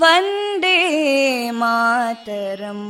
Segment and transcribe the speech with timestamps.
[0.00, 0.78] वन्दे
[1.60, 2.86] मातरम्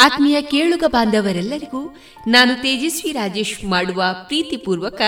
[0.00, 1.96] ಆತ್ಮೀಯ ಕೇಳುಗ ಬಾಂಧವರೆಲ್ಲರಿಗೂ
[2.26, 5.02] ನಾನು ತೇಜಸ್ವಿ ರಾಜೇಶ್ ಮಾಡುವ ಪ್ರೀತಿಪೂರ್ವಕ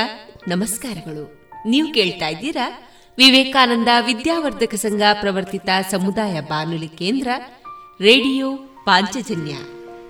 [0.49, 1.51] ನಮಸ್ಕಾರಗಳು.
[1.67, 2.81] ನೀವು ಕೇಳ್ತಾ ಇದ್ದೀರಾ
[3.19, 7.29] ವಿವೇಕಾನಂದ ವಿದ್ಯಾವರ್ಧಕ ಸಂಘ ಪ್ರವರ್ತಿತ ಸಮುದಾಯ ಬಾನುಲಿ ಕೇಂದ್ರ,
[8.01, 9.55] radio Panchajanya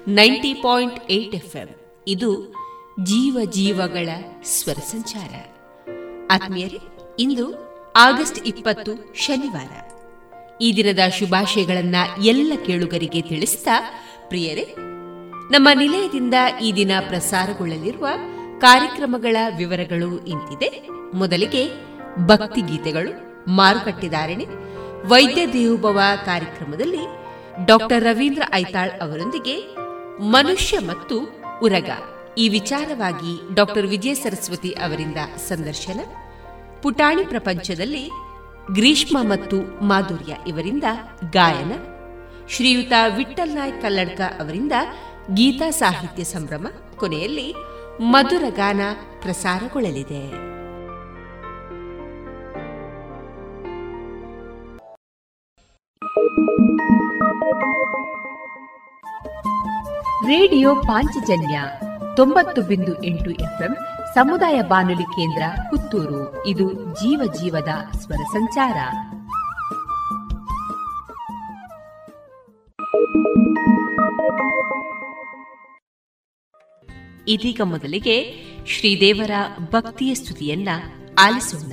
[0.08, 1.68] ninety point eight FM.
[2.08, 2.54] ಇದು
[3.02, 4.08] ಜೀವ ಜೀವಗಳ
[4.44, 5.34] ಸ್ವರ ಸಂಚಾರ.
[6.30, 6.78] ಆತ್ಮೀಯರೇ,
[7.18, 7.46] ಇಂದು
[7.96, 9.90] ಆಗಸ್ಟ್ ಇಪ್ಪತ್ತು ಶನಿವಾರ.
[10.62, 13.68] ಈ ದಿನದ ಶುಭಾಶಯಗಳನ್ನ ಎಲ್ಲ ಕೇಳುಗರಿಗೆ ತಿಳಿಸಿದ
[14.30, 14.64] ಪ್ರಿಯರೇ,
[15.54, 18.06] ನಮ್ಮ ನಿಲಯದಿಂದ ಈ ದಿನ ಪ್ರಸಾರಗೊಳ್ಳಲಿರುವ
[18.58, 20.68] ಕಾರ್ಯಕ್ರಮಗಳ ವಿವರಗಳು ಇಂತಿದೆ.
[21.14, 21.62] ಮೊದಲಿಗೆ
[22.26, 23.12] ಭಕ್ತಿ ಗೀತೆಗಳು
[23.56, 24.46] ಮಾರುಕಟ್ಟೆದಾರಣೆ,
[25.08, 27.04] ವೈದ್ಯ ದೇವೋಭವ ಕಾರ್ಯಕ್ರಮದಲ್ಲಿ
[27.66, 29.56] ಡಾಕ್ಟರ್ ರವೀಂದ್ರ ಐತಾಳ್ ಅವರೊಂದಿಗೆ
[30.36, 31.16] ಮನುಷ್ಯ ಮತ್ತು
[31.62, 31.90] ಉರಗ.
[32.38, 36.00] ಈ ವಿಚಾರವಾಗಿ ಡಾಕ್ಟರ್ ವಿಜಯ ಸರಸ್ವತಿ ಅವರಿಂದ ಸಂದರ್ಶನ,
[36.82, 38.04] ಪುಟಾಣಿ ಪ್ರಪಂಚದಲ್ಲಿ
[38.72, 40.84] ಗ್ರೀಷ್ಮ ಮತ್ತು ಮಾಧುರ್ಯ ಇವರಿಂದ
[41.32, 41.72] ಗಾಯನ
[42.50, 44.72] ಶ್ರೀಯುತ ವಿಠಲ್ ನಾಯಕ್ ಕಲ್ಲಡ್ಕ ಅವರಿಂದ
[45.34, 46.66] ಗೀತಾ ಸಾಹಿತ್ಯ ಸಂಭ್ರಮ
[46.96, 47.54] ಕೊನೆಯಲ್ಲಿ
[48.00, 48.80] ಮಧುರ ಗಾನ
[49.20, 50.28] ಪ್ರಸಾರಗೊಳ್ಳಲಿದೆ.
[60.26, 61.62] ರೇಡಿಯೋ ಪಾಂಚಜನ್ಯ
[62.16, 63.76] ತೊಂಬತ್ತು ಬಿಂದು ಎಂಟು ಎಫ್ಎಂ
[64.14, 66.46] ಸಮುದಾಯ ಬಾನುಲಿ ಕೇಂದ್ರ ಪುತ್ತೂರು.
[66.46, 68.76] ಇದು ಜೀವ ಜೀವದ ಸ್ವರ ಸಂಚಾರ.
[77.28, 79.30] ಇದೀಗ ಮೊದಲಿಗೆ ಶ್ರೀದೇವರ
[79.70, 80.68] ಭಕ್ತಿಯ ಸ್ತುತಿಯನ್ನ
[81.18, 81.72] ಆಲಿಸೋಣ.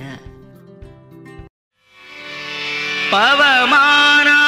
[3.10, 4.47] ಪವಮಾನ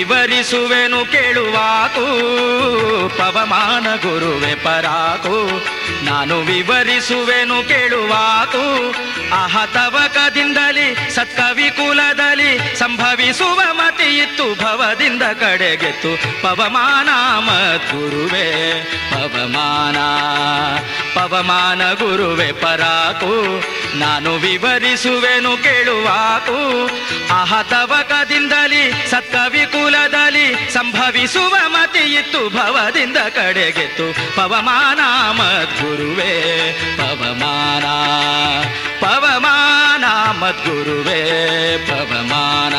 [0.00, 2.04] ವಿವರಿಸುವೆನು ಕೇಳುವಾಕು
[3.18, 5.36] ಪವಮಾನ ಗುರುವೆ ಪರಾಕು
[6.04, 8.62] ನಾನು ವಿವರಿಸುವೆನು ಕೇಳುವಾಕು
[9.34, 16.12] ಅಹತವಕದಿಂದಲಿ ಸತ್ಕವಿ ಕುಲದಲ್ಲಿ ಸಂಭವಿಸುವ ಮತಿ ಇತ್ತು ಭವದಿಂದ ಕಡೆಗೆತ್ತು.
[16.42, 17.08] ಪವಮಾನ
[17.46, 18.48] ಮದ್ಗುರುವೆ,
[19.12, 19.98] ಪವಮಾನ
[21.14, 23.62] ಪವಮಾನ ಗುರುವೆ ಪರಾಕು,
[23.98, 26.86] ನಾನು ವಿವರಿಸುವೆನು ಕೇಳುವಾಕು.
[27.40, 34.36] ಅಹತವಕದಿಂದಲಿ ಸತ್ಕವಿ ಕುಲದಲ್ಲಿ ಸಂಭವಿಸುವ ಮತಿ ಇತ್ತು, ಭವದಿಂದ ಕಡೆಗೆತ್ತು.
[34.36, 35.00] ಪವಮಾನ
[35.32, 36.34] ಮದ್ಗುರುವೆ,
[36.96, 37.86] ಪವಮಾನ
[39.00, 40.04] ಪವಮಾನ
[40.38, 41.20] ಮದ್ಗುರುವೆ,
[41.86, 42.74] ಪವಮಾನ.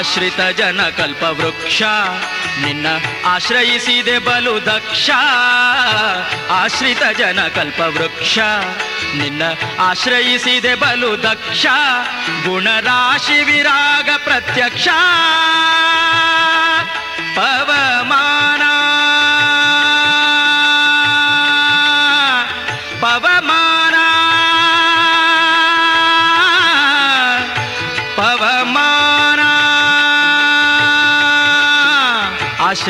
[0.00, 1.82] ಆಶ್ರಿತ ಜನ ಕಲ್ಪ ವೃಕ್ಷ.
[2.62, 2.86] ನಿನ್ನ
[3.26, 5.10] ಆಶ್ರಯಿಸಿದೆ ಬಲು ದಕ್ಷ.
[6.50, 8.38] ಆಶ್ರಿತ ಜನ ಕಲ್ಪ ವೃಕ್ಷ.
[9.16, 9.42] ನಿನ್ನ
[9.80, 11.66] ಆಶ್ರಯಿಸಿದೆ ಬಲು ದಕ್ಷ.
[12.44, 14.88] ಗುಣರಾಶಿ ವಿರಾಗ ಪ್ರತ್ಯಕ್ಷ.
[17.36, 18.29] ಪವಮಾನ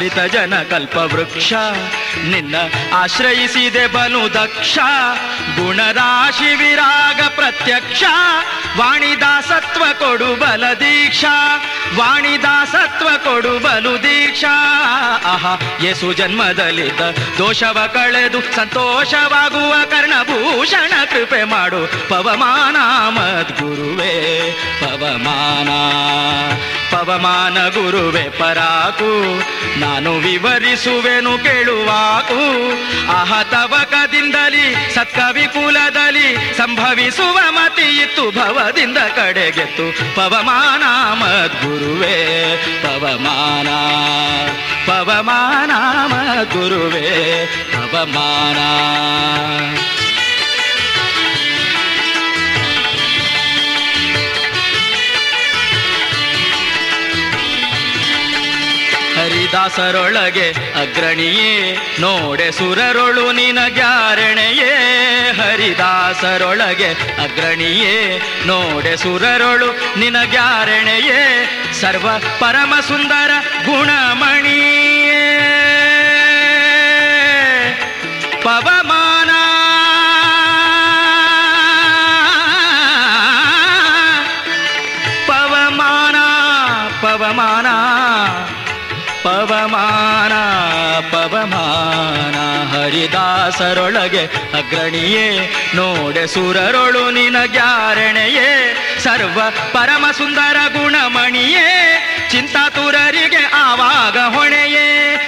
[0.01, 1.53] ಆಶ್ರಿತ ಜನ ಕಲ್ಪವೃಕ್ಷ,
[2.29, 2.55] ನಿನ್ನ
[2.95, 4.79] ಆಶ್ರಯಿಸಿದೆ ಬಲು ದಕ್ಷ,
[5.59, 8.03] ಗುಣರಾಶಿ ವಿರಾಗ ಪ್ರತ್ಯಕ್ಷ,
[8.79, 11.57] ವಾಣಿದಾಸತ್ವ ಕೊಡು ಬಲ ದೀಕ್ಷಾ,
[11.97, 14.55] ವಾಣಿದಾಸತ್ವ ಕೊಡು ಬಲು ದೀಕ್ಷಾ.
[15.27, 17.01] ಆಹಾ, ಯೇಸು ಜನ್ಮದಲ್ಲಿದ್ದ
[17.39, 22.77] ದೋಷವ ಕಳೆದು ಸಂತೋಷವಾಗುವ ಕರ್ಣಭೂಷಣ ಕೃಪೆ ಮಾಡು ಪವಮಾನ
[23.09, 24.15] ಮದ್ಗುರುವೇ,
[24.81, 25.69] ಪವಮಾನ.
[26.91, 29.11] ಪವಮಾನ ಗುರುವೆ ಪರಾಕು,
[29.81, 32.41] ನಾನು ವಿವರಿಸುವೆನು ಕೇಳುವಾಕು.
[33.11, 40.17] ಆಹ ತವಕದಿಂದಲಿ, ಸತ್ಕವಿ ಕುಲದಲ್ಲಿ ಸಂಭವಿಸುವ ಮತಿ ಇತ್ತು ಭವದಿಂದ ಕಡೆಗೆತ್ತು.
[40.17, 40.83] ಪವಮಾನ
[41.23, 42.17] ಮದ್ಗುರುವೆ,
[42.83, 43.69] ಪವಮಾನ
[44.87, 45.71] ಪವಮಾನ
[46.07, 48.59] ಮದ್ಗುರುವೆ, ಪವಮಾನ.
[59.51, 64.71] ಹರಿದ ಹರಿದಾಸರೊಳಗೆ ಅಗ್ರಣಿಯೇ, ನೋಡೆ ಸುರರೊಳು ನಿನಗ್ಯಾರಣೆಯೇ.
[65.41, 71.49] ಹರಿದಾಸರೊಳಗೆ ಅಗ್ರಣಿಯೇ, ನೋಡೆ ಸುರರೊಳು ನಿನಗ್ಯಾರಣೆಯೇ.
[71.81, 73.31] ಸರ್ವ ಪರಮ ಸುಂದರ
[73.67, 75.60] ಗುಣಮಣಿಯೇ.
[93.61, 94.23] ಹರಿದಾಸರೊಳಗೆ
[94.59, 95.27] ಅಗ್ರಣಿಯೇ,
[95.75, 98.49] ನೋಡೆ ಸುರರೊಳು ನಿನಗ್ಯಾರಣೆಯೇ
[99.05, 99.39] ಸರ್ವ
[99.73, 101.69] ಪರಮ ಸುಂದರ ಗುಣಮಣಿಯೇ,
[102.31, 104.87] ಚಿಂತಾತುರರಿಗೆ ಆವಾಗ ಹೊಣೆಯೇ,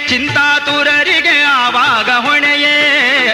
[0.09, 2.75] ಚಿಂತಾತುರರಿಗೆ ಆವಾಗ ಹೊಣೆಯೇ.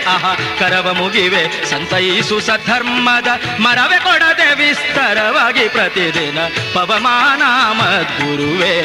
[0.08, 3.30] ಆಹಾ, ಕರವ ಮುಗಿವೆ, ಸಂತೈಸು ಸಧರ್ಮದ
[3.60, 6.40] ಮರವೆ ಕೊಡದೆ ವಿಸ್ತರವಾಗಿ ಪ್ರತಿದಿನ
[6.74, 8.76] ಪವಮಾನ ಮದ್ಗುರುವೇ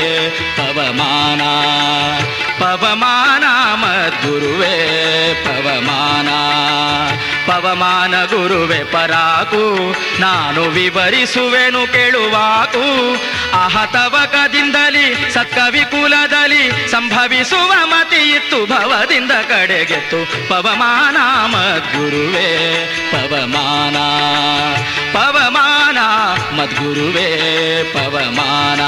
[0.57, 1.43] ಪವಮಾನ
[2.59, 3.45] ಪವಮಾನ
[3.75, 4.75] ಮದ್ಗುರುವೇ
[5.45, 6.29] ಪವಮಾನ
[7.47, 13.15] ಪವಮಾನ ಗುರುವೆ ಪರಾಕು, ನಾನು ವಿವರಿಸುವೆನು ಕೇಳುವಾಕು.
[13.65, 20.49] ಅಹತವಕದಿಂದಲಿ ಸತ್ಕವಿ ಕುಲದಲ್ಲಿ ಸಂಭವಿಸುವ ಮತಿ ಇತ್ತು, ಭವದಿಂದ ಕಡೆಗೆತ್ತು.
[20.49, 22.51] ಪವಮಾನ ಮದ್ಗುರುವೇ,
[23.13, 23.97] ಪವಮಾನ
[25.13, 25.99] ಪವಮಾನ
[26.57, 27.29] ಮದ್ಗುರುವೇ,
[27.95, 28.81] ಪವಮಾನ.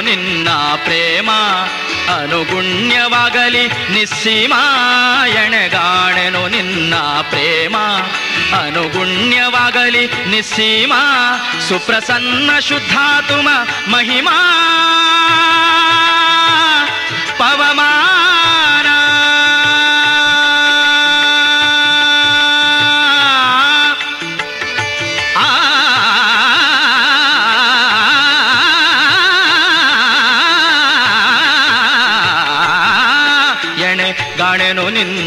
[0.00, 0.48] ನಿನ್ನ
[0.84, 1.30] ಪ್ರೇಮ
[2.08, 4.54] ಅನುಗುಣ್ಯವಾಗಲಿ ನಿಸ್ಸೀಮ
[5.26, 6.94] ಎಣೆಗಾಣೆನು ನಿನ್ನ
[7.30, 7.76] ಪ್ರೇಮ
[8.64, 10.92] ಅನುಗುಣ್ಯವಾಗಲಿ ನಿಸ್ಸೀಮ
[11.68, 13.48] ಸುಪ್ರಸನ್ನ ಶುದ್ಧಾತುಮ
[13.88, 14.36] ಮಹಿಮಾ
[17.38, 18.15] ಪವಮಾನ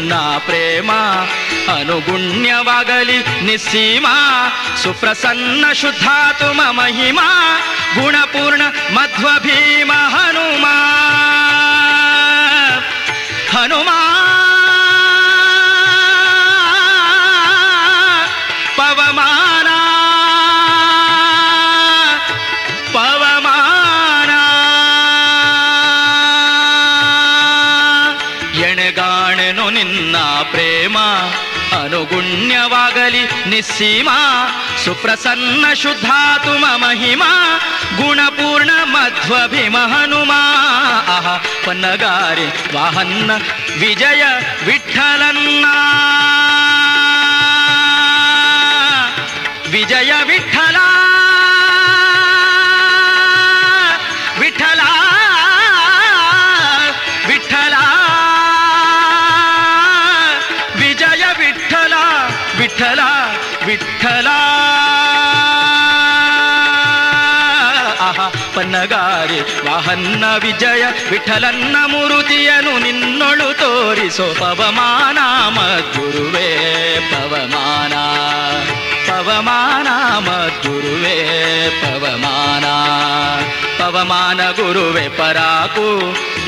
[0.09, 0.91] ನಿನ್ನ ಪ್ರೇಮ
[1.75, 4.07] ಅನುಗುಣ್ಯವಾಗಲಿ ನಿಸ್ಸೀಮ
[4.83, 7.27] ಸುಪ್ರಸನ್ನ ಶುದ್ಧಾತುಮ ಮಹಿಮಾ
[7.95, 8.61] ಗುಣಪೂರ್ಣ
[8.93, 10.65] ಮಧ್ವ ಭೀಮ ಹನುಮ ಹನುಮ
[33.62, 34.18] सीमा
[34.84, 36.52] सुप्रसन्न शुद्धा तु
[36.82, 37.30] महिमा
[38.00, 40.46] गुणपूर्ण मध्वभिमहनुमाह
[41.82, 43.30] नगारे वाहन्न
[43.78, 44.22] विजय
[44.64, 45.74] विठ्ठलन्ना।
[49.68, 50.49] विजय विठ्ठ
[68.80, 75.18] ಪನ್ನಗಾರಿ ವಾಹನ್ನ ವಿಜಯ ವಿಠಲನ್ನ ಮುರುತಿಯನು ನಿನ್ನೊಳು ತೋರಿಸೋ ಪವಮಾನ
[75.48, 76.48] ಮದ್ಗುರುವೇ
[77.10, 77.92] ಪವಮಾನ.
[79.08, 81.18] ಪವಮಾನ ಮದ್ಗುರುವೇ
[81.82, 82.64] ಪವಮಾನ.
[84.00, 85.86] ಪವಮಾನ ಗುರುವೆ ಪರಾಕು,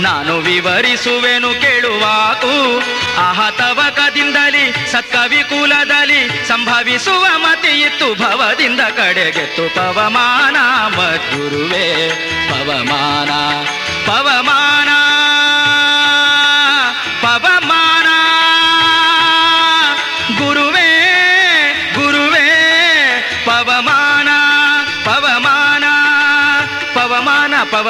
[0.03, 2.53] ನಾನು ವಿವರಿಸುವೆನು ಕೇಳುವಾಕು.
[3.21, 10.57] ಆಹತವಕದಿಂದಲಿ ಸತ್ಕವಿ ಕುಲದಲ್ಲಿ ಸಂಭವಿಸುವ ಮತಿ ಇತ್ತು ಭವದಿಂದ ಕಡೆಗೆತ್ತು ಪವಮಾನ,
[10.97, 12.09] ಮದ್ಗುರುವೆ,
[12.51, 13.31] ಪವಮಾನ
[14.07, 14.89] ಪವಮಾನ.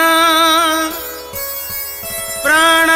[2.43, 2.89] प्राण।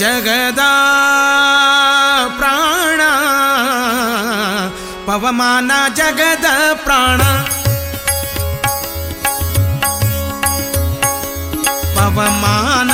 [0.00, 0.62] ಜಗದ
[2.38, 3.00] ಪ್ರಾಣ
[5.06, 6.48] ಪವಮಾನ ಜಗದ
[6.84, 7.20] ಪ್ರಾಣ
[11.96, 12.92] ಪವಮಾನ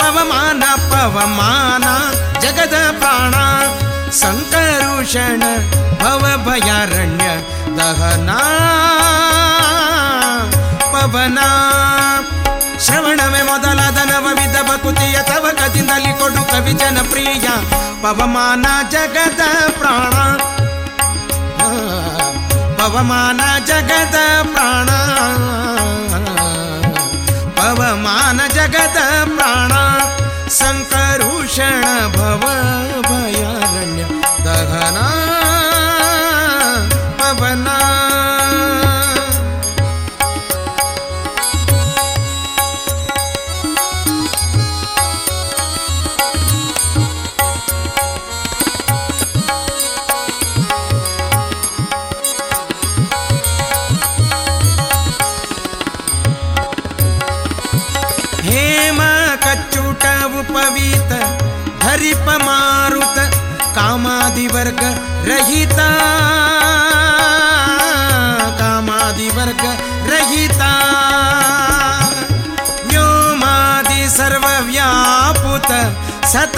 [0.00, 1.86] ಪವಮಾನ ಪವಮಾನ
[2.40, 3.34] ಜಗದ ಪ್ರಾಣ
[4.20, 5.42] ಸಂಕರುಷಣ
[6.02, 7.28] ಭವ ಭಯಾರಣ್ಯ
[7.78, 8.30] ದಹನ
[10.94, 11.40] ಪವನ
[12.84, 13.42] ಶ್ರವಣವೇ
[14.36, 17.48] ಮೊದಲಾದ ನವವಿಧ ಬಕುತಿಯ ತವಕದಿಂದಲಿ ಕೊಡು ಕವಿ ಜನಪ್ರಿಯ.
[18.02, 20.36] ಪವಮಾನ ಜಗದ ಪ್ರಾಣ.
[22.74, 24.88] ಪವಮಾನ ಜಗದ ಪ್ರಾಣ.
[27.50, 29.72] ಪವಮಾನ ಜಗದ ಪ್ರಾಣ.
[30.48, 32.42] ಸಂಕರುಷಣ ಭವ.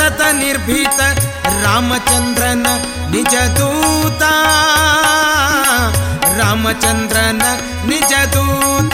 [0.07, 0.99] ಸತತ ನಿರ್ಭೀತ
[1.63, 2.67] ರಾಮಚಂದ್ರನ
[3.13, 4.23] ನಿಜ ದೂತ
[6.37, 7.45] ರಾಮಚಂದ್ರನ
[7.89, 8.93] ನಿಜ ದೂತ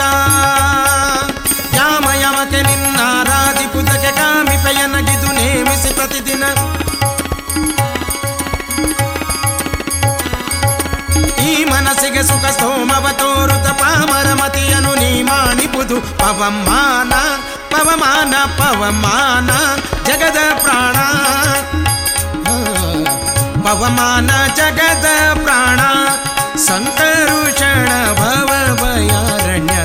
[1.77, 6.43] ಯಾಮ ಯಮಕೆ ನಿನ್ನಾರಾಧಿಪುತಕ್ಕೆ ಕಾಮಿಪೆಯನಗಿದು ನೇಮಿಸಿ ಪ್ರತಿದಿನ
[12.04, 17.12] ಮನಸ್ಸಿಗೆ ಸುಖ ಸ್ತೋಮವ ತೋರುತ ಪಾಮರ ಮತಿಯನು ನೀ ಮಾಡಿಪುದು ಪವಮಾನ
[17.70, 19.50] ಪವಮಾನ ಪವಮಾನ,
[20.04, 20.96] ಜಗದ ಪ್ರಾಣ.
[23.62, 25.06] ಪವಮಾನ, ಜಗದ
[25.44, 25.80] ಪ್ರಾಣ.
[26.66, 27.88] ಸಂಕರುಷಣ
[28.20, 28.50] ಭವ
[28.82, 29.76] ಭಯಾರಣ್ಯ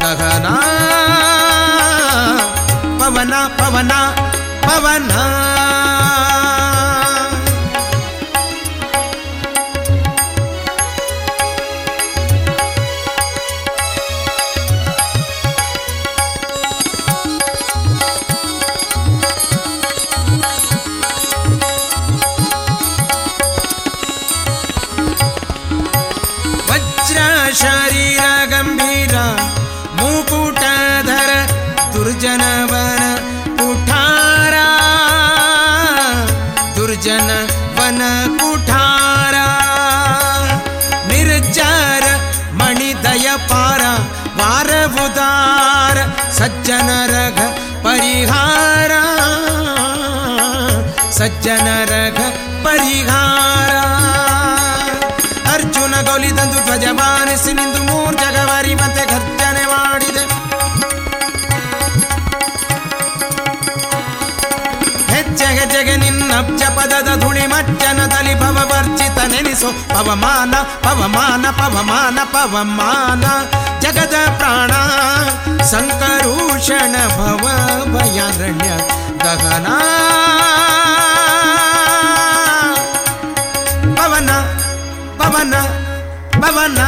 [0.00, 0.46] ದಹನ
[3.00, 3.92] ಪವನ ಪವನ
[4.66, 5.12] ಪವನ.
[46.76, 47.38] सज्जन रघ
[47.84, 48.92] परिहार,
[51.18, 52.18] सज्जन रघ
[52.64, 53.72] परिहार।
[55.54, 60.04] अर्जुन गौली तंतु ध्वजान सिंधु मूर् जगवरी मत खर्जने वाड़
[65.38, 70.52] जग जग निन्नज पद धुणि मज्जन तलि भवर्जित नेसो पवमान
[70.84, 73.22] पवमान पवमान पवमान
[73.82, 75.15] जगद प्राणा।
[75.70, 77.44] शङ्करूषण भव
[77.92, 78.70] भयारण्य
[79.22, 79.76] दहना गगना।
[83.98, 84.28] पवन
[85.20, 85.52] पवन
[86.42, 86.78] पवन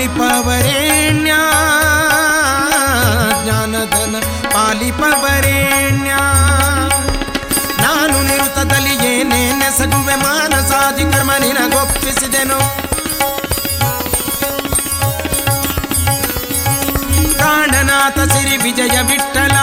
[0.00, 1.38] पालिपवरेण्या
[3.44, 4.12] ज्ञानधन
[4.54, 6.20] पालिपवरेण्या
[7.82, 12.58] ನಾನು ನಿರುತದಲ್ಲಿ ಏನೇ ನೆಸಗುವೆ ಮಾನಸಾದಿ ಕರ್ಮ ನಿನಗೊಪ್ಪಿಸಿದೆನು
[17.40, 19.56] ಪ್ರಾಣನಾಥ ಸಿರಿ ವಿಜಯ ವಿಠ್ಠಲ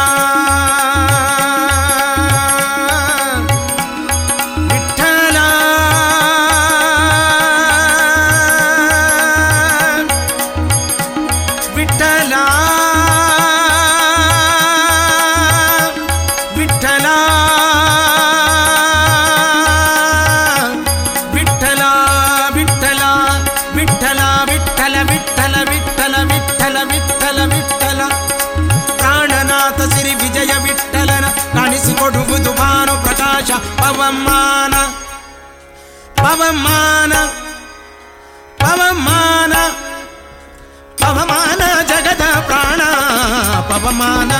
[43.75, 44.33] ಪವಮಾನ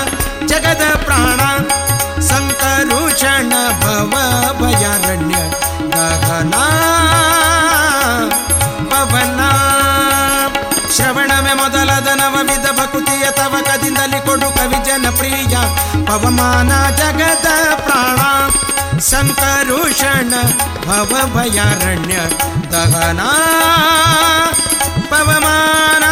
[0.50, 1.40] ಜಗದ ಪ್ರಾಣ
[2.28, 4.12] ಸಂಕರುಷಣ ಭವ
[4.60, 5.36] ಭಯಾರಣ್ಯ
[5.94, 6.54] ಗಗನ
[8.92, 9.40] ಪವನ
[10.96, 15.56] ಶ್ರವಣವೇ ಮೊದಲದ ನವವಿಧ ಭಕುತಿಯ ತವಕದಿಂದಲಿ ಕೊಡು ಕವಿ ಜನಪ್ರಿಯ
[16.08, 16.70] ಪವಮಾನ
[17.00, 17.48] ಜಗದ
[17.86, 18.20] ಪ್ರಾಣ
[19.10, 20.32] ಸಂಕರುಷಣ
[20.88, 22.16] ಭವ ಭಯಾರಣ್ಯ
[22.72, 23.20] ದಹನ
[25.12, 26.04] ಪವಮಾನ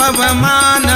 [0.00, 0.90] ಪವಮಾನ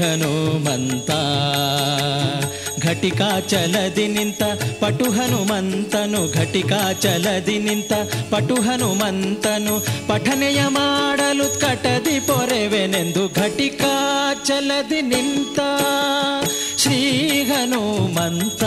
[0.00, 1.10] ಹನುಮಂತ
[2.82, 4.42] ಘಟಿಕಾಚಲದಿ ನಿಂತ
[4.80, 7.92] ಪಟು ಹನುಮಂತನು ಘಟಿಕಾಚಲದಿ ನಿಂತ
[8.30, 9.74] ಪಟು ಹನುಮಂತನು
[10.08, 15.60] ಪಠನೆಯ ಮಾಡಲು ಕಟದಿ ಪೊರೆವೆನೆಂದು ಘಟಿಕಾಚಲದಿ ನಿಂತ
[16.76, 17.00] ಶ್ರೀ
[17.42, 18.62] ಹನುಮಂತ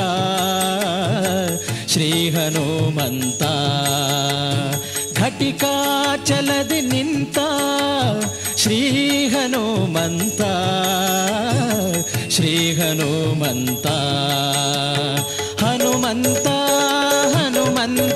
[1.88, 3.44] ಶ್ರೀ ಹನುಮಂತ
[5.22, 7.38] ಘಟಿಕಾಚಲದಿ ನಿಂತ
[8.66, 8.78] ಶ್ರೀ
[9.28, 10.42] ಹನುಮಂತ
[12.30, 13.88] ಶ್ರೀ ಹನುಮಂತ
[15.64, 16.48] ಹನುಮಂತ
[17.36, 18.15] ಹನುಮಂತ.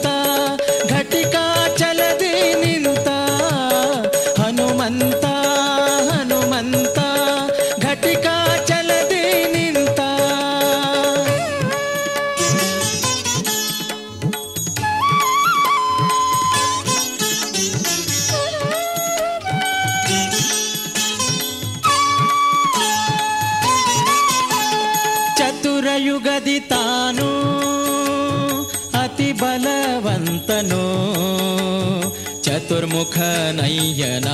[32.69, 33.17] ಚತುರ್ಮುಖ
[33.51, 34.25] ನಯ್ಯನ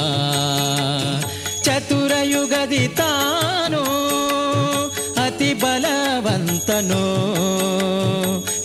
[1.64, 3.84] ಚತುರಯುಗದಿ ತಾನು
[5.26, 7.04] ಅತಿ ಬಲವಂತನು.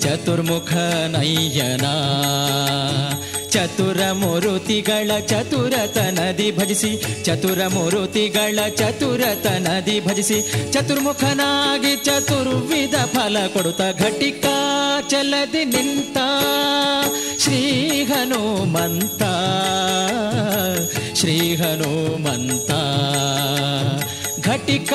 [0.01, 0.73] ಚತುರ್ಮುಖ
[1.09, 1.87] ನಯ್ಯನ
[3.51, 7.25] ಚತುರ ಮುರುತಿಗಳ ಚತುರತನದಿ ಭಜಿಸಿ.
[7.25, 10.73] ಚತುರ ಮುರುತಿಗಳ ಚತುರತನದಿ ಭಜಿಸಿ.
[10.73, 16.17] ಚತುರ್ಮುಖನಾಗಿ ಚತುರ್ವಿಧ ಫಲ ಕೊಡುತ್ತ ಘಟಿಕಾ ಚಲದಿ ನಿಂತ.
[17.41, 17.61] ಶ್ರೀ
[18.05, 19.23] ಹನುಮಂತ
[21.15, 22.71] ಶ್ರೀ ಹನುಮಂತ
[24.41, 24.93] ಘಟಿಕ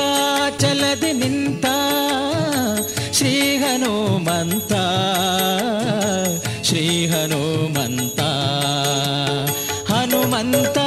[0.58, 1.66] ಚಲದಿ ನಿಂತ
[3.12, 4.74] ಶ್ರೀ ಹನುಮಂತ
[6.64, 8.22] ಶ್ರೀ ಹನುಮಂತ
[9.92, 10.78] ಹನುಮಂತ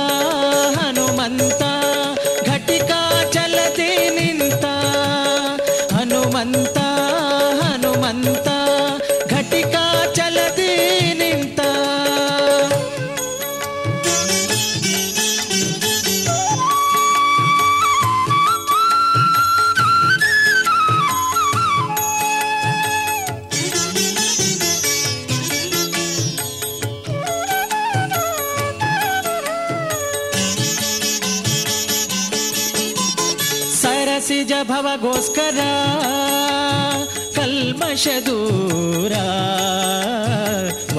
[37.99, 39.13] ಕಲ್ಮಶ ದೂರ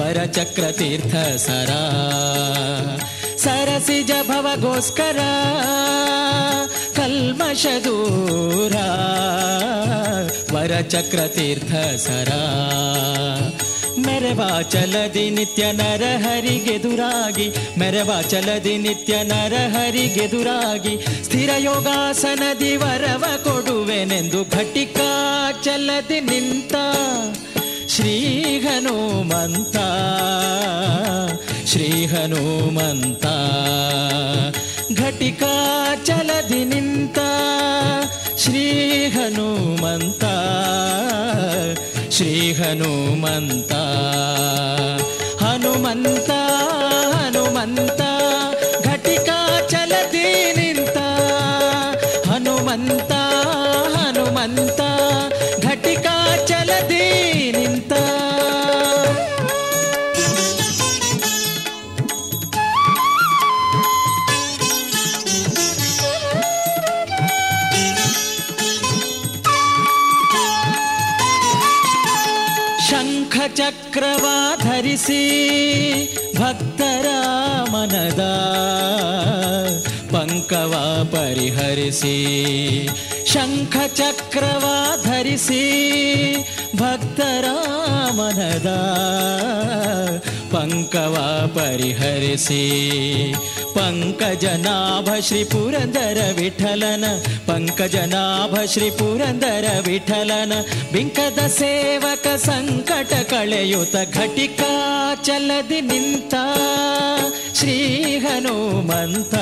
[0.00, 1.70] ವರಚಕ್ರ ತೀರ್ಥ ಸರ.
[3.36, 5.18] ಸರಸಿಜ ಭವಗೋಸ್ಕರ
[6.96, 8.74] ಕಲ್ಮಶ ದೂರ
[10.54, 12.28] ವರಚಕ್ರ ತೀರ್ಥ ಸರ.
[14.02, 17.46] ಚಲದಿ ನಿತ್ಯ ನರಹರಿಗೆದುರಾಗಿ
[17.78, 25.10] ಮೆರವಾ ಚಲದಿ ನಿತ್ಯ ನರಹರಿಗೆದುರಾಗಿ ಸ್ಥಿರ ಯೋಗಾಸನದಿ ವರವ ಕೊಡುವೆನೆಂದು ಘಟಿಕಾ
[25.62, 26.74] ಚಲದಿ ನಿಂತ
[27.88, 28.16] ಶ್ರೀ
[28.58, 29.76] ಹನುಮಂತ
[31.66, 33.26] ಶ್ರೀ ಹನುಮಂತ
[34.96, 35.54] ಘಟಿಕಾ
[36.04, 37.18] ಚಲದಿ ನಿಂತ
[38.36, 38.64] ಶ್ರೀ
[39.08, 40.24] ಹನುಮಂತ
[42.20, 43.72] ಶ್ರೀ ಹನುಮಂತ
[45.42, 46.30] ಹನುಮಂತ
[47.12, 48.00] ಹನುಮಂತ
[48.84, 49.28] ಘಟಿಕ
[49.68, 50.26] ಚಲದಿ
[50.58, 50.98] ನಿಂತ
[52.28, 53.12] ಹನುಮಂತ
[74.09, 74.27] ಚಕ್ರವ
[74.63, 75.19] ಧರಿಸಿ
[76.37, 77.07] ಭಕ್ತರ
[77.71, 78.23] ಮನದ
[80.13, 80.73] ಪಂಕವ
[81.11, 82.15] ಪರಿಹರಿಸಿ
[83.25, 84.65] ಶಂಖ ಚಕ್ರವ
[85.03, 85.61] ಧರಿಸಿ
[86.75, 87.45] ಭಕ್ತರ
[88.11, 88.71] ಮನದ
[90.52, 91.16] ಪಂಕವ
[91.54, 92.62] ಪರಿಹರಿಸಿ.
[93.74, 97.04] ಪಂಕಜನಾಭ ಶ್ರೀ ಪುರಂದರ ವಿಠಲನ,
[97.46, 100.52] ಪಂಕಜನಾಭ ಶ್ರೀ ಪುರಂದರ ವಿಠಲನ.
[100.92, 106.34] ಬಿಂಕದ ಸೇವಕ ಸಂಕಟ ಕಳೆಯುತ ಘಟಿಕಾ ಚಲದಿ ನಿಂತ.
[107.54, 109.34] ಶ್ರೀ ಹನುಮಂತ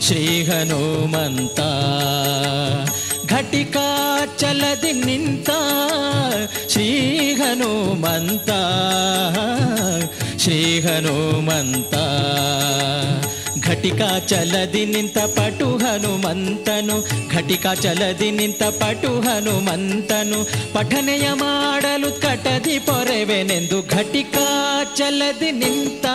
[0.00, 1.60] ಶ್ರೀ ಹನುಮಂತ.
[3.36, 3.78] ಘಟಿಕ
[4.38, 5.50] ಚಲದಿ ನಿಂತ
[6.72, 6.86] ಶ್ರೀ
[7.34, 8.50] ಹನುಮಂತ
[10.42, 11.94] ಶ್ರೀ ಹನುಮಂತ
[13.66, 16.96] ಘಟಿಕ ಚಲದಿ ನಿಂತ ಪಟು ಹನುಮಂತನು
[17.30, 20.40] ಘಟಿಕ ಚಲದಿ ನಿಂತ ಪಟು ಹನುಮಂತನು
[20.72, 24.36] ಪಠನೆಯ ಮಾಡಲು ಕಟದಿ ಪೊರೆವೆನೆಂದು ಘಟಿಕ
[24.94, 26.06] ಚಲದಿ ನಿಂತ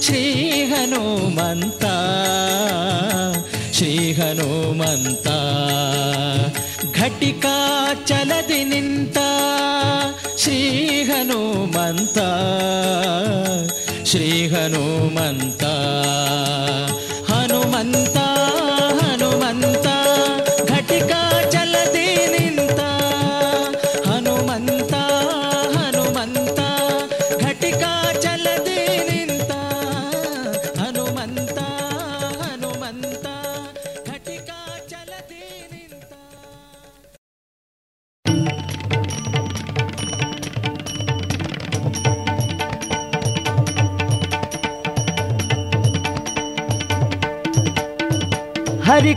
[0.00, 0.24] ಶ್ರೀ
[0.72, 1.84] ಹನುಮಂತ
[3.84, 5.28] ಶ್ರೀ ಹನುಮಂತ
[6.94, 7.52] ಘಟಿಕಾ
[8.06, 9.18] ಚಲದಿ ನಿಂತ.
[10.38, 12.18] ಶ್ರೀ ಹನುಮಂತ
[14.04, 15.64] ಶ್ರೀ ಹನುಮಂತ
[17.32, 18.16] ಹನುಮಂತ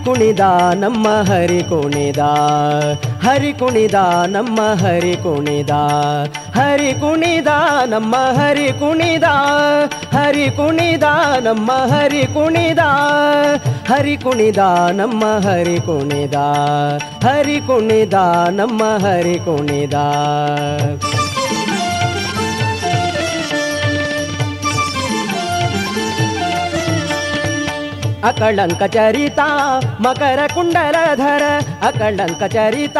[0.08, 0.39] ಕುಣಿದ,
[0.74, 2.17] ನಮ್ಮ ಹರಿ ಕುಣಿದ.
[3.28, 3.93] ಹರಿ ಕುಣಿದ,
[4.28, 5.70] ನಮ್ಮ ಹರಿ ಕುಣಿದ.
[6.56, 7.48] ಹರಿ ಕುಣಿದ,
[7.86, 9.24] ನಮ್ಮ ಹರಿ ಕುಣಿದ.
[10.15, 11.04] ಹರಿ ಕುಣಿದ,
[11.43, 12.80] ನಮ್ಮ ಹರಿ ಕುಣಿದ.
[13.89, 14.58] ಹರಿ ಕುಣಿದ,
[14.91, 16.34] ನಮ್ಮ ಹರಿ ಕುಣಿದ.
[17.26, 18.13] ಹರಿ ಕುಣಿದ,
[18.52, 19.93] ನಮ್ಮ ಹರಿ ಕುಣಿದ.
[28.27, 29.41] అకళంక చరిత
[29.99, 31.43] మకర కుండలధర
[31.87, 32.99] అకళంక చరిత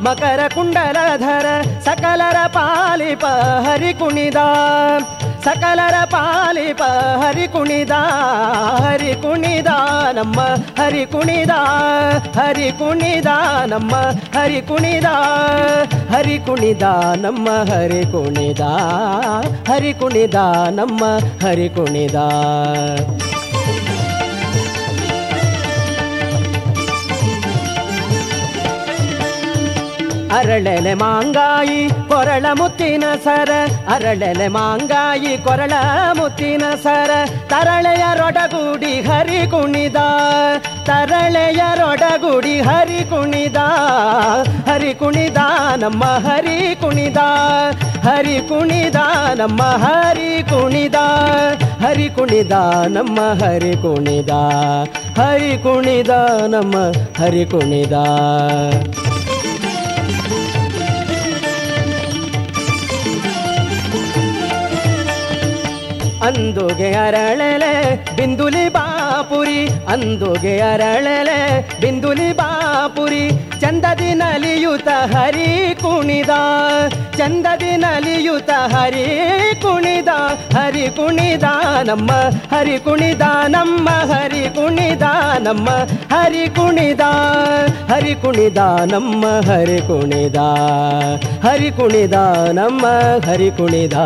[0.00, 3.26] మకర కుండలధర సకలర పాలిప
[3.68, 4.46] హరి కుణిదా
[5.44, 6.82] సకలర పాలిప
[7.24, 8.00] హరి కుణిదా.
[8.86, 9.76] హరి కుణిదా
[10.16, 10.40] నమ్మ
[10.82, 11.58] హరి కుణిదా.
[12.36, 13.94] హరి కుణిదా నమ్మ
[14.38, 15.14] హరి కుణిదా.
[16.14, 18.70] హరి కుణిదా నమ్మ హరి కుణిదా.
[19.68, 21.04] హరి కుణిదా నమ్మ
[21.46, 22.26] హరి కుణిదా.
[30.34, 33.50] ಅರಳೆಲೆ ಮಾಂಗಾಯಿ, ಕೊರಳ ಮುತ್ತಿನ ಸರ.
[33.88, 35.72] ಅರಳೆಲೆ ಮಾಂಗಾಯಿ, ಕೊರಳ
[36.12, 37.10] ಮುತ್ತಿನ ಸರ.
[37.48, 39.96] ತರಳೆಯ ರೊಡಗುಡಿ ಹರಿ ಕುಣಿದ.
[40.84, 43.56] ತರಳೆಯ ರೊಡಗುಡಿ ಹರಿ ಕುಣಿದ.
[44.68, 45.36] ಹರಿ ಕುಣಿದ
[45.76, 47.16] ನಮ್ಮ ಹರಿ ಕುಣಿದ.
[48.08, 48.96] ಹರಿ ಕುಣಿದ
[49.34, 50.94] ನಮ್ಮ ಹರಿ ಕುಣಿದ.
[51.86, 52.52] ಹರಿ ಕುಣಿದ
[52.88, 54.30] ನಮ್ಮ ಹರಿ ಕುಣಿದ.
[55.20, 56.10] ಹರಿ ಕುಣಿದ
[56.46, 56.76] ನಮ್ಮ
[57.22, 57.92] ಹರಿ ಕುಣಿದ.
[66.22, 67.72] ಅಂದುಗೆ ಅರಳೆಲೆ,
[68.16, 69.60] ಬಿಂದುಲಿ ಬಾಪುರಿ,
[69.92, 71.38] ಅಂದುಗೆ ಅರಳೆಲೆ,
[71.80, 73.22] ಬಿಂದುಲಿ ಬಾಪುರಿ
[73.60, 76.30] ಚಂದದಿ ನಲಿಯುತ ಹರಿ ಕುಣಿದ
[77.18, 79.06] ಚಂದದಿ ನಲಿಯುತ ಹರಿ
[79.62, 80.08] ಕುಣಿದ
[80.54, 81.44] ಹರಿ ಕುಣಿದ
[81.84, 82.10] ನಮ್ಮ,
[82.52, 85.02] ಹರಿ ಕುಣಿದ ನಮ್ಮ, ಹರಿ ಕುಣಿದ
[85.38, 85.68] ನಮ್ಮ,
[86.12, 87.00] ಹರಿ ಕುಣಿದ
[87.90, 88.58] ಹರಿ ಕುಣಿದ
[88.92, 90.36] ನಮ್ಮ, ಹರಿ ಕುಣಿದ
[91.44, 92.14] ಹರಿ ಕುಣಿದ
[92.52, 92.86] ನಮ್ಮ,
[93.26, 93.96] ಹರಿ ಕುಣಿದ.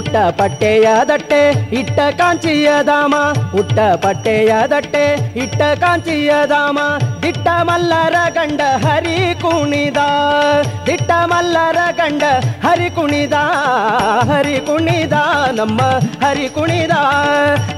[0.00, 1.40] ಉಟ್ಟ ಪಟ್ಟೆಯ ದಟ್ಟೆ
[1.78, 3.14] ಇಟ್ಟ ಕಾಂಚಿಯ ಧಾಮ
[3.60, 5.02] ಉಟ್ಟ ಪಟ್ಟೆಯ ದಟ್ಟೆ
[5.42, 6.78] ಇಟ್ಟ ಕಾಂಚಿಯ ಧಾಮ
[7.22, 10.00] ದಿಟ್ಟ ಮಲ್ಲರ ಗಂಡ ಹರಿ ಕುಣಿದ
[10.86, 12.24] ದಿಟ್ಟ ಮಲ್ಲರ ಗಂಡ
[12.64, 13.36] ಹರಿ ಕುಣಿದ
[14.30, 15.16] ಹರಿ ಕುಣಿದ
[15.58, 15.80] ನಮ್ಮ
[16.24, 16.94] ಹರಿ ಕುಣಿದ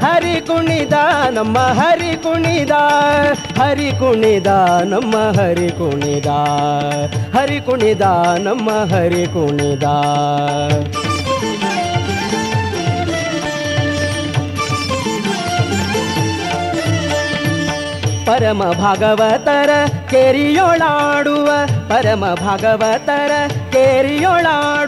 [0.05, 0.99] ಹರಿ ಕುಣಿದ
[1.33, 2.77] ನಮ್ಮ ಹರಿ ಕುಣಿದ
[3.61, 4.51] ಹರಿ ಕುಣಿದ
[4.87, 6.31] ನಮ್ಮ ಹರಿ ಕುಣಿದ
[7.37, 8.07] ಹರಿ ಕುಣಿದ
[8.41, 9.89] ನಮ್ಮ ಹರಿ ಕುಣಿದ
[18.27, 19.71] ಪರಮ ಭಾಗವತರ
[20.11, 21.49] ಕೇರಿಯೊಳಾಡುವ
[21.89, 23.33] ಪರಮ ಭಾಗವತರ
[23.71, 24.82] ಕೇರಿಯೊಳಾಡುವ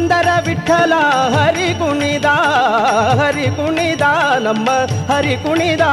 [0.00, 0.94] ಪುರಂದರ ವಿಠಲ
[1.34, 2.28] ಹರಿ ಕುಣಿದ
[3.18, 4.04] ಹರಿ ಕುಣಿದ
[4.44, 4.68] ನಮ್ಮ
[5.10, 5.84] ಹರಿ ಕುಣಿದ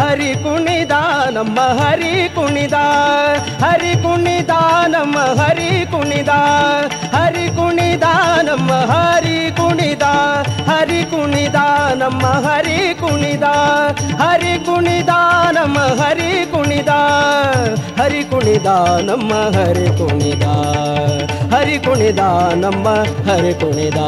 [0.00, 0.94] ಹರಿ ಕುಣಿದ
[1.36, 2.78] ನಮ್ಮ ಹರಿ ಕುಣಿದ
[3.62, 4.54] ಹರಿ ಕುಣಿದ
[4.94, 6.32] ನಮ್ಮ ಹರಿ ಕುಣಿದ
[7.14, 8.08] ಹರಿ ಕುಣಿದ
[8.48, 10.06] ನಮ್ಮ ಹರಿ ಕುಣಿದ
[10.70, 11.60] ಹರಿ ಕುಣಿದ
[12.02, 13.46] ನಮ್ಮ ಹರಿ ಕುಣಿದ
[14.22, 15.14] ಹರಿ ಕುಣಿದ
[15.52, 16.94] ನಮ್ಮ ಹರಿ ಕುಣಿದ
[18.00, 18.72] ಹರಿ ಕುಣಿದ
[19.06, 20.46] ನಮ್ಮ ಹರಿ ಕುಣಿದ
[21.53, 22.21] ಹರಿ ಕುಣಿದ
[22.55, 22.87] ನಮ್ಮ
[23.29, 23.99] ಹರಿ ಕುಣಿದ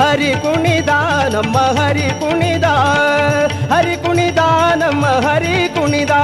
[0.00, 0.92] ಹರಿ ಕುಣಿದ
[1.32, 2.68] ನಮ್ಮ ಹರಿ ಕುಣಿದ
[3.72, 4.42] ಹರಿ ಕುಣಿದ
[4.76, 6.14] ನಮ್ಮ ಹರಿ ಕುಣಿದ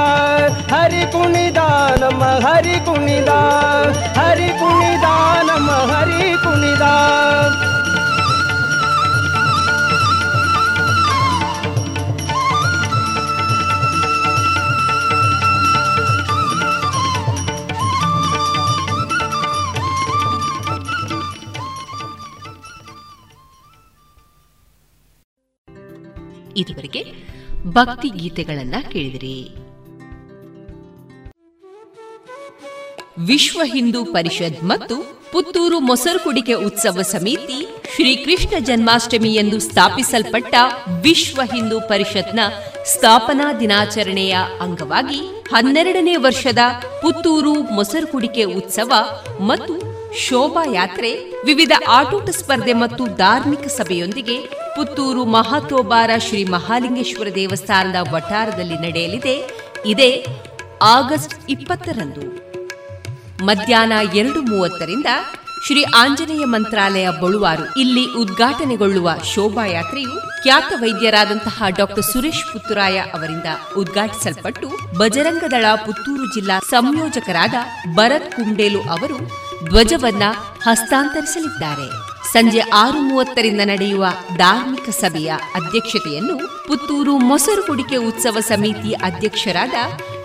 [0.72, 1.60] ಹರಿ ಕುಣಿದ
[2.00, 3.32] ನಮ್ಮ ಹರಿ ಕುಣಿದ
[4.18, 5.06] ಹರಿ ಕುಣಿದ
[5.48, 6.84] ನಮ್ಮ ಹರಿ ಕುಣಿದ
[27.75, 29.37] ಭಕ್ತಿ ಗೀತೆಗಳನ್ನ ಕೇಳಿದಿರಿ.
[33.25, 34.95] ವಿಶ್ವ ಹಿಂದೂ ಪರಿಷತ್ ಮತ್ತು
[35.31, 37.59] ಪುತ್ತೂರು ಮೊಸರು ಕುಡಿಕೆ ಉತ್ಸವ ಸಮಿತಿ
[37.95, 40.55] ಶ್ರೀಕೃಷ್ಣ ಜನ್ಮಾಷ್ಟಮಿ ಎಂದು ಸ್ಥಾಪಿಸಲ್ಪಟ್ಟ
[41.01, 42.39] ವಿಶ್ವ ಹಿಂದೂ ಪರಿಷತ್ನ
[42.85, 45.19] ಸ್ಥಾಪನಾ ದಿನಾಚರಣೆಯ ಅಂಗವಾಗಿ
[45.55, 46.57] ಹನ್ನೆರಡನೇ ವರ್ಷದ
[47.01, 48.93] ಪುತ್ತೂರು ಮೊಸರು ಕುಡಿಕೆ ಉತ್ಸವ
[49.39, 49.73] ಮತ್ತು
[50.17, 51.11] ಶೋಭಾಯಾತ್ರೆ,
[51.45, 59.49] ವಿವಿಧ ಆಟೋಟ ಸ್ಪರ್ಧೆ ಮತ್ತು ಧಾರ್ಮಿಕ ಸಭೆಯೊಂದಿಗೆ ಪುತ್ತೂರು ಮಹಾತೋಬಾರ ಶ್ರೀ ಮಹಾಲಿಂಗೇಶ್ವರ ದೇವಸ್ಥಾನದ ವಠಾರದಲ್ಲಿ ನಡೆಯಲಿದೆ.
[59.85, 60.25] ಇದೇ
[60.81, 62.45] ಆಗಸ್ಟ್ ಇಪ್ಪತ್ತರಂದು.
[63.45, 65.05] ಮಧ್ಯಾಹ್ನ ಎರಡು ಮೂವತ್ತರಿಂದ
[65.67, 67.79] ಶ್ರೀ ಆಂಜನೇಯ ಮಂತ್ರಾಲಯ ಬಳುವಾರು.
[67.79, 73.45] ಇಲ್ಲಿ ಉದ್ಘಾಟನೆಗೊಳ್ಳುವ ಶೋಭಾಯಾತ್ರೆಯು ಖ್ಯಾತ ವೈದ್ಯರಾದಂತಹ ಡಾಕ್ಟರ್ ಸುರೇಶ್ ಪುತ್ತುರಾಯ ಅವರಿಂದ
[73.77, 77.53] ಉದ್ಘಾಟಿಸಲ್ಪಟ್ಟು ಬಜರಂಗದಳ ಪುತ್ತೂರು ಜಿಲ್ಲಾ ಸಂಯೋಜಕರಾದ
[77.95, 79.17] ಭರತ್ ಕುಂಡೇಲು ಅವರು
[79.65, 80.23] ಧ್ವಜವನ್ನ
[80.63, 82.04] ಹಸ್ತಾಂತರಿಸಲಿದ್ದಾರೆ.
[82.33, 84.05] ಸಂಜೆ ಆರು ಮೂವತ್ತರಿಂದ ನಡೆಯುವ
[84.37, 86.35] ಧಾರ್ಮಿಕ ಸಭೆಯ ಅಧ್ಯಕ್ಷತೆಯನ್ನು
[86.67, 89.73] ಪುತ್ತೂರು ಮೊಸರು ಕುಡಿಕೆ ಉತ್ಸವ ಸಮಿತಿ ಅಧ್ಯಕ್ಷರಾದ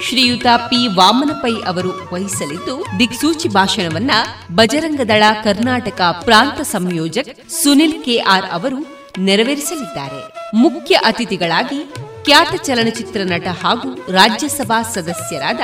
[0.09, 4.11] ಶ್ರೀಯುತ ಪಿ ವಾಮನಪೈ ಅವರು ವಹಿಸಲಿದ್ದು, ದಿಕ್ಸೂಚಿ ಭಾಷಣವನ್ನ
[4.55, 8.81] ಬಜರಂಗದಳ ಕರ್ನಾಟಕ ಪ್ರಾಂತ ಸಂಯೋಜಕ್ ಸುನಿಲ್ ಕೆಆರ್ ಅವರು
[9.19, 10.21] ನೆರವೇರಿಸಲಿದ್ದಾರೆ.
[10.55, 11.81] ಮುಖ್ಯ ಅತಿಥಿಗಳಾಗಿ
[12.25, 15.61] ಖ್ಯಾತ ಚಲನಚಿತ್ರ ನಟ ಹಾಗೂ ರಾಜ್ಯಸಭಾ ಸದಸ್ಯರಾದ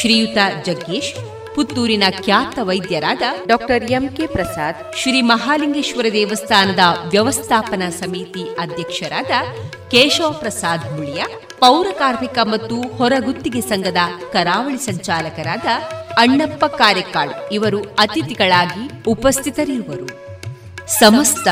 [0.00, 1.14] ಶ್ರೀಯುತ ಜಗ್ಗೇಶ್
[1.54, 9.32] ಪುತ್ತೂರಿನ ಖ್ಯಾತ ವೈದ್ಯರಾದ ಡಾಕ್ಟರ್ ಎಂಕೆ ಪ್ರಸಾದ್, ಶ್ರೀ ಮಹಾಲಿಂಗೇಶ್ವರ ದೇವಸ್ಥಾನದ ವ್ಯವಸ್ಥಾಪನಾ ಸಮಿತಿ ಅಧ್ಯಕ್ಷರಾದ
[9.90, 11.22] ಕೇಶವ ಪ್ರಸಾದ್ ಮುಳಿಯ,
[11.58, 15.66] ಪೌರ ಕಾರ್ಮಿಕ ಮತ್ತು ಹೊರಗುತ್ತಿಗೆ ಸಂಘದ ಕರಾವಳಿ ಸಂಚಾಲಕರಾದ
[16.18, 20.08] ಅಣ್ಣಪ್ಪ ಕಾರೆಕಾಳ್ ಇವರು ಅತಿಥಿಗಳಾಗಿ ಉಪಸ್ಥಿತರಿರುವರು.
[20.98, 21.48] ಸಮಸ್ತ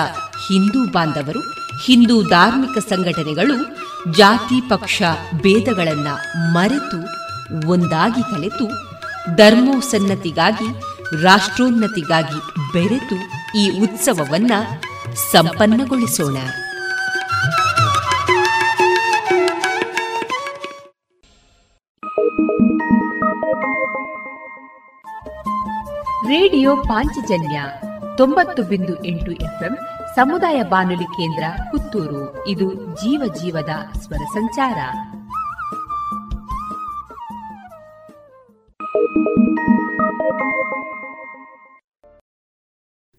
[0.48, 1.42] ಹಿಂದೂ ಬಾಂಧವರು,
[1.86, 3.56] ಹಿಂದೂ ಧಾರ್ಮಿಕ ಸಂಘಟನೆಗಳು,
[4.12, 5.02] ಜಾತಿ ಪಕ್ಷ
[5.42, 6.14] ಭೇದಗಳನ್ನು
[6.52, 7.00] ಮರೆತು
[7.70, 8.87] ಒಂದಾಗಿ ಕಲೆತು
[9.36, 10.74] ಧರ್ಮೋಸನ್ನತಿಗಾಗಿ,
[11.22, 13.16] ರಾಷ್ಟ್ರೋನ್ನತಿಗಾಗಿ ಬೆರೆತು
[13.58, 14.52] ಈ ಉತ್ಸವವನ್ನ
[15.32, 16.36] ಸಂಪನ್ನಗೊಳಿಸೋಣ.
[26.28, 27.62] ರೇಡಿಯೋ ಪಾಂಚಜನ್ಯ
[28.16, 29.78] ತೊಂಬತ್ತು ಬಿಂದು ಎಂಟು ಎಫ್ಎಂ
[30.16, 32.48] ಸಮುದಾಯ ಬಾನುಲಿ ಕೇಂದ್ರ ಪುತ್ತೂರು.
[32.48, 34.78] ಇದು ಜೀವ ಜೀವದ ಸ್ವರ ಸಂಚಾರ.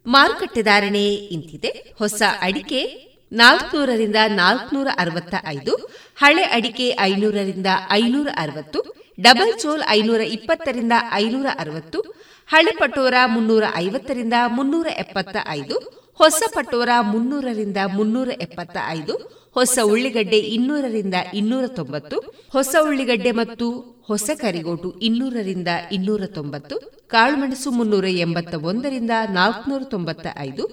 [0.05, 1.03] ಮಾರುಕಟ್ಟೆ ಧಾರಣೆ
[1.35, 1.71] ಇಂತಿದೆ.
[1.99, 2.81] ಹೊಸ ಅಡಿಕೆ
[3.31, 5.73] ನಾಲ್ಕನೂರರಿಂದ ನಾಲ್ಕನೂರ ಅರವತ್ತ ಐದು
[6.17, 8.79] ಹಳೆ ಅಡಿಕೆ ಐನೂರರಿಂದ ಐನೂರ ಅರವತ್ತು
[9.19, 11.99] ಡಬಲ್ ಚೋಲ್ ಐನೂರ ಇಪ್ಪತ್ತರಿಂದ ಐನೂರ ಅರವತ್ತು
[12.49, 15.75] ಹಳೆ ಪಟೋರ ಮುನ್ನೂರ ಐವತ್ತರಿಂದ ಮುನ್ನೂರ ಎಪ್ಪತ್ತ ಐದು
[16.19, 19.13] ಹೊಸ ಪಟೋರ ಮುನ್ನೂರರಿಂದ ಮುನ್ನೂರ ಎಪ್ಪತ್ತ ಐದು
[19.55, 22.17] ಹೊಸ ಉಳ್ಳಿಗಡ್ಡೆ ಇನ್ನೂರರಿಂದ ಇನ್ನೂರ ತೊಂಬತ್ತು
[22.53, 23.67] ಹೊಸ ಉಳ್ಳಿಗಡ್ಡೆ ಮತ್ತು
[24.09, 26.75] ಹೊಸ ಕರಿಗೋಟು ಇನ್ನೂರರಿಂದ ಇನ್ನೂರ ತೊಂಬತ್ತು
[27.07, 30.63] ಕಾಳುಮೆಣಸು ಮುನ್ನೂರ ಎಂಬತ್ತ ಒಂದರಿಂದ ನಾಲ್ಕುನೂರ ತೊಂಬತ್ತ ಐದು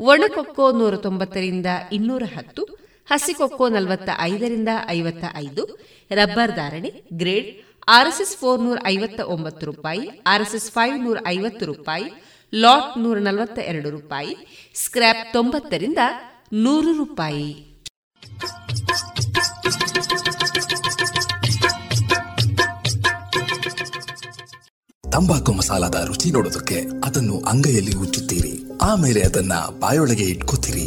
[0.00, 2.62] ಒಣಕೊಕ್ಕೋ ನೂರ ತೊಂಬತ್ತರಿಂದ ಇನ್ನೂರ ಹತ್ತು
[3.06, 5.62] ಹಸಿಕೊಕ್ಕೋ ನಲವತ್ತ ಐದರಿಂದ ಐವತ್ತ ಐದು
[6.10, 7.48] ರಬ್ಬರ್ ಧಾರಣೆ ಗ್ರೇಡ್,
[7.88, 12.08] ಆರ್ಎಸ್ಎಸ್ ಫೋರ್ ನೂರ ಐವತ್ತ ಒಂಬತ್ತು ರೂಪಾಯಿ, ಆರ್ಎಸ್ಎಸ್ ಫೈವ್ ನೂರ ಐವತ್ತು ರೂಪಾಯಿ,
[12.54, 14.34] ಲಾಟ್ ನೂರ ನಲವತ್ತ ಎರಡು ರೂಪಾಯಿ,
[14.74, 15.98] ಸ್ಕ್ರ್ಯಾಪ್ ತೊಂಬತ್ತರಿಂದ
[16.52, 17.71] ನೂರು ರೂಪಾಯಿ.
[25.12, 28.52] ತಂಬಾಕು ಮಸಾಲದ ರುಚಿ ನೋಡೋದಕ್ಕೆ ಅದನ್ನು ಅಂಗೈಯಲ್ಲಿ ಉಚ್ಚುತ್ತೀರಿ
[28.82, 30.86] ಆಮೇಲೆ ಅದನ್ನ ಬಾಯೊಳಗೆ ಇಟ್ಕೋತೀರಿ.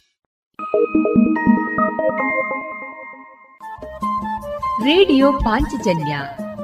[4.83, 6.19] ರೇಡಿಯೋ ಪಾಂಚಜನ್ಯ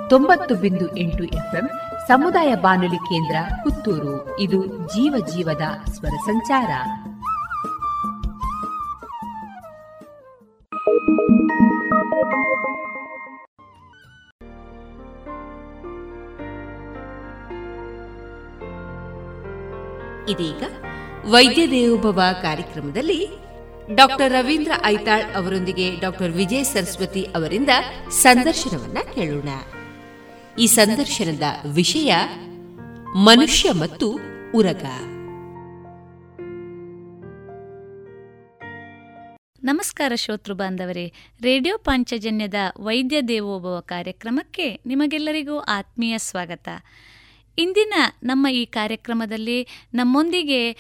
[0.09, 1.70] ತೊಂಬತ್ತು ಬಿಂದು ಎಂಟು ಎಫ್ಎಂ
[2.07, 4.39] ಸಮುದಾಯ ಬಾನುಲಿ ಕೇಂದ್ರ ಪುತ್ತೂರು.
[4.39, 6.70] ಇದು ಜೀವ ಜೀವದ ಸ್ವರ ಸಂಚಾರ.
[20.30, 20.63] ಇದೀಗ
[21.32, 23.47] ವೈದ್ಯ ದೇವೋಭವ ಕಾರ್ಯಕ್ರಮದಲ್ಲಿ
[23.96, 27.70] ಡಾಕ್ಟರ್ ರವೀಂದ್ರ ಐತಾಳ್ ಅವರೊಂದಿಗೆ ಡಾಕ್ಟರ್ ವಿಜಯ ಸರಸ್ವತಿ ಅವರಿಂದ
[28.10, 29.50] ಸಂದರ್ಶನವನ್ನ ಕೇಳೋಣ.
[30.60, 32.16] ಈ ಸಂದರ್ಶನದ ವಿಷಯ
[33.16, 34.20] ಮನುಷ್ಯ ಮತ್ತು
[34.56, 34.86] ಉರಗ.
[39.64, 46.70] ನಮಸ್ಕಾರ ಶ್ರೋತೃ ಬಾಂಧವರೇ, ರೇಡಿಯೋ ಪಾಂಚಜನ್ಯದ ವೈದ್ಯ ದೇವೋಭವ ಕಾರ್ಯಕ್ರಮಕ್ಕೆ ನಿಮಗೆಲ್ಲರಿಗೂ ಆತ್ಮೀಯ ಸ್ವಾಗತ.
[47.60, 50.72] ಇಂದಿನ ನಮ್ಮ ಈ ಕಾರ್ಯಕ್ರಮದಲ್ಲಿ ನಮ್ಮೊಂದಿಗೆ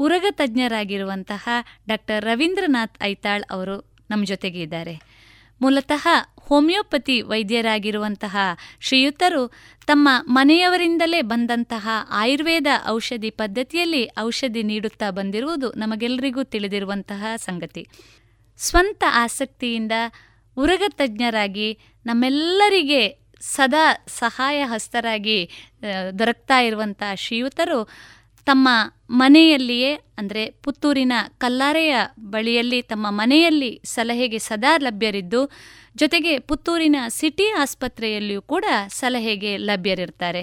[0.00, 1.44] ಉರಗ ತಜ್ಞರಾಗಿರುವಂತಹ
[1.88, 3.76] ಡಾಕ್ಟರ್ ರವೀಂದ್ರನಾಥ್ ಐತಾಳ್ ಅವರು
[4.10, 4.94] ನಮ್ಮ ಜೊತೆಗೆ ಇದ್ದಾರೆ.
[5.60, 6.04] ಮೂಲತಃ
[6.48, 8.36] ಹೋಮಿಯೋಪತಿ ವೈದ್ಯರಾಗಿರುವಂತಹ
[8.80, 9.42] ಶ್ರೀಯುತರು
[9.86, 17.86] ತಮ್ಮ ಮನೆಯವರಿಂದಲೇ ಬಂದಂತಹ ಆಯುರ್ವೇದ ಔಷಧಿ ಪದ್ಧತಿಯಲ್ಲಿ ಔಷಧಿ ನೀಡುತ್ತಾ ಬಂದಿರುವುದು ನಮಗೆಲ್ಲರಿಗೂ ತಿಳಿದಿರುವಂತಹ ಸಂಗತಿ.
[18.58, 19.92] ಸ್ವಂತ ಆಸಕ್ತಿಯಿಂದ
[20.56, 23.02] ಉರಗ ತಜ್ಞರಾಗಿ ನಮ್ಮೆಲ್ಲರಿಗೆ
[23.40, 25.50] ಸದಾ ಸಹಾಯ ಹಸ್ತರಾಗಿ
[26.18, 27.80] ದೊರಕ್ತಾ ಇರುವಂಥ ಶ್ರೀಯುತರು
[28.46, 28.68] ತಮ್ಮ
[29.10, 35.50] ಮನೆಯಲ್ಲಿಯೇ ಅಂದರೆ ಪುತ್ತೂರಿನ ಕಲ್ಲಾರೆಯ ಬಳಿಯಲ್ಲಿ ತಮ್ಮ ಮನೆಯಲ್ಲಿ ಸಲಹೆಗೆ ಸದಾ ಲಭ್ಯರಿದ್ದು
[35.96, 40.42] ಜೊತೆಗೆ ಪುತ್ತೂರಿನ ಸಿಟಿ ಆಸ್ಪತ್ರೆಯಲ್ಲಿಯೂ ಕೂಡ ಸಲಹೆಗೆ ಲಭ್ಯರಿರ್ತಾರೆ.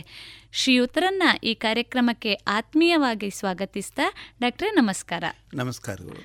[0.51, 5.24] ಶ್ರೀಯುತರನ್ನ ಈ ಕಾರ್ಯಕ್ರಮಕ್ಕೆ ಆತ್ಮೀಯವಾಗಿ ಸ್ವಾಗತಿಸ್ತಾ ಡಾಕ್ಟ್ರೇ ನಮಸ್ಕಾರ.
[5.54, 6.22] ನಮಸ್ಕಾರಗಳು.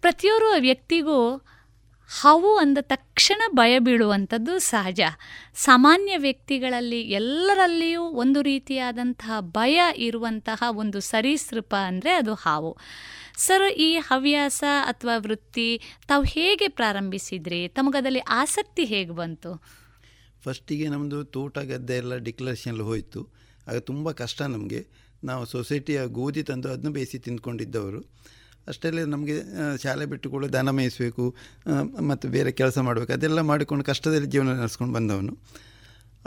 [0.00, 1.18] ಪ್ರತಿಯೊಬ್ಬ ವ್ಯಕ್ತಿಗೂ
[2.20, 5.00] ಹಾವು ಅಂದ ತಕ್ಷಣ ಭಯ ಬೀಳುವಂಥದ್ದು ಸಹಜ.
[5.54, 12.76] ಸಾಮಾನ್ಯ ವ್ಯಕ್ತಿಗಳಲ್ಲಿ ಎಲ್ಲರಲ್ಲಿಯೂ ಒಂದು ರೀತಿಯಾದಂತಹ ಭಯ ಇರುವಂತಹ ಒಂದು ಸರೀಸೃಪ ಅಂದರೆ ಅದು ಹಾವು.
[13.36, 17.68] ಸರ್, ಈ ಹವ್ಯಾಸ ಅಥವಾ ವೃತ್ತಿ ತಾವು ಹೇಗೆ ಪ್ರಾರಂಭಿಸಿದ್ರಿ?
[17.68, 19.62] ತಮಗದಲ್ಲಿ ಆಸಕ್ತಿ ಹೇಗೆ ಬಂತು?
[20.44, 23.28] ಫಸ್ಟಿಗೆ ನಮ್ಮದು ತೋಟ ಗದ್ದೆ ಎಲ್ಲ ಡಿಕ್ಲರೇಷನ್ ಎಲ್ಲ ಹೋಯಿತು.
[23.68, 24.86] ಆಗ ತುಂಬ ಕಷ್ಟ ನಮಗೆ.
[25.24, 28.00] ನಾವು ಸೊಸೈಟಿಯ ಗೋಧಿ ತಂದು ಅದನ್ನು ಬೇಯಿಸಿ ತಿಂದ್ಕೊಂಡಿದ್ದವರು.
[28.68, 29.36] ಅಷ್ಟೆಲ್ಲ ನಮಗೆ
[29.82, 31.24] ಶಾಲೆ ಬಿಟ್ಟುಕೊಳ್ಳೋ ದನ ಮೇಯಿಸಬೇಕು
[32.10, 35.34] ಮತ್ತು ಬೇರೆ ಕೆಲಸ ಮಾಡಬೇಕು ಅದೆಲ್ಲ ಮಾಡಿಕೊಂಡು ಕಷ್ಟದಲ್ಲಿ ಜೀವನ ನಡೆಸ್ಕೊಂಡು ಬಂದವನು.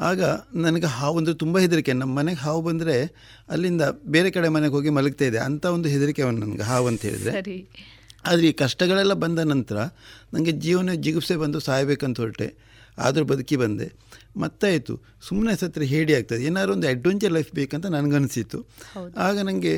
[0.07, 0.21] ಆಗ
[0.65, 1.93] ನನಗೆ ಹಾವು ಅಂದರೆ ತುಂಬ ಹೆದರಿಕೆ.
[2.01, 2.95] ನಮ್ಮ ಮನೆಗೆ ಹಾವು ಬಂದರೆ
[3.53, 3.83] ಅಲ್ಲಿಂದ
[4.15, 5.39] ಬೇರೆ ಕಡೆ ಮನೆಗೆ ಹೋಗಿ ಮಲಗ್ತಾ ಇದೆ.
[5.47, 7.33] ಅಂಥ ಒಂದು ಹೆದರಿಕೆ ಅವನು ನನಗೆ ಹಾವು ಅಂತ ಹೇಳಿದರೆ.
[8.29, 9.77] ಆದರೆ ಈ ಕಷ್ಟಗಳೆಲ್ಲ ಬಂದ ನಂತರ
[10.33, 12.47] ನನಗೆ ಜೀವನ ಜಿಗುಪ್ಸೆ ಬಂದು ಸಾಯಬೇಕಂತ ಹೊರಟೆ.
[13.05, 13.88] ಆದರೂ ಬದುಕಿ ಬಂದೆ.
[14.43, 14.93] ಮತ್ತಾಯಿತು
[15.27, 16.41] ಸುಮ್ಮನೆ ಸತ್ರ ಹೇಡಿ ಆಗ್ತದೆ.
[16.49, 18.59] ಏನಾದ್ರು ಒಂದು ಅಡ್ವೆಂಚರ್ ಲೈಫ್ ಬೇಕಂತ ನನಗನ್ನಿಸಿತ್ತು
[19.27, 19.73] ಆಗ ನನಗೆ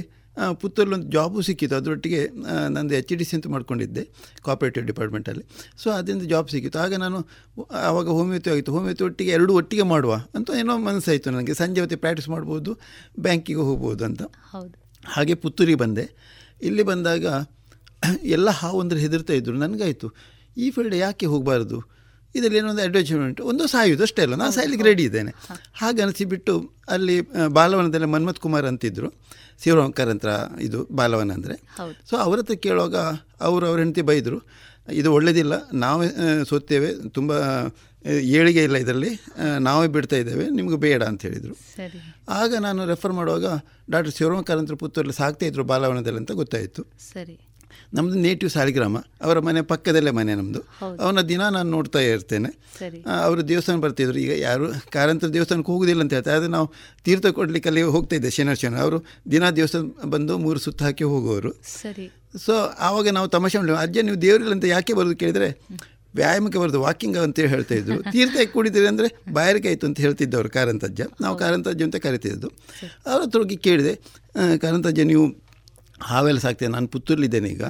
[0.61, 1.75] ಪುತ್ತೂರಲ್ಲಿ ಒಂದು ಜಾಬು ಸಿಕ್ಕಿತ್ತು.
[1.79, 2.21] ಅದರೊಟ್ಟಿಗೆ
[2.75, 4.03] ನಂದು ಎಚ್ ಡಿ ಸಿ ಅಂತ ಮಾಡ್ಕೊಂಡಿದ್ದೆ
[4.45, 5.43] ಕೋಆಪ್ರೇಟಿವ್ ಡಿಪಾರ್ಟ್ಮೆಂಟಲ್ಲಿ
[5.81, 6.79] ಸೊ ಅದರಿಂದ ಜಾಬ್ ಸಿಕ್ಕಿತ್ತು.
[6.85, 7.19] ಆಗ ನಾನು
[7.89, 8.73] ಆವಾಗ ಹೋಮಿಯೋತಿ ಆಗಿತ್ತು.
[8.77, 11.55] ಹೋಮಿಯೋತಿ ಒಟ್ಟಿಗೆ ಎರಡು ಒಟ್ಟಿಗೆ ಮಾಡುವ ಅಂತ ಏನೋ ಮನಸ್ಸಾಯಿತು ನನಗೆ.
[11.61, 12.73] ಸಂಜೆ ಹೊತ್ತಿಗೆ ಪ್ರಾಕ್ಟೀಸ್ ಮಾಡ್ಬೋದು
[13.27, 14.23] ಬ್ಯಾಂಕಿಗೆ ಹೋಗ್ಬೋದು ಅಂತ.
[15.15, 16.05] ಹಾಗೆ ಪುತ್ತೂರಿಗೆ ಬಂದೆ.
[16.67, 17.25] ಇಲ್ಲಿ ಬಂದಾಗ
[18.37, 20.07] ಎಲ್ಲ ಹಾವು ಅಂದರೆ ಹೆದರ್ತಾ ಇದ್ದರು ನನಗಾಯಿತು
[20.63, 21.77] ಈ ಫೀಲ್ಡ್ ಯಾಕೆ ಹೋಗಬಾರ್ದು?
[22.35, 24.35] ಇದರಲ್ಲಿ ಏನೋ ಒಂದು ಅಡ್ವರ್ಟೈಸ್ಮೆಂಟ್ ಒಂದು ಸಾಯುವುದು ಅಷ್ಟೇ ಅಲ್ಲ.
[24.41, 25.31] ನಾನು ಸಾಯ್ಲಿಕ್ಕೆ ರೆಡಿ ಇದ್ದೇನೆ.
[25.81, 26.53] ಹಾಗೆ ಅನಿಸಿಬಿಟ್ಟು
[26.95, 27.15] ಅಲ್ಲಿ
[27.57, 29.09] ಬಾಲವನದಲ್ಲಿ ಮನ್ಮಥ್ ಕುಮಾರ್ ಅಂತಿದ್ದರು
[29.63, 30.27] ಶಿವರಾಂಕರ್ ಅಂತ
[30.67, 31.55] ಇದು ಬಾಲವನ ಅಂದರೆ.
[32.09, 32.95] ಸೊ ಅವ್ರ ಹತ್ರ ಕೇಳುವಾಗ
[33.47, 34.39] ಅವರು ಅವ್ರ ಹೆಂಡತಿ ಬೈದರು
[34.99, 35.53] ಇದು ಒಳ್ಳೆಯದಿಲ್ಲ
[35.83, 36.07] ನಾವೇ
[36.49, 37.31] ಸೋತೇವೆ ಸೋತ್ತೇವೆ ತುಂಬ
[38.37, 39.11] ಏಳಿಗೆ ಇಲ್ಲ ಇದರಲ್ಲಿ
[39.67, 41.55] ನಾವೇ ಬಿಡ್ತಾ ಇದ್ದೇವೆ ನಿಮಗೆ ಬೇಡ ಅಂತ ಹೇಳಿದರು.
[42.39, 43.47] ಆಗ ನಾನು ರೆಫರ್ ಮಾಡುವಾಗ
[43.93, 46.83] ಡಾಕ್ಟರ್ ಶಿವರಾಮಕರ್ ಅಂತ ಪುತ್ತೂರಲ್ಲಿ ಸಾಕ್ತಾ ಇದ್ರು ಬಾಲವನದಲ್ಲಿ ಅಂತ ಗೊತ್ತಾಯಿತು.
[47.13, 47.35] ಸರಿ.
[47.93, 50.61] ನಮ್ಮದು ನೇಟಿವ್ ಸಾಲಿಗ್ರಾಮ ಅವರ ಮನೆ ಪಕ್ಕದಲ್ಲೇ ಮನೆ ನಮ್ಮದು
[50.99, 52.49] ಅವನ ದಿನ ನಾನು ನೋಡ್ತಾ ಇರ್ತೇನೆ.
[53.19, 54.17] ಅವರು ದೇವಸ್ಥಾನ ಬರ್ತಿದ್ರು.
[54.19, 56.35] ಈಗ ಯಾರು ಕಾರಂತರ ದೇವಸ್ಥಾನಕ್ಕೆ ಹೋಗುದಿಲ್ಲ ಅಂತ ಹೇಳ್ತಾರೆ.
[56.37, 56.67] ಆದರೆ ನಾವು
[57.05, 58.83] ತೀರ್ಥ ಕೊಡ್ಲಿಕ್ಕೆ ಅಲ್ಲಿ ಹೋಗ್ತಾ ಇದ್ದೆ ಶನಿವಾರ ಶನಿವಾರ.
[58.83, 58.99] ಅವರು
[59.31, 61.51] ದಿನ ದೇವಸ್ಥಾನ ಬಂದು ಮೂರು ಸುತ್ತ ಹಾಕಿ ಹೋಗುವವರು.
[61.75, 62.07] ಸರಿ.
[62.39, 65.49] ಸೊ ಆವಾಗ ನಾವು ತಮಾಷೆ ಮಾಡಿ ಅಜ್ಜ ನೀವು ದೇವರಿಲ್ಲ ಅಂತ ಯಾಕೆ ಬರೋದು ಕೇಳಿದರೆ
[66.13, 67.95] ವ್ಯಾಯಾಮಕ್ಕೆ ಬರೋದು ವಾಕಿಂಗ್ ಅಂತ ಹೇಳ್ತಾ ಇದ್ರು.
[68.13, 71.01] ತೀರ್ಥ ಯಾಕೆ ಕುಡಿತೀರಿ ಅಂದರೆ ಬಾಯಾರಿಕೆ ಆಯಿತು ಅಂತ ಹೇಳ್ತಿದ್ದವರು ಕಾರಂತಜ್ಜ.
[71.21, 72.47] ನಾವು ಕಾರಂತಜ್ಜ ಅಂತ ಕರಿತಿದ್ದು.
[73.07, 73.93] ಅವ್ರ ಹತ್ರ ಹೋಗಿ ಕೇಳಿದೆ
[74.35, 75.25] "ಆ, ಕಾರಂತಜ್ಜ ನೀವು
[76.01, 77.63] ಹಾವೆಲ್ಲ ಸಾಕ್ತೇನೆ ನಾನು ಪುತ್ತೂರಲ್ಲಿದ್ದೇನೆ ಈಗ.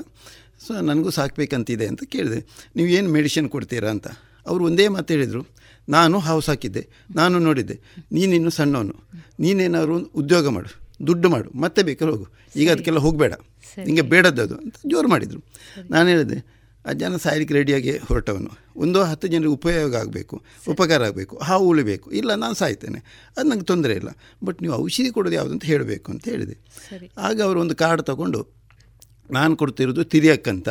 [0.67, 2.69] ಸೊ ನನಗೂ ಸಾಕಬೇಕಂತಿದೆ ಅಂತ ಕೇಳಿದೆ.
[2.75, 4.07] ನೀವು ಏನು ಮೆಡಿಷನ್ ಕೊಡ್ತೀರಾ ಅಂತ.
[4.47, 5.57] ಅವರು ಒಂದೇ ಮಾತು ಹೇಳಿದರು
[5.89, 7.79] ನಾನು ಹಾವು ಸಾಕಿದ್ದೆ ನಾನು ನೋಡಿದ್ದೆ
[8.11, 9.09] ನೀನಿನ್ನು ಸಣ್ಣವನು
[9.39, 12.27] ನೀನೇನಾದ್ರು ಉದ್ಯೋಗ ಮಾಡು ದುಡ್ಡು ಮಾಡು ಮತ್ತೆ ಬೇಕಾದ್ರೆ ಹೋಗು.
[12.55, 13.33] ಈಗ ಅದಕ್ಕೆಲ್ಲ ಹೋಗಬೇಡ
[13.77, 15.43] ನಿಮಗೆ ಅದು ಅಂತ ಜೋರು ಮಾಡಿದರು.
[15.89, 18.66] ನಾನು ಹೇಳಿದೆ ಅಜ್ಜನ ಸಾಯಲಿಕ್ಕೆ ರೆಡಿಯಾಗಿ ಹೊರಟವನು.
[18.77, 22.11] ಒಂದು ಹತ್ತು ಜನರಿಗೆ ಉಪಯೋಗ ಆಗಬೇಕು ಉಪಕಾರ ಆಗಬೇಕು ಹಾವು ಉಳಿಬೇಕು.
[22.11, 23.31] ಇಲ್ಲ ನಾನು ಸಾಯ್ತೇನೆ.
[23.37, 24.09] ಅದು ನಂಗೆ ತೊಂದರೆ ಇಲ್ಲ.
[24.43, 26.57] ಬಟ್ ನೀವು ಔಷಧಿ ಕೊಡೋದು ಯಾವುದು ಅಂತ ಹೇಳಬೇಕು ಅಂತ ಹೇಳಿದೆ.
[27.17, 28.47] ಆಗ ಅವರು ಒಂದು ಕಾರ್ಡ್ ತಗೊಂಡು
[29.31, 30.69] ನಾನು ಕೊಡ್ತಿರೋದು ತಿರಿಯಕ್ಕಂತ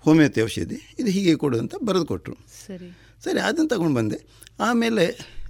[0.00, 2.36] ಹೋಮಿಯೋತಿ ಔಷಧಿ ಇದು ಹೀಗೆ ಕೊಡು ಅಂತ ಬರೆದು ಕೊಟ್ಟರು
[2.66, 2.98] ಸರಿ.
[3.24, 4.18] ಸರಿ ಅದನ್ನು ತಗೊಂಡು ಬಂದೆ.
[4.60, 5.04] ಆಮೇಲೆ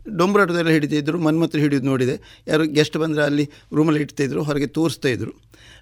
[0.09, 2.43] ಡೊಂಬರಾಟದೆಲ್ಲ ಹಿಡಿತಿದ್ರು ಮನ್ಮತ್ರ ಹಿಡಿದು ನೋಡಿದೆ.
[2.47, 5.33] ಯಾರು ಗೆಸ್ಟ್ ಬಂದರೆ ಅಲ್ಲಿ ರೂಮಲ್ಲಿ ಇಡ್ತಾಯಿದ್ರು ಹೊರಗೆ ತೋರಿಸ್ತಾ ಇದ್ರು.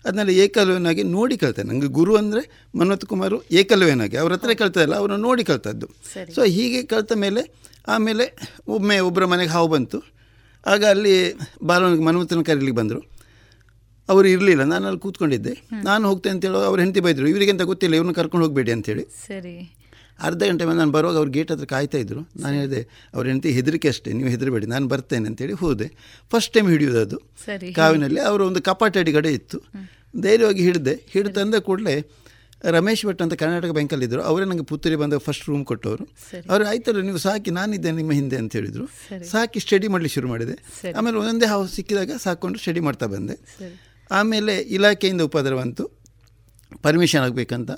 [0.04, 2.42] ಅದನ್ನೆಲ್ಲ ಏಕಲವ್ಯನಾಗಿ ನೋಡಿ ಕಲ್ತಾರೆ ನನಗೆ ಗುರು ಅಂದರೆ
[2.80, 4.16] ಮನೋತ್ ಕುಮಾರು ಏಕಲವ್ಯನಾಗಿ.
[4.22, 5.88] ಅವ್ರ ಹತ್ರ ಕಲ್ತಾಯಿಲ್ಲ ಅವ್ರನ್ನ ನೋಡಿ ಕಲ್ತದ್ದು.
[6.36, 7.42] ಸೊ ಹೀಗೆ ಕಲ್ತ ಮೇಲೆ
[7.94, 8.24] ಆಮೇಲೆ
[8.76, 9.98] ಒಮ್ಮೆ ಒಬ್ಬರ ಮನೆಗೆ ಹಾವು ಬಂತು.
[10.66, 11.14] ಆಗ ಅಲ್ಲಿ
[11.68, 13.00] ಬಾಲವನಿಗೆ ಮನ್ಮಥನ ಕರೀಲಿಕ್ಕೆ ಬಂದರು.
[14.08, 15.52] ಅವರು ಇರಲಿಲ್ಲ ನಾನು ಅಲ್ಲಿ ಕೂತ್ಕೊಂಡಿದ್ದೆ
[15.88, 17.26] ನಾನು ಹೋಗ್ತೇನೆ ಅಂತ ಹೇಳೋ ಅವ್ರ ಹೆಂಡತಿ ಬೈದರು.
[17.32, 19.54] ಇವರಿಗೆಂತ ಗೊತ್ತಿಲ್ಲ ಇವ್ರನ್ನ ಕರ್ಕೊಂಡು ಹೋಗಬೇಡಿ ಅಂತೇಳಿ ಸರಿ.
[20.22, 23.88] ಅರ್ಧ ಗಂಟೆ ಮೇಲೆ ನಾನು ಬರುವಾಗ ಅವ್ರು ಗೇಟ್ ಹತ್ರ ಕಾಯ್ತಾ ಇದ್ದರು ನಾನು ಹೇಳಿದೆ ಅವ್ರ ಹೆಂಡತಿ ಹೆದರಿಕೆ
[23.88, 25.88] ಅಷ್ಟೇ ನೀವು ಹೆದರಬೇಡಿ ನಾನು ಬರ್ತೇನೆ ಅಂತೇಳಿ ಹೋದೆ.
[26.32, 27.18] ಫಸ್ಟ್ ಟೈಮ್ ಹಿಡಿಯೋದು ಅದು.
[27.74, 29.60] ಕಾವಿನಲ್ಲಿ ಅವರು ಒಂದು ಕಪಾಟಡಿ ಕಡೆ ಇತ್ತು.
[30.20, 30.94] ಧೈರ್ಯವಾಗಿ ಹಿಡಿದೆ.
[31.08, 32.10] ಹಿಡಿದು ತಂದ ಕೂಡಲೇ
[32.64, 36.04] ರಮೇಶ್ ಭಟ್ ಅಂತ ಕರ್ನಾಟಕ ಬ್ಯಾಂಕಲ್ಲಿದ್ದರು ಅವರೇ ನನಗೆ ಪುತ್ತೂರಿ ಬಂದ ಫಸ್ಟ್ ರೂಮ್ ಕೊಟ್ಟವರು.
[36.50, 38.86] ಅವರು ಆಯ್ತಲ್ಲ ನೀವು ಸಾಕಿ ನಾನಿದ್ದೆ ನಿಮ್ಮ ಹಿಂದೆ ಅಂತ ಹೇಳಿದರು.
[39.24, 40.56] ಸಾಕಿ ಸ್ಟಡಿ ಮಾಡಲಿ ಶುರು ಮಾಡಿದೆ.
[40.96, 43.36] ಆಮೇಲೆ ಒಂದೊಂದೇ ಹೌಸ್ ಸಿಕ್ಕಿದಾಗ ಸಾಕೊಂಡು ಸ್ಟಡಿ ಮಾಡ್ತಾ ಬಂದೆ.
[44.10, 45.99] ಆಮೇಲೆ ಇಲಾಖೆಯಿಂದ ಉಪದ್ರ ಬಂತು.
[46.84, 47.70] ಪರ್ಮಿಷನ್ ಆಗಬೇಕಂತ.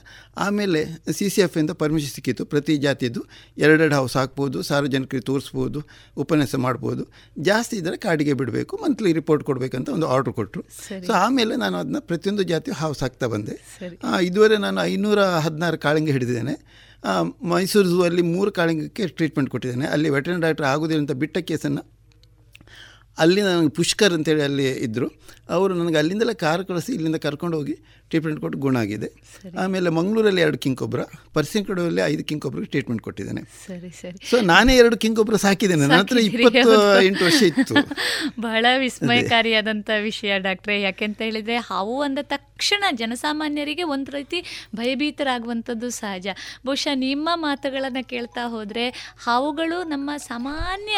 [0.45, 0.80] ಆಮೇಲೆ
[1.16, 2.45] ಸಿ ಸಿ ಎಫ್ ಇಂದ ಪರ್ಮಿಷನ್ ಸಿಕ್ಕಿತ್ತು.
[2.53, 3.22] ಪ್ರತಿ ಜಾತಿಯದ್ದು
[3.64, 5.80] ಎರಡೆರಡು ಹೌಸ್ ಹಾಕ್ಬೋದು ಸಾರ್ವಜನಿಕರಿಗೆ ತೋರಿಸ್ಬೋದು
[6.24, 7.05] ಉಪನ್ಯಾಸ ಮಾಡ್ಬೋದು.
[7.49, 10.64] ಜಾಸ್ತಿ ಇದ್ದರೆ ಕಾಡಿಗೆ ಬಿಡಬೇಕು ಮಂತ್ಲಿ ರಿಪೋರ್ಟ್ ಕೊಡಬೇಕಂತ ಒಂದು ಆರ್ಡ್ರ್ ಕೊಟ್ಟರು.
[11.09, 13.57] ಸೊ ಆಮೇಲೆ ನಾನು ಅದನ್ನ ಪ್ರತಿಯೊಂದು ಜಾತಿ ಹೌಸ್ ಹಾಕ್ತಾ ಬಂದೆ.
[14.28, 16.57] ಇದುವರೆ ನಾನು ಐನೂರ ಹದಿನಾರು ಕಾಳಿಂಗ ಹಿಡಿದಿದ್ದೇನೆ.
[17.53, 19.86] ಮೈಸೂರು ಝೂ ಅಲ್ಲಿ ಮೂರು ಕಾಳಿಂಗಕ್ಕೆ ಟ್ರೀಟ್ಮೆಂಟ್ ಕೊಟ್ಟಿದ್ದೇನೆ.
[19.95, 21.82] ಅಲ್ಲಿ ವೆಟರ್ನರಿ ಡಾಕ್ಟರ್ ಆಗೋದಿಲ್ಲ ಅಂತ ಬಿಟ್ಟ ಕೇಸನ್ನು
[23.19, 27.73] ಅಲ್ಲಿ ನನಗೆ ಪುಷ್ಕರ್ ಅಂತೇಳಿ ಅಲ್ಲಿ ಇದ್ದರು ಅವರು ನನಗೆ ಅಲ್ಲಿಂದಲೇ ಕಾರ್ ಕಳಿಸಿ ಇಲ್ಲಿಂದ ಕರ್ಕೊಂಡು ಹೋಗಿ
[28.09, 29.13] ಟ್ರೀಟ್ಮೆಂಟ್ ಕೊಟ್ಟು ಗುಣ ಆಗಿದೆ.
[29.59, 31.01] ಆಮೇಲೆ ಮಂಗಳೂರಲ್ಲಿ ಎರಡು ಕಿಂಕೊಬ್ರ
[31.35, 33.43] ಪರ್ಸಿಂಕಡಲ್ಲಿ ಐದು ಕಿಂಕೊಬ್ಬರಿಗೆ ಟ್ರೀಟ್ಮೆಂಟ್ ಕೊಟ್ಟಿದ್ದೇನೆ.
[33.67, 34.31] ಸರಿ ಸರಿ.
[34.31, 35.81] ಸೊ ನಾನೇ ಎರಡು ಕಿಂಕೊಬ್ಬರ ಸಾಕಿದ್ದೇನೆ.
[35.81, 37.75] ನನ್ನ ಹತ್ರ ಇಪ್ಪತ್ತು ಎಂಟು ವರ್ಷ ಇತ್ತು.
[38.41, 40.81] ಬಹಳ ವಿಸ್ಮಯಕಾರಿಯಾದಂಥ ವಿಷಯ ಡಾಕ್ಟ್ರೆ.
[40.83, 46.27] ಯಾಕೆಂತ ಹೇಳಿದ್ರೆ ಹಾವು ಅಂದ ತಕ್ಷಣ ಜನಸಾಮಾನ್ಯರಿಗೆ ಒಂದು ರೀತಿ ಭಯಭೀತರಾಗುವಂಥದ್ದು ಸಹಜ.
[46.67, 50.97] ಬಹುಶಃ ನಿಮ್ಮ ಮಾತುಗಳನ್ನು ಕೇಳ್ತಾ ಹೋದರೆ ಹಾವುಗಳು ನಮ್ಮ ಸಾಮಾನ್ಯ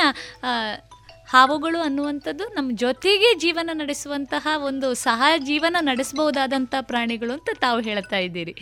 [1.34, 8.54] ಹಾವುಗಳು ಅನ್ನುವಂಥದ್ದು ನಮ್ಮ ಜೊತೆಗೆ ಜೀವನ ನಡೆಸುವಂತಹ ಒಂದು ಸಹ ಜೀವನ ನಡೆಸಬಹುದಾದಂಥ ಪ್ರಾಣಿಗಳು ಅಂತ ತಾವು ಹೇಳ್ತಾ ಇದ್ದೀರಿ.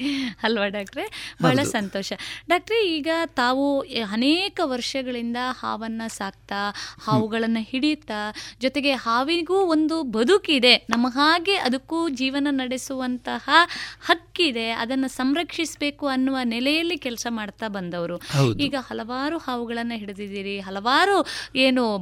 [0.43, 1.35] ಅಲ್ವಾ ಡಾಕ್ಟ್ರೆ?
[1.43, 2.13] ಬಹಳ ಸಂತೋಷ.
[2.49, 3.81] ಡಾಕ್ಟ್ರೆ ಈಗ ತಾವು
[4.13, 10.77] ಅನೇಕ ವರ್ಷಗಳಿಂದ ಹಾವನ್ನು ಸಾಕ್ತಾ ಹಾವುಗಳನ್ನು ಹಿಡಿಯುತ್ತಾ ಜೊತೆಗೆ ಹಾವಿಗೂ ಒಂದು ಬದುಕಿದೆ.
[10.77, 13.51] ನಮ್ಮ ಹಾಗೆ ಅದಕ್ಕೂ ಜೀವನ ನಡೆಸುವಂತಹ
[14.05, 14.71] ಹಕ್ಕಿದೆ.
[14.71, 18.21] ಅದನ್ನು ಸಂರಕ್ಷಿಸಬೇಕು ಅನ್ನುವ ನೆಲೆಯಲ್ಲಿ ಕೆಲಸ ಮಾಡ್ತಾ ಬಂದವರು.
[18.61, 20.61] ಈಗ ಹಲವಾರು ಹಾವುಗಳನ್ನು ಹಿಡಿದಿದ್ದೀರಿ.
[20.61, 21.99] ಹಲವಾರು ಏನು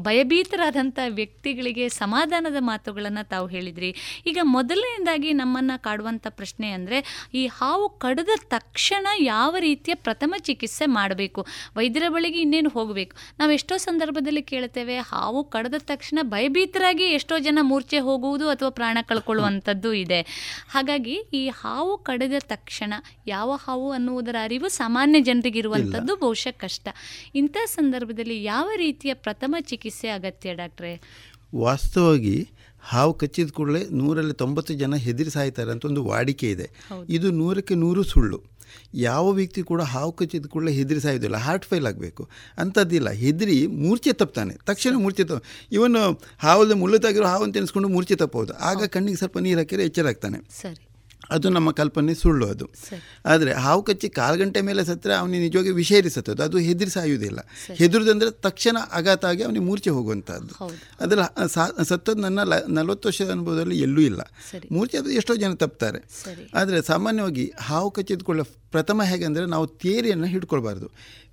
[0.61, 3.91] ಭಯಭೀತರಾದಂಥ ವ್ಯಕ್ತಿಗಳಿಗೆ ಸಮಾಧಾನದ ಮಾತುಗಳನ್ನು ತಾವು ಹೇಳಿದ್ರಿ.
[4.27, 6.99] ಈಗ ಮೊದಲನೇದಾಗಿ ನಮ್ಮನ್ನು ಕಾಡುವಂಥ ಪ್ರಶ್ನೆ ಅಂದರೆ
[7.35, 11.41] ಈ ಹಾವು ಕಡಿದ ತಕ್ಷಣ ಯಾವ ರೀತಿಯ ಪ್ರಥಮ ಚಿಕಿತ್ಸೆ ಮಾಡಬೇಕು?
[11.77, 13.15] ವೈದ್ಯರ ಬಳಿಗೆ ಇನ್ನೇನು ಹೋಗಬೇಕು?
[13.39, 19.93] ನಾವು ಎಷ್ಟೋ ಸಂದರ್ಭದಲ್ಲಿ ಕೇಳ್ತೇವೆ ಹಾವು ಕಡಿದ ತಕ್ಷಣ ಭಯಭೀತರಾಗಿ ಎಷ್ಟೋ ಜನ ಮೂರ್ಛೆ ಹೋಗುವುದು ಅಥವಾ ಪ್ರಾಣ ಕಳ್ಕೊಳ್ಳುವಂಥದ್ದು
[19.93, 20.21] ಇದೆ.
[20.69, 22.93] ಹಾಗಾಗಿ ಈ ಹಾವು ಕಡಿದ ತಕ್ಷಣ
[23.27, 26.87] ಯಾವ ಹಾವು ಅನ್ನುವುದರ ಅರಿವು ಸಾಮಾನ್ಯ ಜನರಿಗೆ ಇರುವಂಥದ್ದು ಬಹುಶಃ ಕಷ್ಟ.
[27.35, 30.40] ಇಂಥ ಸಂದರ್ಭದಲ್ಲಿ ಯಾವ ರೀತಿಯ ಪ್ರಥಮ ಚಿಕಿತ್ಸೆ ಅಗತ್ಯ?
[30.49, 31.01] ಡಾಕ್ಟ್ರೆ?
[31.55, 32.49] ವಾಸ್ತವವಾಗಿ
[32.81, 36.71] ಹಾವು ಕಚ್ಚಿದ ಕೂಡಲೇ ನೂರಲ್ಲಿ ತೊಂಬತ್ತು ಜನ ಹೆದರಿ ಸಾಯ್ತಾರೆ ಅಂತ ಒಂದು ವಾಡಿಕೆ ಇದೆ.
[37.09, 38.43] ಇದು ನೂರಕ್ಕೆ ನೂರು ಸುಳ್ಳು.
[38.95, 42.29] ಯಾವ ವ್ಯಕ್ತಿ ಕೂಡ ಹಾವು ಕಚ್ಚಿದ ಕೂಡಲೇ ಹೆದರಿ ಸಾಯೋದಿಲ್ಲ ಹಾರ್ಟ್ ಫೈಲ್ ಆಗಬೇಕು.
[42.59, 43.11] ಅಂಥದ್ದಿಲ್ಲ.
[43.11, 44.55] ಹೆದರಿ ಮೂರ್ಛೆ ತಪ್ತಾನೆ.
[44.55, 49.59] ತಕ್ಷಣ ಮೂರ್ಛೆ ತಪ್ಪ ಇವನು ಹಾವಲ್ಲಿ ಮುಳ್ಳುತ್ತಾಗಿರೋ ಹಾವು ಅಂತ ಎನಿಸ್ಕೊಂಡು ಮೂರ್ಛೆ ತಪ್ಪಬಹುದು ಆಗ ಕಣ್ಣಿಗೆ ಸ್ವಲ್ಪ ನೀರು
[49.59, 50.87] ಹಾಕಿದ್ರೆ ಎಚ್ಚರಾಗ್ತಾನೆ ಸರಿ.
[51.31, 52.67] ಅದು ನಮ್ಮ ಕಲ್ಪನೆ ಸುಳ್ಳು ಅದು
[53.27, 57.41] ಆದರೆ ಹಾವು ಕಚ್ಚಿ ಕಾಲು ಗಂಟೆ ಮೇಲೆ ಸತ್ತರೆ ಅವನಿಗೆ ನಿಜವಾಗಿ ವಿಷೇರಿಸುತ್ತದೆ ಅದು ಹೆದರಿ ಸಾಯುವುದಿಲ್ಲ.
[57.41, 58.43] ಸರಿ.
[58.43, 60.55] ತಕ್ಷಣ ಆಘಾತ ಆಗಿ ಅವನಿಗೆ ಮೂರ್ಛೆ ಹೋಗುವಂಥದ್ದು.
[61.01, 64.21] ಅದ್ರಲ್ಲಿ ಅದರ ಸತ್ತದ್ದು ನನ್ನ ಲ ನಲವತ್ತು ವರ್ಷದ ಅನುಭವದಲ್ಲಿ ಎಲ್ಲೂ ಇಲ್ಲ.
[64.73, 66.01] ಮೂರ್ಛೆ ಅದು ಎಷ್ಟೋ ಜನ ತಪ್ತಾರೆ.
[66.55, 70.91] ಆದರೆ ಸಾಮಾನ್ಯವಾಗಿ ಹಾವು ಕಚ್ಚಿದ ಕೂಡಲೇ ಪ್ರಥಮ ಹೇಗೆ ಅಂದರೆ ನಾವು ತೇರಿಯನ್ನು ಹಿಡ್ಕೊಳ್ಬಾರ್ದು.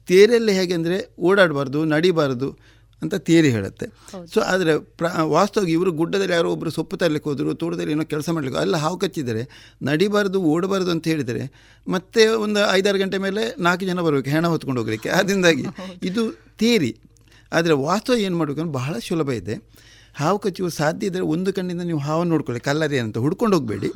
[0.07, 3.85] ತೇರಿಯಲ್ಲಿ ಹೇಗೆ ಅಂದರೆ ಓಡಾಡಬಾರ್ದು ನಡಿಬಾರ್ದು ಅಂತ ತೇರಿ ಹೇಳುತ್ತೆ.
[4.33, 8.59] ಸೊ ಆದರೆ ಪ್ರ ವಾಸ್ತವವಾಗಿ ಇವರು ಗುಡ್ಡದಲ್ಲಿ ಯಾರೋ ಒಬ್ಬರು ಸೊಪ್ಪು ತರಲಿಕ್ಕೆ ಹೋದರು ತೋಟದಲ್ಲಿ ಏನೋ ಕೆಲಸ ಮಾಡಲಿಕ್ಕೆ
[8.61, 9.43] ಅಲ್ಲ ಹಾವು ಕಚ್ಚಿದರೆ
[9.83, 11.43] ನಡಿಬಾರ್ದು ಓಡಬಾರ್ದು ಅಂತ ಹೇಳಿದರೆ
[11.87, 15.09] ಮತ್ತೆ ಒಂದು ಐದಾರು ಗಂಟೆ ಮೇಲೆ ನಾಲ್ಕು ಜನ ಬರಬೇಕು ಹೆಣ ಹೊತ್ಕೊಂಡು ಹೋಗಲಿಕ್ಕೆ.
[15.19, 15.65] ಅದರಿಂದಾಗಿ
[16.09, 16.23] ಇದು
[16.59, 16.91] ತೇರಿ
[17.51, 19.55] ಆದರೆ ವಾಸ್ತವ ಏನು ಮಾಡಬೇಕು ಅಂದ್ರೆ ಬಹಳ ಸುಲಭ ಇದೆ.
[20.15, 23.17] ಹಾವು ಕಚ್ಚುವ ಸಾಧ್ಯ ಇದ್ದರೆ ಒಂದು ಕಣ್ಣಿಂದ ನೀವು ಹಾವನ್ನು ನೋಡ್ಕೊಳ್ಳಿ ಕಲ್ಲರಿ ಅಂತ.
[23.17, 23.89] ಹುಡ್ಕೊಂಡು ಹೋಗಬೇಡಿ.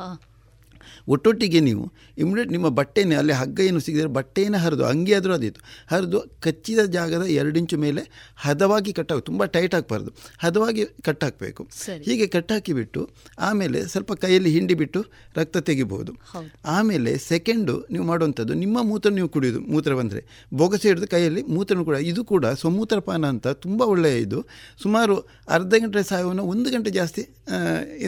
[1.08, 5.62] ಒಟ್ಟೊಟ್ಟಿಗೆ ನೀವು ಇಮ್ಮಿಡಿಯೇಟ್ ನಿಮ್ಮ ಬಟ್ಟೆನೇ ಅಲ್ಲಿ ಹಗ್ಗ ಏನು ಸಿಗಿದ್ರೆ ಬಟ್ಟೆನೇ ಹರಿದು ಅಂಗಿ ಆದರೂ ಅದಿತ್ತು
[5.96, 10.12] ಹರಿದು ಕಚ್ಚಿದ ಜಾಗದ ಎರಡು ಇಂಚು ಮೇಲೆ ಹದವಾಗಿ ಕಟ್ಟಾಗ ತುಂಬ ಟೈಟ್ ಆಗಬಾರ್ದು.
[10.40, 11.64] ಹದವಾಗಿ ಕಟ್ ಹಾಕಬೇಕು.
[12.04, 15.06] ಹೀಗೆ ಕಟ್ ಹಾಕಿಬಿಟ್ಟು ಆಮೇಲೆ ಸ್ವಲ್ಪ ಕೈಯಲ್ಲಿ ಹಿಂಡಿ ಬಿಟ್ಟು
[15.38, 16.12] ರಕ್ತ ತೆಗಿಬಹುದು.
[16.12, 16.50] ಹೌದು.
[16.66, 20.48] ಆಮೇಲೆ ಸೆಕೆಂಡು ನೀವು ಮಾಡುವಂಥದ್ದು ನಿಮ್ಮ ಮೂತ್ರ ನೀವು ಕುಡಿಯೋದು ಮೂತ್ರ ಬಂದರೆ.
[20.54, 24.46] ಬೊಗಸೆ ಹಿಡಿದು ಕೈಯಲ್ಲಿ ಮೂತ್ರನೂ ಕೂಡ ಇದು ಕೂಡ ಸ್ವಮೂತ್ರಪಾನ ಅಂತ ತುಂಬ ಒಳ್ಳೆಯ ಇದು.
[24.82, 27.24] ಸುಮಾರು ಅರ್ಧ ಗಂಟೆ ಸಾಯವನ್ನು ಒಂದು ಗಂಟೆ ಜಾಸ್ತಿ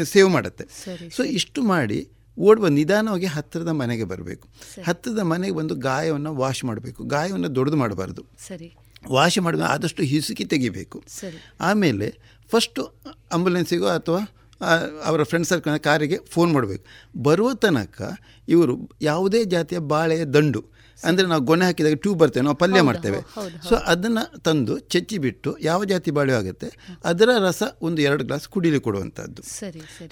[0.04, 0.66] ಸೇವ್ ಮಾಡುತ್ತೆ.
[1.16, 2.08] ಸೊ ಇಷ್ಟು ಮಾಡಿ
[2.40, 4.50] ಓಡುವ ನಿಧಾನವಾಗಿ ಹತ್ತಿರದ ಮನೆಗೆ ಬರಬೇಕು.
[4.84, 7.04] ಹತ್ತಿರದ ಮನೆಗೆ ಬಂದು ಗಾಯವನ್ನು ವಾಶ್ ಮಾಡಬೇಕು.
[7.04, 8.26] ಗಾಯವನ್ನು ದೊಡ್ಡದು ಮಾಡಬಾರ್ದು.
[8.48, 8.76] ಸರಿ.
[9.12, 11.04] ವಾಶ್ ಮಾಡಿದ ಆದಷ್ಟು ಹಿಸುಕಿ ತೆಗಿಬೇಕು.
[11.62, 12.18] ಆಮೇಲೆ
[12.52, 12.94] ಫಸ್ಟು
[13.34, 14.22] ಆಂಬುಲೆನ್ಸಿಗೋ ಅಥವಾ
[15.06, 16.86] ಅವರ ಫ್ರೆಂಡ್ ಸರ್ಕಲ್ನ ಕಾರಿಗೆ ಫೋನ್ ಮಾಡಬೇಕು.
[17.22, 18.02] ಬರುವ ತನಕ
[18.48, 20.66] ಇವರು ಯಾವುದೇ ಜಾತಿಯ ಬಾಳೆಯ ದಂಡು
[21.04, 23.22] ಅಂದರೆ ನಾವು ಗೊನೆ ಹಾಕಿದಾಗ ಟ್ಯೂಬ್ ಬರ್ತೇವೆ ನಾವು ಪಲ್ಯ ಮಾಡ್ತೇವೆ.
[23.70, 29.44] ಸೊ ಅದನ್ನು ತಂದು ಚಚ್ಚಿಬಿಟ್ಟು ಯಾವ ಜಾತಿ ಬಾಳೆ ಆಗುತ್ತೆ ಅದರ ರಸ ಒಂದು ಎರಡು ಗ್ಲಾಸ್ ಕುಡಿಲಿ ಕೊಡುವಂಥದ್ದು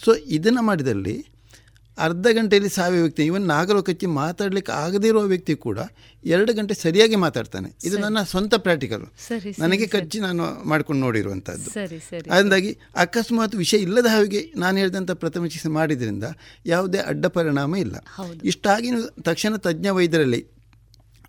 [0.06, 1.28] ಸೊ ಇದನ್ನು ಮಾಡಿದಲ್ಲಿ
[1.98, 5.80] ಅರ್ಧ ಗಂಟೆಯಲ್ಲಿ ಸಾವಿ ವ್ಯಕ್ತಿ ಇವನ್ ನಾಗರೋ ಮಾತಾಡಲಿಕ್ಕೆ ಆಗದೇ ಇರುವ ವ್ಯಕ್ತಿ ಕೂಡ
[6.26, 7.74] ಎರಡು ಗಂಟೆ ಸರಿಯಾಗಿ ಮಾತಾಡ್ತಾನೆ.
[7.84, 9.02] ಇದು ನನ್ನ ಸ್ವಂತ ಪ್ರಾಕ್ಟಿಕಲ್
[9.60, 9.88] ನನಗೆ.
[9.88, 11.70] ಕಚ್ಚಿ ನಾನು ಮಾಡ್ಕೊಂಡು ನೋಡಿರುವಂಥದ್ದು
[12.32, 16.24] ಅದರಿಂದಾಗಿ ಅಕಸ್ಮಾತ್ ವಿಷಯ ಇಲ್ಲದ ಹಾಗೆ ನಾನು ಹೇಳಿದಂಥ ಪ್ರಥಮ ಚಿಕಿತ್ಸೆ ಮಾಡಿದ್ರಿಂದ
[16.66, 17.96] ಯಾವುದೇ ಅಡ್ಡ ಪರಿಣಾಮ ಇಲ್ಲ.
[18.44, 20.61] ಇಷ್ಟಾಗಿ ತಕ್ಷಣ ತಜ್ಞ ವೈದ್ಯರಲ್ಲಿ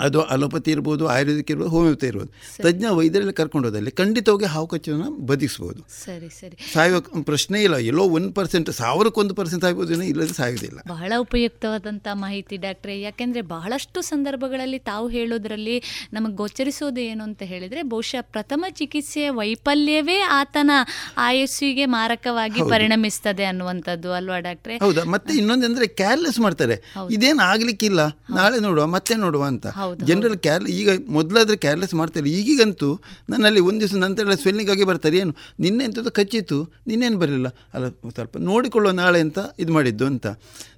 [0.01, 2.33] ಅದು ಅಲೋಪತಿ ಇರ್ಬೋದು ಆಯುರ್ವೇದಿಕ್ ಇರ್ಬೋದು ಹೋಮಿಯೋಪತಿ ಇರ್ಬೋದು.
[2.63, 6.73] ತಜ್ಞ ವೈದ್ಯರಲ್ಲಿ ಕರ್ಕೊಂಡು ಹೋದಲ್ಲಿ ಖಂಡಿತವಾಗಿ ಹಾವು ಕಚ್ಚನ್ನು ಬದುಕಿಸ್ಬೋದು ಸರಿ ಸರಿ.
[6.73, 10.79] ಸಾಯುವ ಪ್ರಶ್ನೆ ಇಲ್ಲ ಎಲ್ಲೋ ಒಂದು ಪರ್ಸೆಂಟ್ ಸಾವಿರಕ್ಕೊಂದು ಪರ್ಸೆಂಟ್ ಆಗ್ಬೋದು ಇಲ್ಲದೆ ಸಾಯುವುದಿಲ್ಲ.
[10.89, 13.01] ಬಹಳ ಉಪಯುಕ್ತವಾದಂಥ ಮಾಹಿತಿ ಡಾಕ್ಟ್ರೆ.
[13.01, 15.83] ಯಾಕೆಂದರೆ ಬಹಳಷ್ಟು ಸಂದರ್ಭಗಳಲ್ಲಿ ತಾವು ಹೇಳೋದ್ರಲ್ಲಿ
[16.13, 20.71] ನಮಗೆ ಗೋಚರಿಸೋದು ಏನು ಅಂತ ಹೇಳಿದರೆ ಬಹುಶಃ ಪ್ರಥಮ ಚಿಕಿತ್ಸೆಯ ವೈಫಲ್ಯವೇ ಆತನ
[21.17, 22.61] ಆಯಸ್ಸಿಗೆ ಮಾರಕವಾಗಿ.
[22.71, 24.77] ಪರಿಣಮಿಸ್ತದೆ ಅನ್ನುವಂಥದ್ದು ಅಲ್ವಾ ಡಾಕ್ಟ್ರೆ?
[24.77, 25.05] ಹೌದಾ?
[25.05, 26.93] ಮತ್ತೆ ಇನ್ನೊಂದಂದ್ರೆ ಕೇರ್ಲೆಸ್ ಮಾಡ್ತಾರೆ.
[27.11, 28.07] ಇದೇನು ಆಗ್ಲಿಕ್ಕಿಲ್ಲ?
[28.09, 29.67] ನಾಳೆ ನೋಡುವ ಮತ್ತೆ ನೋಡುವ ಅಂತ.
[30.05, 32.31] ಜನರಲ್ ಕ್ಯಾರ್ ಈಗ ಮೊದಲಾದ್ರೆ ಕೇರ್ಲೆಸ್ ಮಾಡ್ತಾರೆ.
[32.31, 32.91] ಈಗೀಗಂತೂ
[33.31, 35.17] ನನ್ನಲ್ಲಿ ಒಂದು ದಿವಸ ನಂತರ ಸ್ವೆಲ್ಲಿಂಗ್ ಆಗಿ ಬರ್ತಾರೆ.
[35.19, 35.35] ಏನು?
[35.61, 37.49] ನಿನ್ನೆ ಎಂಥದ್ದು ಕಚ್ಚಿತ್ತು ನಿನ್ನೇನು ಬರಲಿಲ್ಲ.
[37.75, 40.27] ಅಲ್ಲ ಸ್ವಲ್ಪ ನೋಡಿಕೊಳ್ಳೋ ನಾಳೆ ಅಂತ ಇದು ಮಾಡಿದ್ದು ಅಂತ.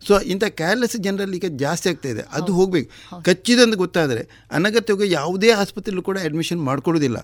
[0.06, 2.22] ಸೊ ಇಂಥ ಕೇರ್ಲೆಸ್ ಜನರಲ್ಲಿ ಈಗ ಜಾಸ್ತಿ ಆಗ್ತಾ ಇದೆ.
[2.32, 2.90] ಅದು ಹೋಗ್ಬೇಕು.
[3.22, 7.18] ಕಚ್ಚಿದಂತ ಗೊತ್ತಾದರೆ ಅನಗತ್ಯವಾಗಿ ಯಾವುದೇ ಆಸ್ಪತ್ರೆಯಲ್ಲೂ ಕೂಡ ಅಡ್ಮಿಷನ್ ಮಾಡ್ಕೊಳ್ಳೋದಿಲ್ಲ.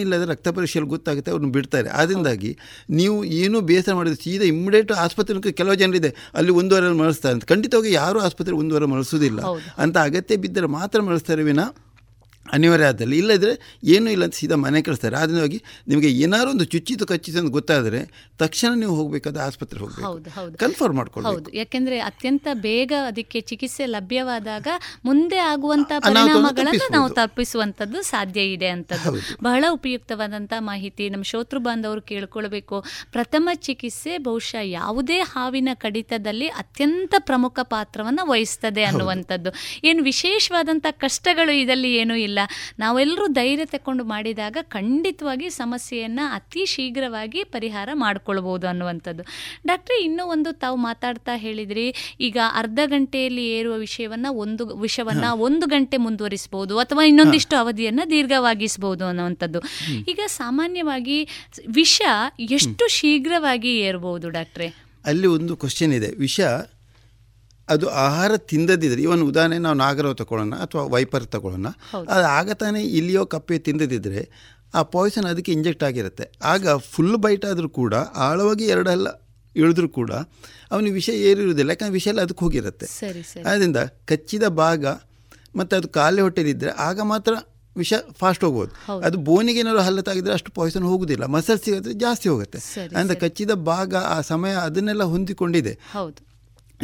[0.00, 1.88] ಅಂದರೆ ರಕ್ತ ಪರೀಕ್ಷೆಯಲ್ಲಿ ಗೊತ್ತಾಗುತ್ತೆ ಅವ್ರನ್ನ ಬಿಡ್ತಾರೆ.
[2.00, 2.50] ಆದ್ದರಿಂದಾಗಿ
[2.90, 7.44] ನೀವು ಏನೂ ಬೇಸರ ಮಾಡಿದ್ರೆ ಸೀದಾ ಇಮ್ಮಿಡಿಯೇಟ್ ಆಸ್ಪತ್ರೆ ಕೆಲವು ಜನರಿದೆ ಅಲ್ಲಿ ಒಂದು ವಾರ ಮರಳಿಸ್ತಾರೆ ಅಂತ.
[7.44, 9.40] ಖಂಡಿತವಾಗಿ ಯಾರು ಆಸ್ಪತ್ರೆ ಒಂದು ವಾರ ಮಳಿಸೋದಿಲ್ಲ
[9.84, 11.62] ಅಂತ ಅಗತ್ಯ ಬಿದ್ದರೆ ಮಾತ್ರ ಮಳಿಸ್ತಾರೆ ವಿನ
[12.52, 13.18] ಅನಿವಾರ್ಯ ಆದಲ್ಲಿ.
[13.18, 15.16] ಇಲ್ಲದ್ರೆ ಏನೂ ಇಲ್ಲ ಅಂತ ಸೀದಾ ಮನೆ ಕಳಿಸ್ತಾರೆ.
[15.40, 18.00] ಹೋಗಿ ನಿಮಗೆ ಏನಾದ್ರು ಒಂದು ಚುಚ್ಚಿತು ಕಚ್ಚಿತು ಅಂತ ಗೊತ್ತಾದರೆ
[18.38, 20.02] ತಕ್ಷಣ ನೀವು ಹೋಗಬೇಕಾದ ಆಸ್ಪತ್ರೆ ಹೋಗಬೇಕು.
[20.02, 21.34] ಹೌದು ಕನ್ಫರ್ಮ್ ಮಾಡ್ಕೊಳ್ಬೇಕು.
[21.34, 21.52] ಹೌದು.
[21.52, 24.66] ಯಾಕೆಂದ್ರೆ ಅತ್ಯಂತ ಬೇಗ ಅದಕ್ಕೆ ಚಿಕಿತ್ಸೆ ಲಭ್ಯವಾದಾಗ
[25.04, 29.20] ಮುಂದೆ ಆಗುವಂತ ಪರಿಣಾಮಗಳನ್ನು ನಾವು ತಪ್ಪಿಸುವಂತದ್ದು ತಪ್ಪಿಸುವಂಥದ್ದು ಸಾಧ್ಯ ಇದೆ ಅಂತದ್ದು.
[29.42, 32.84] ಬಹಳ ಉಪಯುಕ್ತವಾದಂಥ ಮಾಹಿತಿ ನಮ್ಮ ಶೋತೃ ಬಾಂಧವರು ಕೇಳ್ಕೊಳ್ಬೇಕು.
[33.12, 39.50] ಪ್ರಥಮ ಚಿಕಿತ್ಸೆ ಬಹುಶಃ ಯಾವುದೇ ಹಾವಿನ ಕಡಿತದಲ್ಲಿ ಅತ್ಯಂತ ಪ್ರಮುಖ ಪಾತ್ರವನ್ನು ವಹಿಸ್ತದೆ ಅನ್ನುವಂಥದ್ದು.
[39.84, 42.39] ಏನು ವಿಶೇಷವಾದಂಥ ಕಷ್ಟಗಳು ಇದರಲ್ಲಿ ಏನೂ ಇಲ್ಲ.
[42.78, 49.22] ನಾವೆಲ್ಲರೂ ಧೈರ್ಯ ತಕೊಂಡು ಮಾಡಿದಾಗ ಖಂಡಿತವಾಗಿ ಸಮಸ್ಯೆಯನ್ನು ಅತಿ ಶೀಘ್ರವಾಗಿ ಪರಿಹಾರ ಮಾಡಿಕೊಳ್ಬೋದು ಅನ್ನುವಂಥದ್ದು.
[49.66, 55.96] ಡಾಕ್ಟ್ರೆ ಇನ್ನೂ ಒಂದು ತಾವು ಮಾತಾಡ್ತಾ ಹೇಳಿದ್ರಿ ಈಗ ಅರ್ಧ ಗಂಟೆಯಲ್ಲಿ ಏರುವ ವಿಷಯವನ್ನು ಒಂದು ವಿಷವನ್ನು ಒಂದು ಗಂಟೆ
[55.96, 59.60] ಮುಂದುವರಿಸಬಹುದು ಅಥವಾ ಇನ್ನೊಂದಿಷ್ಟು ಅವಧಿಯನ್ನು ದೀರ್ಘವಾಗಿಸಬಹುದು ಅನ್ನುವಂಥದ್ದು.
[60.08, 61.28] ಈಗ ಸಾಮಾನ್ಯವಾಗಿ
[61.68, 62.02] ವಿಷ
[62.40, 64.68] ಎಷ್ಟು ಶೀಘ್ರವಾಗಿ ಏರ್ಬೋದು ಡಾಕ್ಟ್ರೆ?
[65.04, 66.10] ಅಲ್ಲಿ ಒಂದು ಕ್ವಶನ್ ಇದೆ.
[66.18, 66.40] ವಿಷ
[67.70, 71.68] ಅದು ಆಹಾರ ತಿಂದದಿದ್ರೆ ಇವನ್ ಉದಾಹರಣೆ ನಾವು ನಾಗರವ ತಗೊಳ್ಳೋಣ ಅಥವಾ ವೈಪರ್ ತಗೊಳ್ಳೋಣ
[72.14, 74.22] ಅದು ಆಗ ತಾನೇ ಇಲ್ಲಿಯೋ ಕಪ್ಪೆ ತಿಂದದಿದ್ರೆ
[74.74, 76.24] ಆ ಪಾಯ್ಸನ್ ಅದಕ್ಕೆ ಇಂಜೆಕ್ಟ್ ಆಗಿರುತ್ತೆ.
[76.42, 79.08] ಆಗ ಫುಲ್ ಬೈಟ್ ಆದರೂ ಕೂಡ ಆಳವಾಗಿ ಎರಡೆಲ್ಲ
[79.56, 80.12] ಇಳಿದ್ರೂ ಕೂಡ
[80.70, 82.86] ಅವನಿಗೆ ವಿಷಯ ಏರಿರುವುದಿಲ್ಲ ಯಾಕಂದ್ರೆ ವಿಷಯ ಎಲ್ಲ ಅದಕ್ಕೆ ಹೋಗಿರುತ್ತೆ.
[83.50, 84.86] ಆದ್ದರಿಂದ ಕಚ್ಚಿದ ಭಾಗ
[85.56, 87.32] ಮತ್ತು ಅದು ಖಾಲಿ ಹೊಟ್ಟೆಲಿದ್ದರೆ ಆಗ ಮಾತ್ರ
[87.76, 88.72] ವಿಷ ಫಾಸ್ಟ್ ಹೋಗ್ಬೋದು.
[89.00, 92.58] ಅದು ಬೋನಿಗೆ ಏನಾದ್ರು ಹಲ್ಲ ತಾಗಿದ್ರೆ ಅಷ್ಟು ಪಾಯ್ಸನ್ ಹೋಗುದಿಲ್ಲ ಮಸಲ್ ಸಿಗೋದ್ರೆ ಜಾಸ್ತಿ ಹೋಗುತ್ತೆ.
[92.96, 95.78] ಅಂದ್ರೆ ಕಚ್ಚಿದ ಭಾಗ ಆ ಸಮಯ ಅದನ್ನೆಲ್ಲ ಹೊಂದಿಕೊಂಡಿದೆ.
[95.92, 96.29] ಹೌದು.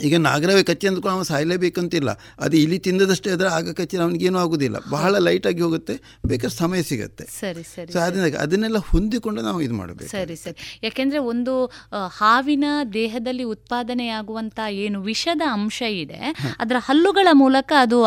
[0.05, 2.11] ಈಗ ನಾಗರವೇ ಕಚ್ಚಿ ಅಂದ್ಕೊಂಡು ಅವನು ಸಾಯಲೇಬೇಕಂತಿಲ್ಲ.
[2.45, 4.77] ಅದು ಇಲ್ಲಿ ತಿಂದದಷ್ಟೇ ಆದರೆ ಆಗ ಕಚ್ಚಿ ಅವನಿಗೇನು ಆಗೋದಿಲ್ಲ.
[4.91, 5.95] ಬಹಳ ಲೈಟಾಗಿ ಹೋಗುತ್ತೆ
[6.31, 7.27] ಬೇಕಾದ್ರೆ ಸಮಯ ಸಿಗುತ್ತೆ.
[7.41, 10.11] ಸರಿ ಸರಿ ಸೊ ಅದರಿಂದ ಅದನ್ನೆಲ್ಲ ಹೊಂದಿಕೊಂಡು ನಾವು ಇದು ಮಾಡಬೇಕು.
[10.11, 10.57] ಸರಿ ಸರಿ.
[10.87, 11.55] ಯಾಕೆಂದ್ರೆ ಒಂದು
[12.21, 12.65] ಹಾವಿನ
[12.99, 16.21] ದೇಹದಲ್ಲಿ ಉತ್ಪಾದನೆಯಾಗುವಂತ ಏನು ವಿಷದ ಅಂಶ ಇದೆ
[16.65, 17.99] ಅದರ ಹಲ್ಲುಗಳ ಮೂಲಕ ಅದು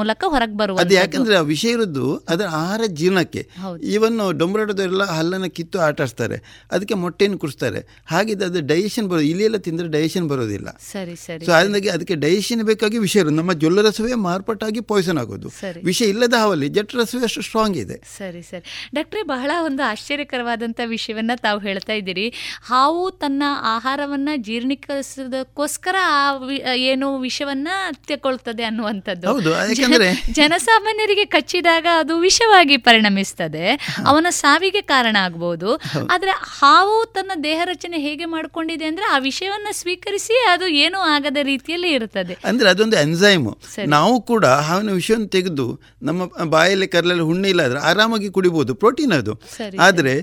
[0.00, 0.48] ಮೂಲಕ ಹೊರಗೆ
[0.82, 3.42] ಅದು ಯಾಕಂದರೆ ಆ ವಿಷಯ ಇರೋದು ಅದರ ಆಹಾರ ಜೀವನಕ್ಕೆ
[3.82, 6.36] ಇವನ್ನು ಈವನ್ ಡೊಂಬರಾಟದವರೆಲ್ಲ ಹಲ್ಲನ್ನು ಕಿತ್ತು ಆಟಾಡ್ತಾರೆ
[6.74, 7.80] ಅದಕ್ಕೆ ಮೊಟ್ಟೆಯನ್ನು ಕುಡಿಸ್ತಾರೆ.
[8.12, 10.68] ಹಾಗಿದ್ರೆ ಅದು ಡೈಜೆಷನ್ ಬರೋದು ಇಲ್ಲಿ ಎಲ್ಲ ತಿಂದ್ರೆ ಡೈಜೆಷನ್ ಬರೋದಿಲ್ಲ.
[11.00, 15.48] ಸರಿ ಸರಿ ಸೊ ಅದರಿಂದಾಗಿ ಅದಕ್ಕೆ ಡೈಜೆಷನ್ ಬೇಕಾಗಿ ವಿಷ ಇರೋದು ನಮ್ಮ ಜೊಲ್ಲರಸವೇ ಮಾರ್ಪಾಟಾಗಿ ಪಾಯ್ಸನ್ ಆಗೋದು.
[15.84, 17.96] ವಿಷ ಇಲ್ಲದ ಹಾವಲ್ಲಿ ಜಠರಸವೇ ಅಷ್ಟು ಸ್ಟ್ರಾಂಗ್ ಇದೆ.
[18.18, 18.90] ಸರಿ ಸರಿ.
[18.94, 22.28] ಡಾಕ್ಟ್ರೆ ಬಹಳ ಒಂದು ಆಶ್ಚರ್ಯಕರವಾದಂಥ ವಿಷಯವನ್ನ ತಾವು ಹೇಳ್ತಾ ಇದ್ದೀರಿ.
[22.64, 26.32] ಹಾವು ತನ್ನ ಆಹಾರವನ್ನ ಜೀರ್ಣೀಕರಿಸೋದಕ್ಕೋಸ್ಕರ ಆ
[26.74, 27.68] ಏನು ವಿಷವನ್ನ
[28.06, 29.28] ತೆಕ್ಕೊಳ್ತದೆ ಅನ್ನುವಂಥದ್ದು.
[29.28, 33.94] ಹೌದು, ಯಾಕಂದ್ರೆ- ಜನಸಾಮಾನ್ಯರಿಗೆ ಕಚ್ಚಿದಾಗ ಅದು ವಿಷವಾಗಿ ಪರಿಣಮಿಸ್ತದೆ.
[34.06, 35.76] ಅವನ ಸಾವಿಗೆ ಕಾರಣ ಆಗ್ಬೋದು.
[36.10, 41.90] ಆದ್ರೆ ಹಾವು ತನ್ನ ದೇಹ ರಚನೆ ಹೇಗೆ ಮಾಡಿಕೊಂಡಿದೆ ಅಂದ್ರೆ ಆ ವಿಷಯವನ್ನ ಸ್ವೀಕರಿಸಿ ಅದು ಏನೂ ಆಗದ ರೀತಿಯಲ್ಲಿ
[41.90, 43.58] ಇರ್ತದೆ ಅಂದ್ರೆ ಅದೊಂದು ಎನ್ಸೈಮು.
[43.86, 45.66] ನಾವು ಕೂಡ ಹಾವಿನ ವಿಷವನ್ನು ತೆಗೆದು
[46.02, 49.32] ನಮ್ಮ ಬಾಯಲ್ಲಿ ಕರಲಲ್ಲಿ ಹುಣ್ಣೆ ಇಲ್ಲ ಆದರೆ ಆರಾಮಾಗಿ ಕುಡಿಬೋದು ಪ್ರೋಟೀನ್ ಅದು.
[49.80, 50.14] ಆದ್ರೆ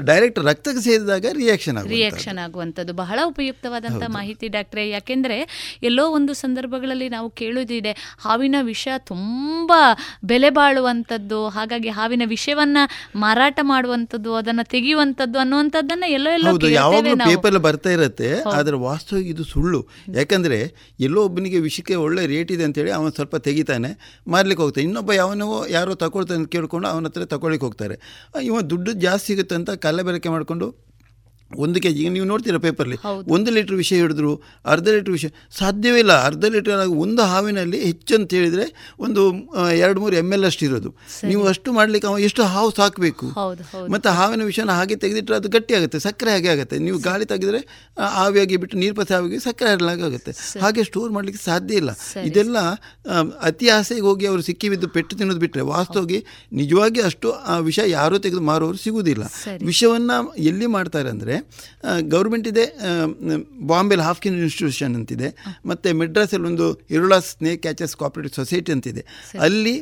[0.00, 4.90] ಡೈರೆಕ್ಟ್ ರಕ್ತಕ್ಕೆ ಸೇರಿದಾಗ ರಿಯಾಕ್ಷನ್ ರಿಯಾಕ್ಷನ್ ಆಗುವಂತದ್ದು ಬಹಳ ಉಪಯುಕ್ತವಾದಂತಹ ಮಾಹಿತಿ ಡಾಕ್ಟ್ರೆ.
[4.90, 5.38] ಯಾಕೆಂದ್ರೆ
[5.82, 9.80] ಎಲ್ಲೋ ಒಂದು ಸಂದರ್ಭಗಳಲ್ಲಿ ನಾವು ಕೇಳುವುದಿದೆ ಹಾವಿನ ವಿಷ ತುಂಬಾ
[10.24, 12.78] ಬೆಲೆ ಬಾಳುವಂತದ್ದು ಹಾಗಾಗಿ ಹಾವಿನ ವಿಷಯವನ್ನ
[13.16, 19.80] ಮಾರಾಟ ಮಾಡುವಂತದ್ದು ಅದನ್ನ ತೆಗೆಯುವಂತದ್ದು ಅನ್ನುವಂಥದ್ದನ್ನ ಎಲ್ಲೋ ಎಲ್ಲೋ ಯಾವಾಗಲೂ ಪೇಪರ್ ಬರ್ತಾ ಇರುತ್ತೆ ಆದರೆ ವಾಸ್ತವ ಇದು ಸುಳ್ಳು.
[20.14, 24.84] ಯಾಕಂದ್ರೆ ಎಲ್ಲೋ ಒಬ್ಬನಿಗೆ ವಿಷಯಕ್ಕೆ ಒಳ್ಳೆ ರೇಟ್ ಇದೆ ಅಂತೇಳಿ ಅವನು ಸ್ವಲ್ಪ ತೆಗಿತಾನೆ, ಮಾರ್ಲಿಕ್ಕೆ ಹೋಗ್ತಾನೆ.
[24.84, 27.94] ಇನ್ನೊಬ್ಬ ಯಾವನೋ ಯಾರೋ ತಗೊಳ್ತಾನೆ ಕೇಳಿಕೊಂಡು ಅವನ ಹತ್ರ ತಗೊಳ್ಳಿಕ್ಕೆ ಹೋಗ್ತಾರೆ.
[28.42, 30.87] ಇವ ದುಡ್ಡು ಜಾಸ್ತಿ ಸಿಗುತ್ತೆ ಅಂತ ಕಲ್ಲಬೆರಕೆ ಮಾಡಿಕೊಂಡು
[31.64, 32.96] ಒಂದು ಕೆ ಜಿಗೆ ನೀವು ನೋಡ್ತೀರಾ ಪೇಪರ್ಲಿ
[33.34, 34.32] ಒಂದು ಲೀಟ್ರ್ ವಿಷಯ ಹಿಡಿದ್ರು
[34.72, 35.28] ಅರ್ಧ ಲೀಟ್ರ್ ವಿಷಯ
[35.60, 36.14] ಸಾಧ್ಯವೇ ಇಲ್ಲ.
[36.28, 38.66] ಅರ್ಧ ಲೀಟರ್ ಒಂದು ಹಾವಿನಲ್ಲಿ ಹೆಚ್ಚು ಅಂತ ಹೇಳಿದರೆ
[39.06, 39.22] ಒಂದು
[39.84, 40.90] ಎರಡು ಮೂರು ಎಂ ಎಲ್ ಅಷ್ಟು ಇರೋದು.
[41.30, 43.26] ನೀವು ಅಷ್ಟು ಮಾಡಲಿಕ್ಕೆ ಅವ ಎಷ್ಟು ಹಾವು ಸಾಕಬೇಕು?
[43.94, 46.78] ಮತ್ತು ಹಾವಿನ ವಿಷಯನ ಹಾಗೆ ತೆಗೆದಿಟ್ಟರೆ ಅದು ಗಟ್ಟಿ ಆಗುತ್ತೆ ಸಕ್ಕರೆ ಹಾಗೆ ಆಗುತ್ತೆ.
[46.86, 47.62] ನೀವು ಗಾಳಿ ತೆಗೆದ್ರೆ
[48.18, 50.32] ಹಾವಿಯಾಗಿ ಆವಿಯಾಗಿ ಬಿಟ್ಟು ನೀರು ಪಸೆ ಆಗಿ ಸಕ್ಕರೆ ಹರಲಾಗಿ ಆಗುತ್ತೆ.
[50.62, 51.90] ಹಾಗೆ ಸ್ಟೋರ್ ಮಾಡಲಿಕ್ಕೆ ಸಾಧ್ಯ ಇಲ್ಲ.
[52.28, 52.58] ಇದೆಲ್ಲ
[53.48, 56.18] ಅತಿ ಆಸೆಗೆ ಹೋಗಿ ಅವರು ಸಿಕ್ಕಿ ಬಿದ್ದು ಪೆಟ್ಟು ತಿನ್ನೋದು ಬಿಟ್ಟರೆ ವಾಸ್ತವಾಗಿ
[56.60, 59.24] ನಿಜವಾಗಿ ಅಷ್ಟು ಆ ವಿಷ ಯಾರೂ ತೆಗೆದು ಮಾರೋರು ಸಿಗುವುದಿಲ್ಲ.
[59.72, 60.18] ವಿಷವನ್ನು
[60.50, 61.36] ಎಲ್ಲಿ ಮಾಡ್ತಾರೆ ಅಂದರೆ
[62.14, 62.64] ಗೌರ್ಮೆಂಟ್ ಇದೆ
[63.72, 65.28] ಬಾಂಬೆಲ್ ಹಾಫ್ಕಿನ್ ಇನ್ಸ್ಟಿಟ್ಯೂಷನ್ ಅಂತಿದೆ
[65.70, 66.66] ಮತ್ತು ಮೆಡ್ರಾಸಲ್ಲಿ ಒಂದು
[66.96, 69.02] Irula snake catchers cooperative society ಅಂತಿದೆ.
[69.46, 69.74] ಅಲ್ಲಿ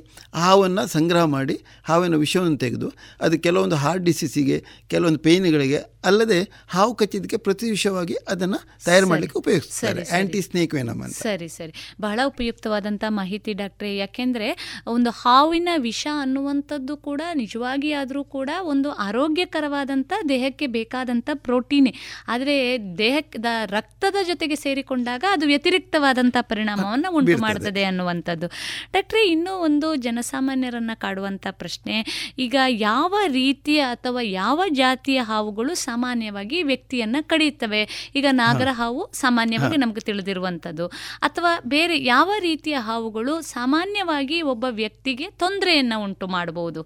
[0.42, 1.56] ಹಾವನ್ನು ಸಂಗ್ರಹ ಮಾಡಿ
[1.90, 2.90] ಹಾವಿನ ವಿಷವನ್ನು ತೆಗೆದು
[3.26, 4.58] ಅದು ಕೆಲವೊಂದು ಹಾರ್ಟ್ ಡಿಸೀಸಿಗೆ
[4.94, 5.80] ಕೆಲವೊಂದು ಪೇಯ್ನ್ಗಳಿಗೆ
[6.10, 6.40] ಅಲ್ಲದೆ
[6.74, 10.02] ಹಾವು ಕಚ್ಚಿದ್ದಕ್ಕೆ ಪ್ರತಿ ವಿಷಯವಾಗಿ ಅದನ್ನು ತಯಾರು ಮಾಡಲಿಕ್ಕೆ ಉಪಯೋಗಿಸ್ತಾರೆ.
[10.16, 11.16] ಆ್ಯಂಟಿ ಸ್ನೇಕ್ ವೆನಮ್ ಅಂತ.
[11.22, 11.72] ಸರಿ ಸರಿ.
[12.04, 14.48] ಬಹಳ ಉಪಯುಕ್ತವಾದಂಥ ಮಾಹಿತಿ ಡಾಕ್ಟ್ರೆ ಯಾಕೆಂದರೆ
[14.94, 21.94] ಒಂದು ಹಾವಿನ ವಿಷ ಅನ್ನುವಂಥದ್ದು ಕೂಡ ನಿಜವಾಗಿ ಆದರೂ ಕೂಡ ಒಂದು ಆರೋಗ್ಯಕರವಾದಂಥ ದೇಹಕ್ಕೆ ಬೇಕಾದಂಥ ಪ್ರೋಟೀನೇ.
[22.28, 22.54] ಆದರೆ
[22.98, 28.46] ದೇಹಕ್ಕೆ ರಕ್ತದ ಜೊತೆಗೆ ಸೇರಿಕೊಂಡಾಗ ಅದು ವ್ಯತಿರಿಕ್ತವಾದಂಥ ಪರಿಣಾಮವನ್ನು ಉಂಟು ಮಾಡುತ್ತದೆ ಅನ್ನುವಂಥದ್ದು.
[28.92, 31.96] ಡಾಕ್ಟ್ರೆ ಇನ್ನೂ ಒಂದು ಜನಸಾಮಾನ್ಯರನ್ನು ಕಾಡುವಂಥ ಪ್ರಶ್ನೆ
[32.38, 38.12] ಈಗ ಯಾವ ರೀತಿಯ ಅಥವಾ ಯಾವ ಜಾತಿಯ ಹಾವುಗಳು ಸಾಮಾನ್ಯವಾಗಿ ವ್ಯಕ್ತಿಯನ್ನು ಕಡಿಯುತ್ತವೆ?
[38.16, 40.86] ಈಗ ನಾಗರ ಹಾವು ಸಾಮಾನ್ಯವಾಗಿ ನಮಗೆ ತಿಳಿದಿರುವಂಥದ್ದು.
[41.22, 46.82] ಅಥವಾ ಬೇರೆ ಯಾವ ರೀತಿಯ ಹಾವುಗಳು ಸಾಮಾನ್ಯವಾಗಿ ಒಬ್ಬ ವ್ಯಕ್ತಿಗೆ ತೊಂದರೆಯನ್ನು ಉಂಟು ಮಾಡಬಹುದು?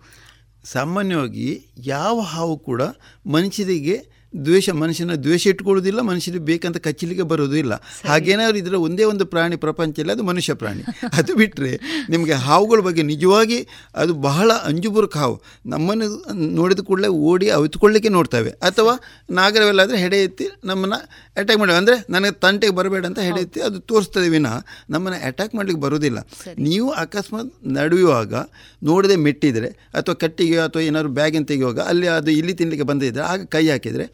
[0.64, 1.48] ಸಾಮಾನ್ಯವಾಗಿ
[1.78, 2.82] ಯಾವ ಹಾವು ಕೂಡ
[3.26, 7.74] ಮನುಷ್ಯರಿಗೆ ದ್ವೇಷ ಮನುಷ್ಯನ ದ್ವೇಷ ಇಟ್ಕೊಳ್ಳೋದಿಲ್ಲ ಮನುಷ್ಯನಿಗೆ ಬೇಕಂತ ಕಚ್ಚಲಿಕ್ಕೆ ಬರೋದು ಇಲ್ಲ.
[8.10, 10.82] ಹಾಗೇನಾದ್ರು ಇದರ ಒಂದೇ ಒಂದು ಪ್ರಾಣಿ ಪ್ರಪಂಚ ಇಲ್ಲ ಅದು ಮನುಷ್ಯ ಪ್ರಾಣಿ.
[11.18, 11.72] ಅದು ಬಿಟ್ಟರೆ
[12.12, 13.58] ನಿಮಗೆ ಹಾವುಗಳ ಬಗ್ಗೆ ನಿಜವಾಗಿ
[14.02, 15.36] ಅದು ಬಹಳ ಅಂಜುಬುರುಕ ಹಾವು.
[15.66, 16.06] ನಮ್ಮನ್ನು
[16.58, 18.52] ನೋಡಿದ ಕೂಡಲೇ ಓಡಿ ಅವಿತುಕೊಳ್ಳಿಕ್ಕೆ ನೋಡ್ತವೆ.
[18.70, 18.94] ಅಥವಾ
[19.40, 20.98] ನಾಗರವೆಲ್ಲಾದರೆ ಹೆಡೆ ಎತ್ತಿ ನಮ್ಮನ್ನು
[21.40, 24.56] ಅಟ್ಯಾಕ್ ಮಾಡಿ ಅಂದರೆ ನನಗೆ ತಂಟೆಗೆ ಬರಬೇಡ ಅಂತ ಹೆಡೆ ಎತ್ತಿ ಅದು ತೋರಿಸ್ತದೆ ವಿನಃ
[24.90, 26.18] ನಮ್ಮನ್ನು ಅಟ್ಯಾಕ್ ಮಾಡಲಿಕ್ಕೆ ಬರೋದಿಲ್ಲ.
[26.68, 28.34] ನೀವು ಅಕಸ್ಮಾತ್ ನಡೆಯುವಾಗ
[28.90, 33.64] ನೋಡದೆ ಮೆಟ್ಟಿದರೆ ಅಥವಾ ಕಟ್ಟಿಗೆ ಅಥವಾ ಏನಾದ್ರು ಬ್ಯಾಗಿನ ತೆಗೆಯುವಾಗ ಅಲ್ಲಿ ಅದು ಇಲ್ಲಿ ತಿನ್ನಲಿಕ್ಕೆ ಬಂದಿದ್ದರೆ ಆಗ ಕೈ
[33.68, 34.06] ಹಾಕಿದರೆ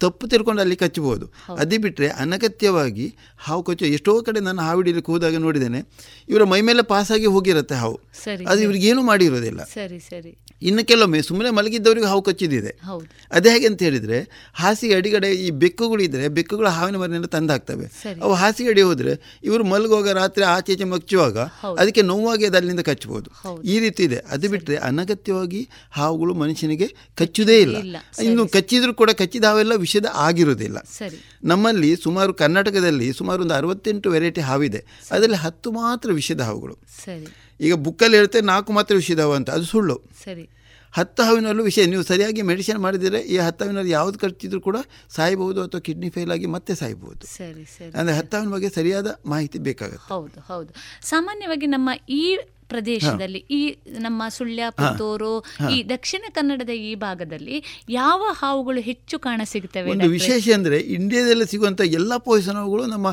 [0.00, 1.26] ತಪ್ಪು ತಿಳ್ಕೊಂಡು ಅಲ್ಲಿ ಕಚ್ಚಬಹುದು.
[1.58, 3.06] ಅದೇ ಬಿಟ್ಟರೆ ಅನಗತ್ಯವಾಗಿ
[3.38, 5.80] ಹಾವು ಕಚ್ಚ ಎಷ್ಟೋ ಕಡೆ ನಾನು ಹಾವು ಹಿಡಿಲಿಕ್ಕೆ ಹೋದಾಗ ನೋಡಿದ್ದೇನೆ
[6.28, 8.00] ಇವರ ಮೈ ಮೇಲೆ ಪಾಸಾಗಿ ಹೋಗಿರುತ್ತೆ ಹಾವು.
[8.48, 9.64] ಅದು ಇವ್ರಿಗೇನು ಮಾಡಿರೋದಿಲ್ಲ.
[9.74, 10.32] ಸರಿ ಸರಿ.
[10.62, 13.06] ಇನ್ನು ಕೆಲವೊಮ್ಮೆ ಸುಮ್ಮನೆ ಮಲಗಿದ್ದವರಿಗೆ ಹಾವು ಕಚ್ಚಿದಿದೆ ಹೌದು.
[13.32, 14.18] ಅದೇ ಹೇಗೆ ಅಂತ ಹೇಳಿದರೆ
[14.54, 17.86] ಹಾಸಿಗೆ ಅಡಿಗಡೆ ಈ ಬೆಕ್ಕುಗಳಿದ್ರೆ ಬೆಕ್ಕುಗಳು ಹಾವಿನ ಮರಿಯನ್ನು ತಂದಾಗ್ತವೆ.
[18.22, 21.38] ಅವು ಹಾಸಿಗೆ ಅಡಿ ಹೋದರೆ ಇವರು ಮಲಗುವಾಗ ರಾತ್ರಿ ಆಚೆ ಈಚೆ ಮಚ್ಚುವಾಗ
[21.78, 23.30] ಅದಕ್ಕೆ ನೋವಾಗಿ ಅದು ಅಲ್ಲಿಂದ ಕಚ್ಚಬಹುದು.
[23.62, 24.18] ಈ ರೀತಿ ಇದೆ.
[24.30, 27.76] ಅದು ಬಿಟ್ಟರೆ ಅನಗತ್ಯವಾಗಿ ಹಾವುಗಳು ಮನುಷ್ಯನಿಗೆ ಕಚ್ಚುವುದೇ ಇಲ್ಲ.
[27.78, 27.96] ಇಲ್ಲ.
[28.22, 30.78] ಇನ್ನು ಕಚ್ಚಿದ್ರು ಕೂಡ ಕಚ್ಚಿದ ಹಾವೆಲ್ಲ ವಿಷದ ಆಗಿರುವುದಿಲ್ಲ.
[31.52, 34.82] ನಮ್ಮಲ್ಲಿ ಸುಮಾರು ಕರ್ನಾಟಕದಲ್ಲಿ ಸುಮಾರು ಒಂದು ಅರವತ್ತೆಂಟು ವೆರೈಟಿ ಹಾವಿದೆ
[35.14, 36.76] ಅದರಲ್ಲಿ ಹತ್ತು ಮಾತ್ರ ವಿಷಯದ ಹಾವುಗಳು.
[37.60, 39.98] ಈಗ ಬುಕ್ಕಲ್ಲಿ ಹೇಳ್ತೆ ನಾಲ್ಕು ಮಾತ್ರ ವಿಷಯದ ಹಾವು ಅಂತ ಅದು ಸುಳ್ಳು.
[40.24, 40.46] ಸರಿ.
[40.94, 44.76] ಹತ್ತು ಹಾವಿನಲ್ಲೂ ವಿಷಯ ನೀವು ಸರಿಯಾಗಿ ಮೆಡಿಸಿನ್ ಮಾಡಿದರೆ ಈ ಹತ್ತು ಹಾವಿನಲ್ಲಿ ಯಾವ್ದು ಖರ್ಚಿದ್ರು ಕೂಡ
[45.16, 47.22] ಸಾಯಬಹುದು ಅಥವಾ ಕಿಡ್ನಿ ಫೇಲ್ ಆಗಿ ಮತ್ತೆ ಸಾಯಬಹುದು.
[47.36, 50.06] ಸರಿ ಸರಿ ಅಂದರೆ ಹತ್ತು ಹಾವಿನ ಬಗ್ಗೆ ಸರಿಯಾದ ಮಾಹಿತಿ ಬೇಕಾಗುತ್ತೆ.
[50.14, 50.70] ಹೌದು ಹೌದು.
[51.08, 52.22] ಸಾಮಾನ್ಯವಾಗಿ ನಮ್ಮ ಈ
[52.72, 53.40] ಪ್ರದೇಶದಲ್ಲಿ.
[53.58, 53.60] ಈ
[54.06, 55.32] ನಮ್ಮ ಸುಳ್ಯ ಪುತ್ತೂರು
[55.74, 57.56] ಈ ದಕ್ಷಿಣ ಕನ್ನಡದ ಈ ಭಾಗದಲ್ಲಿ
[57.98, 63.06] ಯಾವ ಹಾವುಗಳು ಹೆಚ್ಚು ಕಾಣ ಸಿಗುತ್ತವೆ ಒಂದು ವಿಶೇಷ ಅಂದರೆ ಇಂಡಿಯಾದಲ್ಲಿ ಸಿಗುವಂಥ ಎಲ್ಲ ಪಾಯ್ಸನ್ ಹಾವುಗಳು ನಮ್ಮ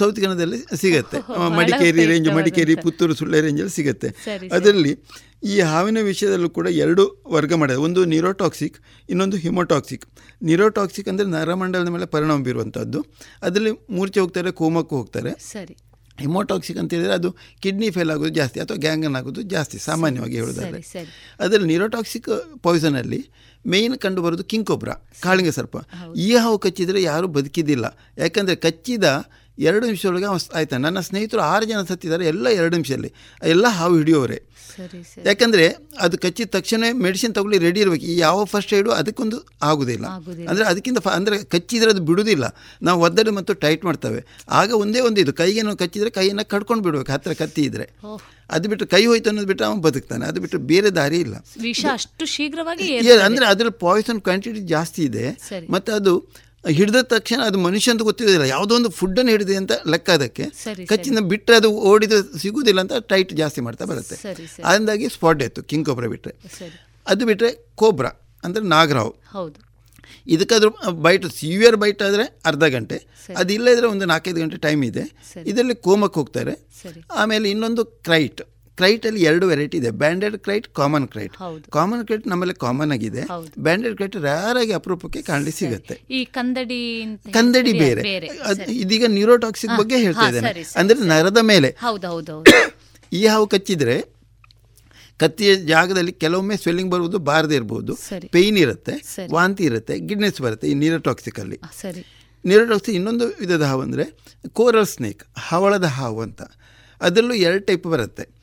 [0.00, 1.20] ಸೌತ್ ಕನ್ನಡದಲ್ಲಿ ಸಿಗುತ್ತೆ.
[1.60, 4.10] ಮಡಿಕೇರಿ ರೇಂಜ್ ಮಡಿಕೇರಿ ಪುತ್ತೂರು ಸುಳ್ಯ ರೇಂಜಲ್ಲಿ ಸಿಗುತ್ತೆ.
[4.58, 4.94] ಅದರಲ್ಲಿ
[5.52, 7.02] ಈ ಹಾವಿನ ವಿಷಯದಲ್ಲೂ ಕೂಡ ಎರಡು
[7.34, 8.78] ವರ್ಗ ಮಾಡಿದೆ ಒಂದು ನಿರೋಟಾಕ್ಸಿಕ್
[9.12, 10.06] ಇನ್ನೊಂದು ಹಿಮೋಟಾಕ್ಸಿಕ್.
[10.50, 13.00] ನಿರೋಟಾಕ್ಸಿಕ್ ಅಂದರೆ ನರಮಂಡಲದ ಮೇಲೆ ಪರಿಣಾಮ ಬೀರುವಂಥದ್ದು.
[13.46, 15.32] ಅದರಲ್ಲಿ ಮೂರ್ಛೆ ಹೋಗ್ತಾರೆ ಕೋಮಕ್ಕೂ ಹೋಗ್ತಾರೆ.
[15.52, 15.76] ಸರಿ.
[16.20, 20.80] ಹಿಮೋಟಾಕ್ಸಿಕ್ ಅಂತ ಹೇಳಿದರೆ ಅದು ಕಿಡ್ನಿ ಫೇಲ್ ಆಗೋದು ಜಾಸ್ತಿ ಅಥವಾ ಗ್ಯಾಂಗನ್ ಆಗೋದು ಜಾಸ್ತಿ ಸಾಮಾನ್ಯವಾಗಿ ಹೇಳೋದಾದರೆ.
[21.40, 22.30] ಅದರಲ್ಲಿ ನ್ಯೂರೋಟಾಕ್ಸಿಕ್
[22.62, 23.20] ಪಾಯ್ಸನಲ್ಲಿ
[23.66, 24.90] ಮೇಯ್ನ್ ಕಂಡು ಬರೋದು ಕಿಂಕೊಬ್ರ
[25.22, 25.76] ಕಾಳಿಂಗ ಸರ್ಪ.
[26.16, 27.86] ಈ ಹಾವು ಕಚ್ಚಿದರೆ ಯಾರೂ ಬದುಕಿದ್ದಿಲ್ಲ
[28.18, 29.04] ಯಾಕಂದರೆ ಕಚ್ಚಿದ
[29.68, 30.82] ಎರಡು ನಿಮಿಷದೊಳಗೆ ಅವ ಆಯ್ತಾನೆ.
[30.82, 33.10] ನನ್ನ ಸ್ನೇಹಿತರು ಆರು ಜನ ಸತ್ತಿದ್ದಾರೆ ಎಲ್ಲ ಎರಡು ನಿಮಿಷದಲ್ಲಿ.
[33.54, 34.38] ಎಲ್ಲ ಹಾವು ಹಿಡಿಯೋರೆ
[35.26, 35.64] ಯಾಕಂದರೆ
[36.00, 38.04] ಅದು ಕಚ್ಚಿದ ತಕ್ಷಣ ಮೆಡಿಸಿನ್ ತಗೊಳ್ಳಿ ರೆಡಿ ಇರಬೇಕು.
[38.04, 40.06] ಈ ಯಾವ ಫಸ್ಟ್ ಏಡು ಅದಕ್ಕೊಂದು ಆಗೋದಿಲ್ಲ.
[40.50, 42.44] ಅಂದರೆ ಅದಕ್ಕಿಂತ ಫ ಅಂದರೆ ಕಚ್ಚಿದ್ರೆ ಅದು ಬಿಡುವುದಿಲ್ಲ
[42.82, 44.20] ನಾವು ಒದ್ದಡೆ ಮತ್ತು ಟೈಟ್ ಮಾಡ್ತವೆ.
[44.60, 45.32] ಆಗ ಒಂದೇ ಒಂದು ಇದು.
[45.32, 47.86] ಕೈಗೆ ನಾವು ಕಚ್ಚಿದರೆ ಕೈಯನ್ನು ಕಡ್ಕೊಂಡು ಬಿಡಬೇಕು ಹತ್ತಿರ ಕತ್ತಿ ಇದ್ದರೆ.
[48.50, 50.26] ಅದು ಬಿಟ್ಟು ಕೈ ಹೋಯ್ತು ಅನ್ನೋದು ಬಿಟ್ಟು ಅವನು ಬದುಕ್ತಾನೆ.
[50.26, 51.34] ಅದು ಬಿಟ್ಟು ಬೇರೆ ದಾರಿ ಇಲ್ಲ.
[51.62, 53.10] ವಿಷ ಅಷ್ಟು ಶೀಘ್ರವಾಗಿ.
[53.28, 55.26] ಅಂದ್ರೆ ಅದರ ಪಾಯ್ಸನ್ ಕ್ವಾಂಟಿಟಿ ಜಾಸ್ತಿ ಇದೆ.
[55.70, 56.14] ಮತ್ತು ಅದು
[56.64, 58.44] ಹಿಡಿದ ತಕ್ಷಣ ಅದು ಮನುಷ್ಯ ಅಂತ ಗೊತ್ತಿರೋದಿಲ್ಲ.
[58.44, 60.44] ಯಾವುದೋ ಒಂದು ಫುಡ್ಡನ್ನು ಹಿಡಿದೆ ಅಂತ ಲೆಕ್ಕ ಅದಕ್ಕೆ.
[60.86, 64.16] ಕಚ್ಚಿನ ಬಿಟ್ಟರೆ ಅದು ಓಡಿದ ಸಿಗುವುದಿಲ್ಲ ಅಂತ ಟೈಟ್ ಜಾಸ್ತಿ ಮಾಡ್ತಾ ಬರುತ್ತೆ.
[64.64, 66.34] ಅದರಿಂದಾಗಿ ಸ್ಪಾಟ್ ಆಯಿತು ಕಿಂಗ್ ಕೋಬ್ರಾ ಬಿಟ್ಟರೆ
[67.06, 68.10] ಅದು ಬಿಟ್ಟರೆ ಕೋಬ್ರಾ
[68.44, 69.12] ಅಂದರೆ ನಾಗರಾವ್.
[69.32, 69.58] ಹೌದು.
[70.26, 72.96] ಇದಕ್ಕಾದ್ರೂ ಬೈಟ್ ಸಿವಿಯರ್ ಬೈಟ್ ಆದರೆ ಅರ್ಧ ಗಂಟೆ.
[73.36, 75.04] ಅದಿಲ್ಲ ಇದ್ರೆ ಒಂದು ನಾಲ್ಕೈದು ಗಂಟೆ ಟೈಮ್ ಇದೆ.
[75.46, 76.54] ಇದರಲ್ಲಿ ಕೋಮಕ್ಕೆ ಹೋಗ್ತಾರೆ.
[77.14, 78.42] ಆಮೇಲೆ ಇನ್ನೊಂದು ಕ್ರೈಟ್
[78.78, 79.90] ಕ್ರೈಟಲ್ಲಿ ಎರಡು ವೆರೈಟಿ ಇದೆ.
[80.02, 81.34] Banded krait common krait
[81.70, 83.22] common krait ನಮ್ಮಲ್ಲಿ ಕಾಮನ್ ಆಗಿದೆ.
[83.58, 85.94] ಬ್ಯಾಂಡೆಡ್ ಕ್ರೈಟ್ ರಾರಾಗಿ ಅಪರೂಪಕ್ಕೆ ಕಾಣಲಿ ಸಿಗುತ್ತೆ.
[86.10, 86.80] ಈ ಕಂದಡಿ
[87.32, 88.02] ಕಂದಡಿ ಬೇರೆ.
[88.72, 90.46] ಇದೀಗ ನ್ಯೂರೋಟಾಕ್ಸಿಕ್ ಬಗ್ಗೆ ಹೇಳ್ತಾ ಇದ್ದೇನೆ.
[90.76, 91.70] ಅಂದರೆ ನರದ ಮೇಲೆ.
[93.12, 93.96] ಈ ಹಾವು ಕಚ್ಚಿದ್ರೆ
[95.20, 97.92] ಕತ್ತಿಯ ಜಾಗದಲ್ಲಿ ಕೆಲವೊಮ್ಮೆ ಸ್ವೆಲ್ಲಿಂಗ್ ಬರುವುದು ಬಾರದೇ ಇರಬಹುದು.
[98.28, 98.92] ಪೇಯ್ನ್ ಇರುತ್ತೆ
[99.32, 101.58] ವಾಂತಿ ಇರುತ್ತೆ ಗಿಡ್ನೆಸ್ ಬರುತ್ತೆ ಈ ನ್ಯೂರೋಟಾಕ್ಸಿಕ್ ಅಲ್ಲಿ.
[102.44, 104.04] ನ್ಯೂರೋಟಾಕ್ಸಿಕ್ ಇನ್ನೊಂದು ವಿಧದ ಹಾವು ಅಂದರೆ
[104.52, 106.42] ಕೋರಲ್ ಸ್ನೇಕ್ ಹವಳದ ಹಾವು ಅಂತ.
[107.00, 108.37] ಅದರಲ್ಲೂ ಎರಡು ಟೈಪ್ ಬರುತ್ತೆ.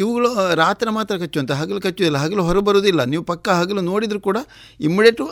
[0.00, 0.28] ಇವುಗಳು
[0.60, 3.04] ರಾತ್ರಿ ಮಾತ್ರ ಕಚ್ಚುವಂಥ ಹಗಲು ಕಚ್ಚುವುದಿಲ್ಲ ಹಗಲು ಹೊರಬರುವುದಿಲ್ಲ.
[3.12, 4.38] ನೀವು ಪಕ್ಕ ಹಗಲು ನೋಡಿದರೂ ಕೂಡ
[4.86, 5.24] ಇಮ್ಮಿಡಿಯೇಟು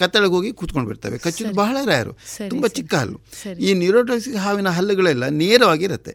[0.00, 1.18] ಕತ್ತಳಗೆ ಹೋಗಿ ಕೂತ್ಕೊಂಡು ಬಿಡ್ತವೆ.
[1.24, 2.12] ಕಚ್ಚೋದು ಬಹಳ ರಾಯರು
[2.52, 3.18] ತುಂಬ ಚಿಕ್ಕ ಹಲ್ಲು.
[3.66, 6.14] ಈ ನ್ಯೂರೋಟಾಕ್ಸಿಕ್ ಹಾವಿನ ಹಲ್ಲುಗಳೆಲ್ಲ ನೇರವಾಗಿರುತ್ತೆ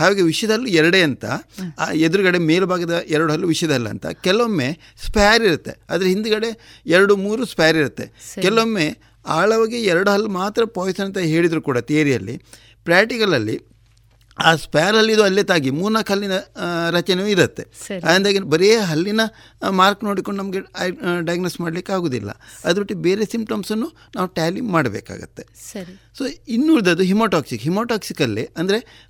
[0.00, 1.24] ಹಾಗೆ ವಿಷದಲ್ಲೂ ಎರಡೇ ಅಂತ
[1.84, 4.06] ಆ ಎದುರುಗಡೆ ಮೇಲ್ಭಾಗದ ಎರಡು ಹಲ್ಲು ವಿಷದಲ್ಲ ಅಂತ.
[4.26, 4.70] ಕೆಲವೊಮ್ಮೆ
[5.06, 5.74] ಸ್ಪ್ಯಾರ್ ಇರುತ್ತೆ.
[5.94, 6.50] ಅದರ ಹಿಂದುಗಡೆ
[6.96, 8.06] ಎರಡು ಮೂರು ಸ್ಪ್ಯಾರ್ ಇರುತ್ತೆ.
[8.46, 8.88] ಕೆಲವೊಮ್ಮೆ
[9.38, 12.36] ಆಳವಾಗಿ ಎರಡು ಹಲ್ಲು ಮಾತ್ರ ಪಾಯ್ಸನ್ ಅಂತ ಹೇಳಿದರು ಕೂಡ ಥಿಯರಿಯಲ್ಲಿ
[12.86, 13.56] ಪ್ರಾಕ್ಟಿಕಲಲ್ಲಿ
[14.44, 16.32] ಆ ಸ್ಪ್ಯಾರಲ್ಲಿ ಇದು ಅಲ್ಲೇ ತಾಗಿ ಮೂರ್ನಾಲ್ಕು ಹಲ್ಲಿನ
[16.90, 17.64] ರಚನೆಯೂ ಇರುತ್ತೆ.
[18.14, 19.20] ಅಂದಾಗಿ ಬರೀ ಹಲ್ಲಿನ
[19.70, 20.60] ಮಾರ್ಕ್ ನೋಡಿಕೊಂಡು ನಮಗೆ
[21.20, 22.30] ಡಯಾಗ್ನೋಸ್ ಮಾಡಲಿಕ್ಕೆ ಆಗೋದಿಲ್ಲ.
[22.64, 25.42] ಅದು ಬಿಟ್ಟು ಬೇರೆ ಸಿಂಪ್ಟಮ್ಸನ್ನು ನಾವು ಟ್ಯಾಲಿ ಮಾಡಬೇಕಾಗತ್ತೆ.
[25.72, 26.09] ಸರಿ.
[26.18, 29.06] ಸೊ ಇನ್ನುಳಿದದ್ದು ಹಿಮೋಟಾಕ್ಸಿಕ್ ಹಿಮೋಟಾಕ್ಸಿಕಲ್ಲಿ ಅಂದರೆ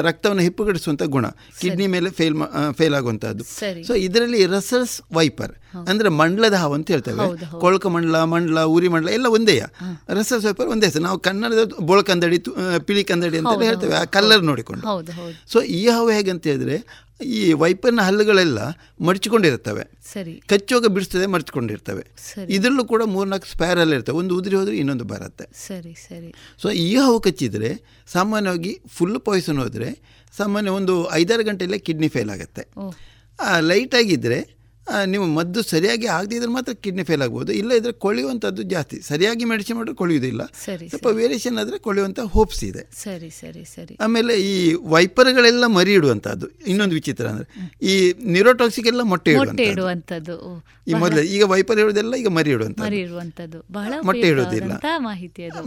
[0.00, 1.26] ರಕ್ತವನ್ನು ಹಿಪ್ಪುಗಡಿಸುವಂಥ ಗುಣ.
[1.60, 2.34] ಕಿಡ್ನಿ ಮೇಲೆ ಫೇಲ್
[2.72, 3.84] ಫೇಲ್ ಆಗುವಂಥದ್ದು ಸರಿ.
[3.84, 5.52] ಸೊ ಇದರಲ್ಲಿ ರಸಸ್ ವೈಪರ್
[5.88, 7.16] ಅಂದರೆ ಮಂಡಲದ ಹಾವು ಅಂತ ಹೇಳ್ತೇವೆ.
[7.60, 9.64] ಕೊಳಕ ಮಂಡಲ ಮಂಡಲ ಉರಿ ಮಂಡಲ ಎಲ್ಲ ಒಂದೇಯ
[10.08, 10.86] ರಸಸ್ ವೈಪರ್ ಒಂದೇ.
[10.86, 13.94] ಹೆಸರು ನಾವು ಕನ್ನಡದ ಬೋಳಕಂದಡಿ ತು- ಆ, ಪಿಳಿ ಕಂದಡಿ ಅಂತ ಹೇಳ್ತೇವೆ.
[13.94, 14.82] ಆ ಕಲ್ಲರ್ ನೋಡಿಕೊಂಡು.
[15.46, 18.58] ಸೊ ಈ ಹಾವು ಹೇಗೆ ಅಂತ ಹೇಳಿದ್ರೆ ಈ ವೈಪರ್ನ ಹಲ್ಲುಗಳೆಲ್ಲ
[19.06, 20.34] ಮಡಚಿಕೊಂಡಿರ್ತವೆ ಸರಿ.
[20.46, 22.04] ಕಚ್ಚೋಗ ಬಿಡಿಸ್ತದೆ ಮಡಚಿಕೊಂಡಿರ್ತವೆ.
[22.48, 24.16] ಇದರಲ್ಲೂ ಕೂಡ ಮೂರ್ನಾಲ್ಕು ಸ್ಪೈರಲ್ ಇರ್ತವೆ.
[24.16, 25.44] ಒಂದು ಉದುರಿ ಹೋದರೆ ಇನ್ನೊಂದು ಬರುತ್ತೆ.
[25.66, 26.34] ಸರಿ ಸರಿ.
[26.62, 27.70] ಸೊ ಈ ಹಾವು ಕಚ್ಚಿದರೆ
[28.06, 29.90] ಸಾಮಾನ್ಯವಾಗಿ ಫುಲ್ ಪಾಯ್ಸನ್ ಹೋದರೆ
[30.36, 32.64] ಸಾಮಾನ್ಯ ಒಂದು ಐದಾರು ಗಂಟೆಯಲ್ಲೇ ಕಿಡ್ನಿ ಫೇಲ್ ಆಗುತ್ತೆ.
[33.60, 34.38] ಲೈಟಾಗಿದ್ದರೆ
[35.12, 37.50] ನೀವು ಮದ್ದು ಸರಿಯಾಗಿ ಆಗದಿದ್ರೆ ಮಾತ್ರ ಕಿಡ್ನಿ ಫೇಲ್ ಆಗ್ಬೋದು.
[37.60, 38.96] ಇಲ್ಲ ಇದ್ರೆ ಕೊಳೆಯುವಂಥದ್ದು ಜಾಸ್ತಿ.
[39.10, 40.42] ಸರಿಯಾಗಿ ಮೆಡಿಸಿನ್ ಮಾಡಿದ್ರೆ ಕೊಳೆಯುವುದಿಲ್ಲ.
[40.90, 42.82] ಸ್ವಲ್ಪ ವೇರಿಯೇಷನ್ ಆದರೆ ಕೊಳೆಯುವಂಥ ಹೋಪ್ಸ್ ಇದೆ.
[43.04, 43.94] ಸರಿ ಸರಿ ಸರಿ.
[44.06, 44.54] ಆಮೇಲೆ ಈ
[44.94, 46.48] ವೈಪರ್ಗಳೆಲ್ಲ ಮರಿ ಇಡುವಂಥದ್ದು.
[46.72, 47.46] ಇನ್ನೊಂದು ವಿಚಿತ್ರ ಅಂದರೆ
[47.92, 47.94] ಈ
[48.36, 49.32] ನಿರೋಟಾಕ್ಸಿಕ್ ಎಲ್ಲ ಮೊಟ್ಟೆ
[49.72, 50.36] ಇಡುವಂಥದ್ದು.
[50.90, 53.60] ಈ ಮೊದಲು ಈಗ ವೈಪರ್ ಇಡುವುದೆಲ್ಲ ಈಗ ಮರಿ ಇಡುವಂಥದ್ದು.
[54.08, 54.72] ಮೊಟ್ಟೆ ಇಡುವುದಿಲ್ಲ.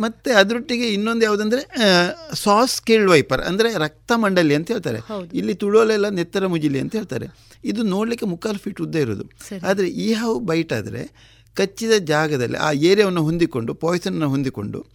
[0.06, 1.64] ಮತ್ತೆ ಅದರೊಟ್ಟಿಗೆ ಇನ್ನೊಂದು ಯಾವುದಂದ್ರೆ
[2.46, 5.02] ಸಾಸ್ ಕೇಳ್ ವೈಪರ್ ಅಂದರೆ ರಕ್ತ ಮಂಡಲಿ ಅಂತ ಹೇಳ್ತಾರೆ.
[5.42, 7.28] ಇಲ್ಲಿ ತುಳುವಲೆಲ್ಲ ನೆತ್ತರ ಮುಜಿಲಿ ಅಂತ ಹೇಳ್ತಾರೆ.
[7.64, 9.24] ಇದು ನೋಡಲಿಕ್ಕೆ ಮುಕ್ಕಾಲು ಫೀಟ್ ಉದ್ದ ಇರೋದು.
[9.64, 11.04] ಆದರೆ ಈ ಹಾವು ಬೈಟ್ ಆದರೆ
[11.56, 14.86] ಕಚ್ಚಿದ ಜಾಗದಲ್ಲಿ ಆ ಏರಿಯಾವನ್ನು ಹೊಂದಿಕೊಂಡು ಪಾಯ್ಸನ್ನು ಹೊಂದಿಕೊಂಡು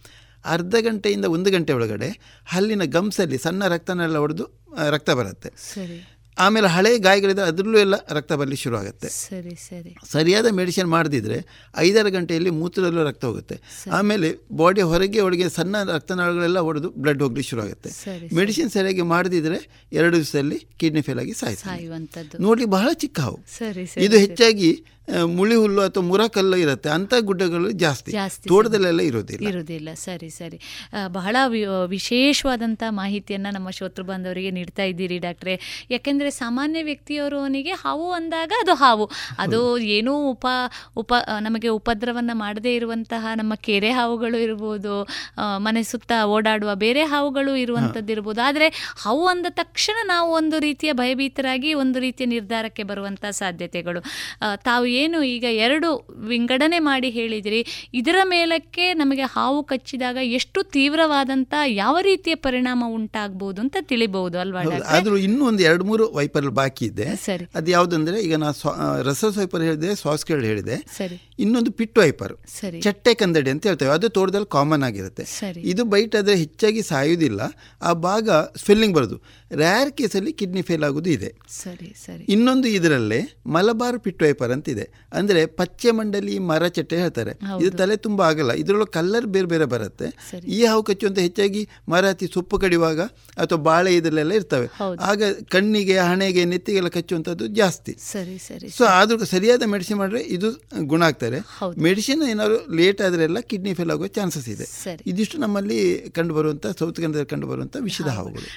[0.45, 4.45] ಅರ್ಧ ಗಂಟೆಯಿಂದ ಒಂದು ಗಂಟೆ ಒಳಗಡೆ ಹಲ್ಲಿನ ಗಮ್ಸಲ್ಲಿ ಸಣ್ಣ ರಕ್ತನೆಲ್ಲ ಹೊಡೆದು
[4.89, 5.49] ರಕ್ತ ಬರುತ್ತೆ.
[6.37, 9.91] ಆಮೇಲೆ ಹಳೆ ಗಾಯಗಳಿದೆ ಅದರಲ್ಲೂ ಎಲ್ಲ ರಕ್ತ ಬರಲಿ ಶುರು ಆಗುತ್ತೆ ಸರಿ ಸರಿ.
[10.11, 11.37] ಸರಿಯಾದ ಮೆಡಿಸಿನ್ ಮಾಡದಿದ್ರೆ
[11.77, 13.55] ಐದಾರು ಗಂಟೆಯಲ್ಲಿ ಮೂತ್ರದಲ್ಲೂ ರಕ್ತ ಹೋಗುತ್ತೆ.
[13.91, 17.89] ಆಮೇಲೆ ಬಾಡಿ ಹೊರಗೆ ಒಳಗೆ ಸಣ್ಣ ರಕ್ತನಾಳಗಳೆಲ್ಲ ಹೊಡೆದು ಬ್ಲಡ್ ಹೋಗ್ಲಿಕ್ಕೆ ಶುರು ಆಗುತ್ತೆ
[18.35, 19.59] ಮೆಡಿಸಿನ್ ಸರಿಯಾಗಿ ಮಾಡದಿದ್ರೆ
[19.91, 23.37] ಎರಡು ದಿವಸದಲ್ಲಿ ಕಿಡ್ನಿ ಫೇಲ್ ಆಗಿ ಸಾಯ್ತಾರೆ ಸಾಯುವಂತದ್ದು ನೋಡ್ಲಿಕ್ಕೆ ಬಹಳ ಚಿಕ್ಕ ಹಾವು.
[24.07, 24.71] ಇದು ಹೆಚ್ಚಾಗಿ
[25.37, 28.11] ಮುಳಿ ಹುಲ್ಲು ಅಥವಾ ಮುರಕಲ್ಲು ಇರುತ್ತೆ ಅಂತ ಗುಡ್ಡಗಳು ಜಾಸ್ತಿ.
[28.47, 29.45] ತೋಟದಲ್ಲೆಲ್ಲ ಇರೋದಿಲ್ಲ.
[29.49, 30.57] ಇರೋದಿಲ್ಲ ಸರಿ ಸರಿ.
[31.07, 35.55] ಬಹಳ ವಿಶೇಷವಾದಂತ ವಿಶೇಷವಾದಂಥ ಮಾಹಿತಿಯನ್ನು ನಮ್ಮ ಶ್ರೋತೃ ಬಾಂಧವರಿಗೆ ನೀಡ್ತಾ ಇದ್ದೀರಿ ಡಾಕ್ಟ್ರೆ.
[35.89, 39.05] ಯಾಕೆಂದರೆ ಸಾಮಾನ್ಯ ವ್ಯಕ್ತಿಯವರವನಿಗೆ ಹಾವು ಅಂದಾಗ ಅದು ಹಾವು.
[39.37, 40.45] ಅದು ಏನೂ ಉಪ
[40.97, 44.95] ಉಪ ನಮಗೆ ಉಪದ್ರವನ್ನ ಮಾಡದೇ ಇರುವಂತಹ ನಮ್ಮ ಕೆರೆ ಹಾವುಗಳು ಇರ್ಬೋದು
[45.57, 48.41] ಮನೆ ಸುತ್ತ ಓಡಾಡುವ ಬೇರೆ ಹಾವುಗಳು ಇರುವಂಥದ್ದು ಇರ್ಬೋದು.
[48.41, 48.69] ಆದರೆ
[49.03, 54.01] ಹಾವು ಅಂದ ತಕ್ಷಣ ನಾವು ಒಂದು ರೀತಿಯ ಭಯಭೀತರಾಗಿ ಒಂದು ರೀತಿಯ ನಿರ್ಧಾರಕ್ಕೆ ಬರುವಂಥ ಸಾಧ್ಯತೆಗಳು.
[54.55, 55.89] ತಾವು ಏನು ಈಗ ಎರಡು
[56.27, 57.61] ವಿಂಗಡಣೆ ಮಾಡಿ ಹೇಳಿದಿರಿ
[57.93, 64.61] ಇದರ ಮೇಲಕ್ಕೆ ನಮಗೆ ಹಾವು ಕಚ್ಚಿದಾಗ ಎಷ್ಟು ತೀವ್ರವಾದಂಥ ಯಾವ ರೀತಿಯ ಪರಿಣಾಮ ಉಂಟಾಗ್ಬೋದು ಅಂತ ತಿಳಿಬಹುದು ಅಲ್ವಾ
[64.97, 67.05] ಆದರೂ ಇನ್ನೂ ಒಂದು ಎರಡು ಮೂರು ವೈಪರ್ ಬಾಕಿ ಇದೆ.
[67.25, 67.45] ಸರಿ.
[67.55, 68.65] ಅದು ಯಾವುದಂದ್ರೆ ಈಗ ನಾ ರಸ
[69.23, 70.75] ರಸಸ್ ವೈಪರ್ ಹೇಳಿದೆ ಸಾಸ್ಕೇಳ್ ಹೇಳಿದೆ.
[70.97, 71.17] ಸರಿ.
[71.39, 72.79] ಇನ್ನೊಂದು ಪಿಟ್ ವೈಪರ್ ಸರಿ.
[72.81, 75.23] ಚಟ್ಟೆ ಕಂದಡಿ ಅಂತ ಹೇಳ್ತೇವೆ ಅದು ತೋಟದಲ್ಲಿ ಕಾಮನ್ ಆಗಿರುತ್ತೆ.
[75.71, 77.41] ಇದು ಬೈಟ್ ಆದರೆ ಹೆಚ್ಚಾಗಿ ಸಾಯುವುದಿಲ್ಲ
[77.81, 78.29] ಆ ಭಾಗ
[78.63, 79.17] ಸ್ವೆಲ್ಲಿಂಗ್ ಬರೋದು.
[79.55, 81.29] ರ್ಯಾರ್ ಕೇಸಲ್ಲಿ ಕಿಡ್ನಿ ಫೇಲ್ ಆಗೋದು ಇದೆ.
[81.63, 82.23] ಸರಿ ಸರಿ.
[82.35, 87.33] ಇನ್ನೊಂದು ಇದರಲ್ಲೇ ಮಲಬಾರ್ ಪಿಟ್ ವೈಪರ್ ಅಂತಿದೆ ಅಂದರೆ ಪಚ್ಚೆ ಮಂಡಲಿ ಮರ ಚಟ್ಟೆ ಹೇಳ್ತಾರೆ.
[87.61, 88.51] ಇದು ತಲೆ ತುಂಬಾ ಆಗಲ್ಲ.
[88.61, 90.07] ಇದರೊಳಗೆ ಕಲ್ಲರ್ ಬೇರೆ ಬೇರೆ ಬರುತ್ತೆ.
[90.55, 93.01] ಈ ಹಾವು ಕಚ್ಚುವಂತ ಹೆಚ್ಚಾಗಿ ಮರ ಹತ್ತಿ ಸೊಪ್ಪು ಕಡಿಯುವಾಗ
[93.43, 94.67] ಅಥವಾ ಬಾಳೆ ಇದರಲ್ಲೆಲ್ಲ ಇರ್ತವೆ.
[95.09, 95.23] ಆಗ
[95.55, 97.95] ಕಣ್ಣಿಗೆ ಹಣೆಗೆ ನೆತ್ತಿಗೆಲ್ಲ ಕಚ್ಚುವಂಥದ್ದು ಜಾಸ್ತಿ.
[98.11, 100.51] ಸರಿ ಸರಿ ಸೊ ಆದ್ರೂ ಸರಿಯಾದ ಮೆಡಿಸಿನ್ ಮಾಡಿದ್ರೆ ಇದು
[100.91, 101.39] ಗುಣ ಆಗ್ತಾರೆ
[101.87, 104.67] ಮೆಡಿಸಿನ್ ಏನಾದ್ರು ಲೇಟ್ ಆದ್ರೆಲ್ಲ ಕಿಡ್ನಿ ಫೇಲ್ ಆಗುವ ಚಾನ್ಸಸ್ ಇದೆ.
[105.13, 105.81] ಇದಿಷ್ಟು ನಮ್ಮಲ್ಲಿ
[106.19, 108.49] ಕಂಡು ಬರುವಂತ ಸೌತ್ ಕನ್ನಡದಲ್ಲಿ ಕಂಡು ಬರುವಂತ ವಿಷದ ಹಾವುಗಳು.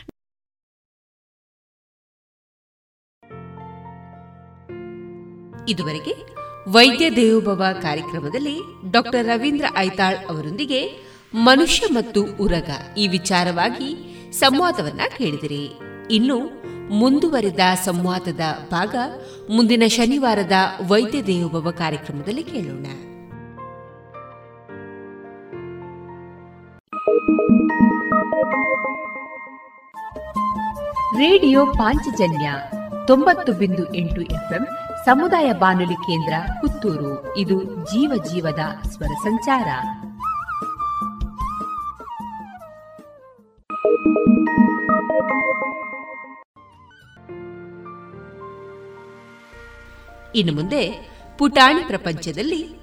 [5.69, 6.37] ಇದುವರೆಗೆ
[6.69, 8.61] ವೈದ್ಯ ದೇವೋಭವ ಕಾರ್ಯಕ್ರಮದಲ್ಲಿ
[8.91, 15.71] ಡಾಕ್ಟರ್ ರವೀಂದ್ರ ಐತಾಳ್ ಅವರೊಂದಿಗೆ ಮನುಷ್ಯ ಮತ್ತು ಉರಗ ಈ ವಿಚಾರವಾಗಿ ಸಂವಾದವನ್ನ ಕೇಳಿದಿರಿ.
[16.11, 16.39] ಇನ್ನು
[16.95, 18.41] ಮುಂದುವರಿದ ಸಂವಾದದ
[18.71, 18.97] ಭಾಗ
[19.51, 20.53] ಮುಂದಿನ ಶನಿವಾರದ
[20.89, 22.87] ವೈದ್ಯ ದೇವೋಭವ ಕಾರ್ಯಕ್ರಮದಲ್ಲಿ ಕೇಳೋಣ.
[31.19, 32.53] ರೇಡಿಯೋ ಪಾಂಚಜನ್ಯ
[33.07, 34.67] ತೊಂಬತ್ತು ಬಿಂದು ಎಂಟು ಎಫ್ಎಂ
[35.07, 37.37] ಸಮುದಾಯ ಬಾನುಲಿ ಕೇಂದ್ರ ಪುತ್ತೂರು.
[37.37, 39.67] ಇದು ಜೀವ ಜೀವದ ಸ್ವರ ಸಂಚಾರ.
[50.35, 52.81] ಇನ್ನು ಮುಂದೆ ಪುಟಾಣಿ ಪ್ರಪಂಚದಲ್ಲಿ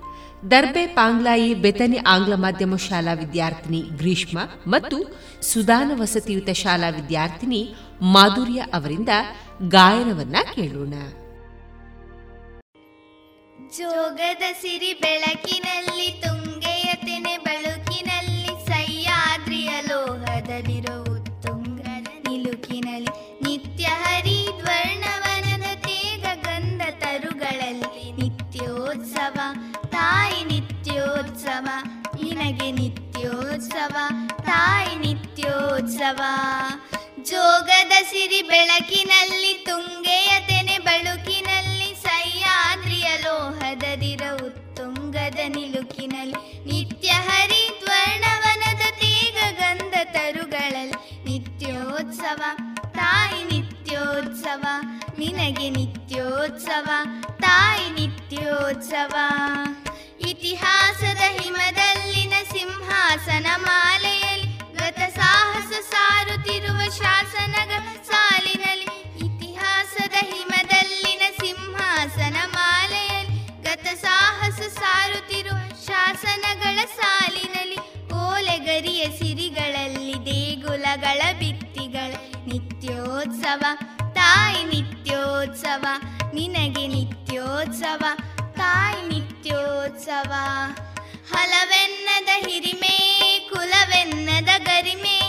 [0.51, 4.97] ದರ್ಬೆ ಪಾಂಗ್ಲಾಯಿ ಬೆತನಿ ಆಂಗ್ಲ ಮಾಧ್ಯಮ ಶಾಲಾ ವಿದ್ಯಾರ್ಥಿನಿ ಗ್ರೀಷ್ಮ ಮತ್ತು
[5.41, 9.09] ಸುದಾನ ವಸತಿಯುತ ಶಾಲಾ ವಿದ್ಯಾರ್ಥಿನಿ ಮಾಧುರ್ಯ ಅವರಿಂದ
[9.67, 10.93] ಗಾಯನವನ್ನ ಕೇಳೋಣ.
[13.77, 23.11] ಜೋಗದ ಸಿರಿ ಬೆಳಕಿನಲ್ಲಿ, ತುಂಗೆಯ ತೆನೆ ಬಳುಕಿನಲ್ಲಿ, ಸಹ್ಯಾದ್ರಿಯ ಲೋಹದದಿರುವು ತುಂಗದ ನಿಲುಕಿನಲ್ಲಿ,
[23.41, 29.39] ನಿತ್ಯ ಹರಿದ್ವರ್ಣವನದ ತೇಗ ಗಂಧ ತರುಗಳಲ್ಲಿ ನಿತ್ಯೋತ್ಸವ.
[29.89, 31.67] ತಾಯಿ ನಿತ್ಯೋತ್ಸವ,
[32.23, 33.95] ನಿನಗೆ ನಿತ್ಯೋತ್ಸವ,
[34.41, 36.21] ತಾಯಿ ನಿತ್ಯೋತ್ಸವ.
[37.23, 40.02] ಜೋಗದ ಸಿರಿ ಬೆಳಕಿನಲ್ಲಿ ತುಂಗೆಯ
[58.93, 59.19] ನಿತ್ಯೋತ್ಸವ
[60.29, 68.87] ಇತಿಹಾಸದ ಹಿಮದಲ್ಲಿನ ಸಿಂಹಾಸನ ಮಾಲೆಯಲ್ಲಿ ಗತ ಸಾಹಸ ಸಾರುತ್ತಿರುವ ಶಾಸನಗಳ ಸಾಲಿನಲ್ಲಿ
[69.25, 77.79] ಇತಿಹಾಸದ ಹಿಮದಲ್ಲಿನ ಸಿಂಹಾಸನ ಮಾಲೆಯಲ್ಲಿ ಗತ ಸಾಹಸ ಸಾರುತ್ತಿರುವ ಶಾಸನಗಳ ಸಾಲಿನಲ್ಲಿ
[78.13, 82.11] ಓಲೆಗರಿಯ ಸಿರಿಗಳಲ್ಲಿ ದೇಗುಲಗಳ ಭಿತ್ತಿಗಳ
[82.47, 83.63] ನಿತ್ಯೋತ್ಸವ.
[84.13, 85.85] ತಾಯಿ ನಿತ್ಯೋತ್ಸವ,
[86.33, 88.03] ನಿನಗೆ ನಿತ್ಯೋತ್ಸವ.
[88.73, 90.31] ತಾಯಿ ನಿತ್ಯೋತ್ಸವ.
[91.31, 92.95] ಹಲವೆನ್ನದ ಹಿರಿಮೆ
[93.53, 95.22] ಕುಲವೆನ್ನದ ಗರಿಮೆ.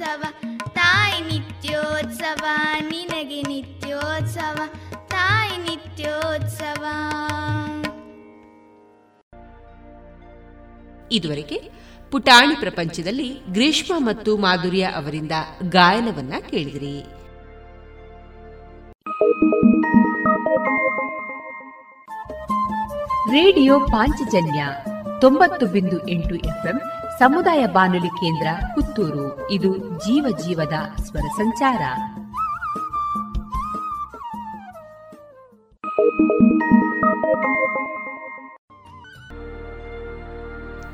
[0.00, 2.44] ನಿತ್ಯೋತ್ಸವ ತಾಯಿ ನಿತ್ಯೋತ್ಸವ,
[2.80, 4.60] ನಿನಗೆ ನಿತ್ಯೋತ್ಸವ,
[5.08, 6.84] ತಾಯಿ ನಿತ್ಯೋತ್ಸವ.
[11.12, 11.70] ಇದುವರೆಗೆ
[12.10, 15.32] ಪುಟಾಣಿ ಪ್ರಪಂಚದಲ್ಲಿ ಗ್ರೀಷ್ಮ ಮತ್ತು ಮಾಧುರ್ಯ ಅವರಿಂದ
[15.68, 17.02] ಗಾಯನವನ್ನ ಕೇಳಿದಿರಿ.
[23.32, 24.66] ರೇಡಿಯೋ ಪಾಂಚಜನ್ಯ
[25.20, 26.80] ತೊಂಬತ್ತು ಬಿಂದು ಎಂಟು ಎಫ್ಎಂ
[27.20, 29.50] ಸಮುದಾಯ ಬಾನುಲಿ ಕೇಂದ್ರ ಪುತ್ತೂರು.
[29.50, 31.80] ಇದು ಜೀವ ಜೀವದ ಸ್ವರ ಸಂಚಾರ.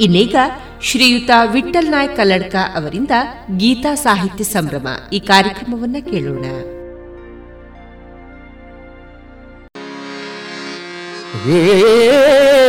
[0.01, 0.37] ಇನ್ನೀಗ
[0.81, 3.11] ಶ್ರೀಯುತ ವಿಠಲ್ ನಾಯಕ್ ಕಲ್ಲಡ್ಕ ಅವರಿಂದ
[3.57, 4.89] ಗೀತಾ ಸಾಹಿತ್ಯ ಸಂಭ್ರಮ.
[5.13, 6.76] ಈ ಕಾರ್ಯಕ್ರಮವನ್ನ ಕೇಳೋಣ.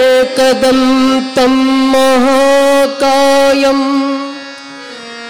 [0.07, 1.53] एकदन्तं
[1.93, 3.79] महाकायं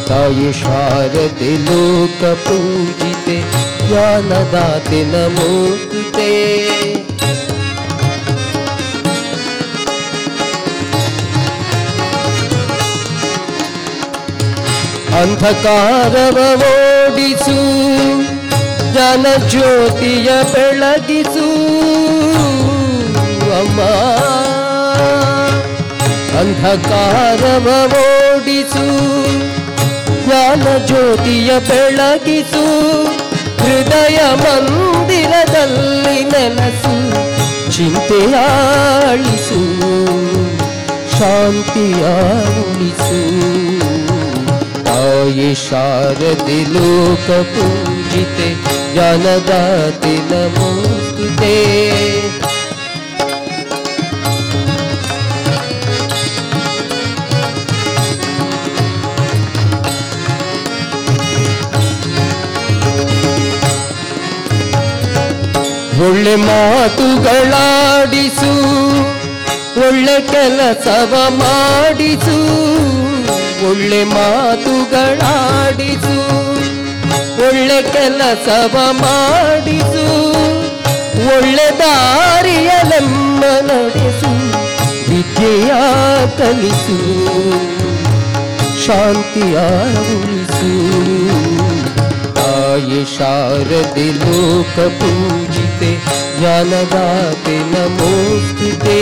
[0.09, 3.39] ತಾಯಿ ಶಾರದೆ ಲೋಕ ಪೂಜಿತೆ
[3.83, 6.31] ಜ್ಞಾನದಾತೆ ನಮೋಸ್ತುತೆ
[15.15, 16.39] ಅಂಧಕಾರವ
[16.69, 17.59] ಓಡಿಸು
[18.95, 21.49] ಜನ ಜ್ಯೋತಿಯ ಬೆಳಗಿಸು
[23.59, 23.81] ಅಮ್ಮ
[26.57, 27.67] ಅಂಧಕಾರವ
[28.03, 28.87] ಓಡಿಸು
[30.23, 32.65] ಜ್ಞಾನ ಜ್ಯೋತಿಯ ಬೆಳಗಿಸು
[33.63, 36.95] ಹೃದಯ ಮಂದಿರದಲ್ಲಿ ನೆಲಸು
[37.75, 39.61] ಚಿಂತೆಯಾಳಿಸು
[41.15, 42.03] ಶಾಂತಿಯ
[42.63, 43.21] ಉಳಿಸು
[44.87, 48.49] ತಾಯಿ ಶಾರದೆ ಲೋಕ ಪೂಜಿತೆ
[48.97, 51.57] ಜನದಾತಿ ನಮೋಸ್ತುತೆ
[66.06, 68.52] ಒಳ್ಳೆ ಮಾತುಗಳಾಡಿಸು,
[69.88, 72.38] ಒಳ್ಳೆ ಕೆಲಸವ ಮಾಡಿಸು,
[73.70, 76.18] ಒಳ್ಳೆ ಮಾತುಗಳಾಡಿಸು,
[77.48, 80.06] ಒಳ್ಳೆ ಕೆಲಸವ ಮಾಡಿಸು,
[81.36, 84.32] ಒಳ್ಳೆ ದಾರಿಯಲೆಮ್ಮ ನಡೆಸು,
[85.10, 85.72] ವಿದ್ಯೆಯ
[86.38, 87.00] ಕಲಿಸು,
[88.86, 89.58] ಶಾಂತಿಯ
[90.16, 90.74] ಉಳಿಸು.
[92.38, 99.00] ತಾಯಿ ಶಾರದೆ ಲೋಕ ಪೂಜಿತೆ ಜ್ಞಾನದಾತೆ ನಮೋಸ್ತುತೆ.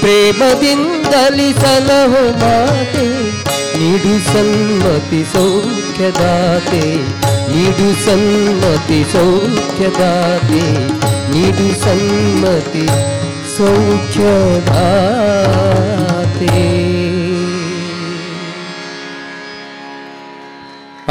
[0.00, 3.06] ಪ್ರೇಮದಿಂದಲಿ ಸಲಹು ಮಾತೆ,
[3.78, 6.84] ನೀಡು ಸನ್ಮತಿ ಸೌಖ್ಯದಾತೆ.
[7.52, 10.62] ನೀಡು ಸನ್ಮತಿ ಸೌಖ್ಯದಾತೆ,
[11.32, 12.86] ನೀಡು ಸನ್ಮತಿ
[13.56, 14.76] ಸೌಖ್ಯದಾತೆ.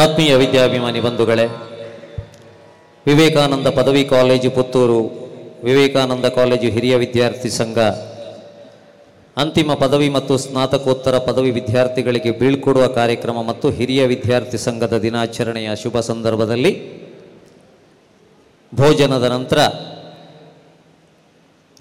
[0.04, 1.75] ಆತ್ಮೀಯ ವಿದ್ಯಾಭಿಮಾನಿ ಬಂಧುಗಳೇ
[3.08, 5.02] ವಿವೇಕಾನಂದ ಪದವಿ ಕಾಲೇಜು ಪುತ್ತೂರು,
[5.64, 7.78] ವಿವೇಕಾನಂದ ಕಾಲೇಜು ಹಿರಿಯ ವಿದ್ಯಾರ್ಥಿ ಸಂಘ.
[9.38, 16.74] ಅಂತಿಮ ಪದವಿ ಮತ್ತು ಸ್ನಾತಕೋತ್ತರ ಪದವಿ ವಿದ್ಯಾರ್ಥಿಗಳಿಗೆ ಬೀಳ್ಕೊಡುವ ಕಾರ್ಯಕ್ರಮ ಮತ್ತು ಹಿರಿಯ ವಿದ್ಯಾರ್ಥಿ ಸಂಘದ ದಿನಾಚರಣೆಯ ಶುಭ ಸಂದರ್ಭದಲ್ಲಿ
[18.76, 19.58] ಭೋಜನದ ನಂತರ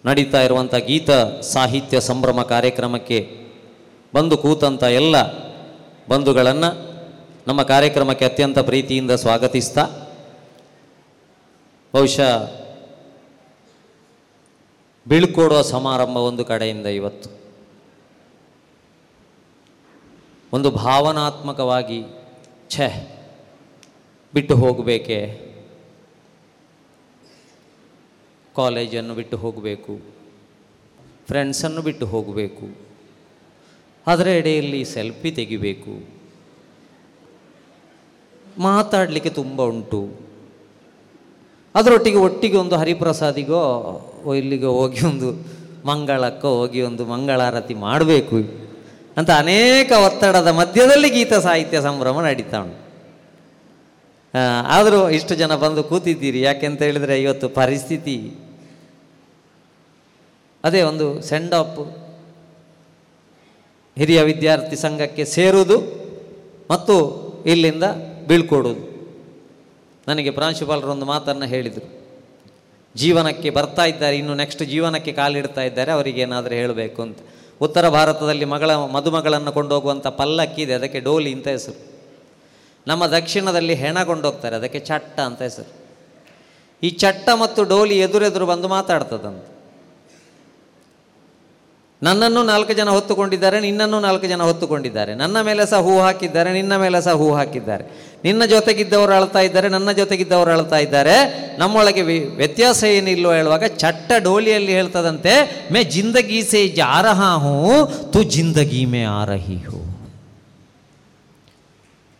[0.07, 1.11] ನಡೀತಾ ಇರುವಂಥ ಗೀತ
[1.41, 3.29] ಸಾಹಿತ್ಯ ಸಂಭ್ರಮ ಕಾರ್ಯಕ್ರಮಕ್ಕೆ
[4.15, 5.17] ಬಂದು ಕೂತಂಥ ಎಲ್ಲ
[6.09, 6.71] ಬಂಧುಗಳನ್ನು
[7.47, 10.04] ನಮ್ಮ ಕಾರ್ಯಕ್ರಮಕ್ಕೆ ಅತ್ಯಂತ ಪ್ರೀತಿಯಿಂದ ಸ್ವಾಗತಿಸ್ತಾ
[11.95, 12.51] ಬಹುಶಃ
[15.09, 17.31] ಬೀಳ್ಕೊಡುವ ಸಮಾರಂಭ ಒಂದು ಕಡೆಯಿಂದ ಇವತ್ತು.
[20.53, 22.03] ಒಂದು ಭಾವನಾತ್ಮಕವಾಗಿ,
[22.69, 23.17] ಛೆ,
[24.35, 25.41] ಬಿಟ್ಟು ಹೋಗಬೇಕೆ?
[28.57, 30.01] ಕಾಲೇಜನ್ನು ಬಿಟ್ಟು ಹೋಗಬೇಕು.
[31.27, 32.77] ಫ್ರೆಂಡ್ಸನ್ನು ಬಿಟ್ಟು ಹೋಗಬೇಕು.
[34.07, 36.09] ಅದರ ಎಡೆಯಲ್ಲಿ ಸೆಲ್ಫಿ ತೆಗಿಬೇಕು.
[38.59, 40.34] ಮಾತಾಡಲಿಕ್ಕೆ ತುಂಬ ಉಂಟು.
[41.75, 43.63] ಅದರೊಟ್ಟಿಗೆ ಒಟ್ಟಿಗೆ ಒಂದು ಹರಿಪ್ರಸಾದಿಗೋ
[44.37, 45.29] ಇಲ್ಲಿಗೆ ಹೋಗಿ ಒಂದು
[45.87, 48.37] ಮಂಗಳಕ್ಕೋ ಹೋಗಿ ಒಂದು ಮಂಗಳಾರತಿ ಮಾಡಬೇಕು.
[49.17, 52.81] ಅಂತ ಅನೇಕ ಒತ್ತಡದ ಮಧ್ಯದಲ್ಲಿ ಗೀತ ಸಾಹಿತ್ಯ ಸಂಭ್ರಮ ನಡೀತಾ ಉಂಟು.
[54.67, 58.17] ಆದರೂ ಇಷ್ಟು ಜನ ಬಂದು ಕೂತಿದ್ದೀರಿ, ಯಾಕೆಂತ ಹೇಳಿದರೆ ಇವತ್ತು ಪರಿಸ್ಥಿತಿ.
[60.65, 61.79] ಅದೇ ಒಂದು ಸೆಂಡ್ ಆಫ್
[63.99, 65.77] ಹಿರಿಯ ವಿದ್ಯಾರ್ಥಿ ಸಂಘಕ್ಕೆ ಸೇರುವುದು
[66.71, 66.97] ಮತ್ತು
[67.47, 67.85] ಇಲ್ಲಿಂದ
[68.29, 68.94] ಬೀಳ್ಕೊಡುವುದು.
[70.09, 72.05] ನನಗೆ ಪ್ರಾಂಶುಪಾಲರು ಒಂದು ಮಾತನ್ನು ಹೇಳಿದರು.
[72.97, 77.19] ಜೀವನಕ್ಕೆ ಬರ್ತಾ ಇದ್ದಾರೆ, ಇನ್ನು ನೆಕ್ಸ್ಟ್ ಜೀವನಕ್ಕೆ ಕಾಲಿಡ್ತಾ ಇದ್ದಾರೆ, ಅವರಿಗೆ ಏನಾದರೂ ಹೇಳಬೇಕು ಅಂತ.
[77.61, 81.95] ಉತ್ತರ ಭಾರತದಲ್ಲಿ ಮಗಳ, ಮದುಮಗಳನ್ನು ಕೊಂಡೋಗುವಂಥ ಪಲ್ಲಕ್ಕಿ ಇದೆ, ಅದಕ್ಕೆ ಡೋಲಿ ಅಂತ ಹೆಸರು.
[82.87, 85.85] ನಮ್ಮ ದಕ್ಷಿಣದಲ್ಲಿ ಹೆಣ ಕೊಂಡೋಗ್ತಾರೆ, ಅದಕ್ಕೆ ಚಟ್ಟ ಅಂತ ಹೆಸರು.
[86.83, 89.54] ಈ ಚಟ್ಟ ಮತ್ತು ಡೋಲಿ ಎದುರೆದುರು ಬಂದು ಮಾತಾಡ್ತದಂತ.
[92.03, 95.15] ನನ್ನನ್ನು ನಾಲ್ಕು ಜನ ಹೊತ್ತುಕೊಂಡಿದ್ದಾರೆ, ನಿನ್ನನ್ನು ನಾಲ್ಕು ಜನ ಹೊತ್ತುಕೊಂಡಿದ್ದಾರೆ.
[95.15, 98.15] ನನ್ನ ಮೇಲೆ ಸಹ ಹೂ ಹಾಕಿದ್ದಾರೆ, ನಿನ್ನ ಮೇಲೆ ಸಹ ಹೂ ಹಾಕಿದ್ದಾರೆ.
[98.25, 101.17] ನಿನ್ನ ಜೊತೆಗಿದ್ದವರು ಅಳ್ತಾ ಇದ್ದಾರೆ, ನನ್ನ ಜೊತೆಗಿದ್ದವರು ಅಳ್ತಾ ಇದ್ದಾರೆ.
[101.59, 102.03] ನಮ್ಮೊಳಗೆ
[102.37, 109.57] ವ್ಯತ್ಯಾಸ ಏನಿಲ್ಲೋ ಹೇಳುವಾಗ ಚಟ್ಟ ಡೋಲಿಯಲ್ಲಿ ಹೇಳ್ತದಂತೆ, ಮೇ ಜಿಂದಗಿ ಸೇ ಜಾರಹ ಹೂ, ತು ಜಿಂದಗಿ ಮೇ ಆರಹಿ
[109.57, 110.11] ಹೂ ಹೋ.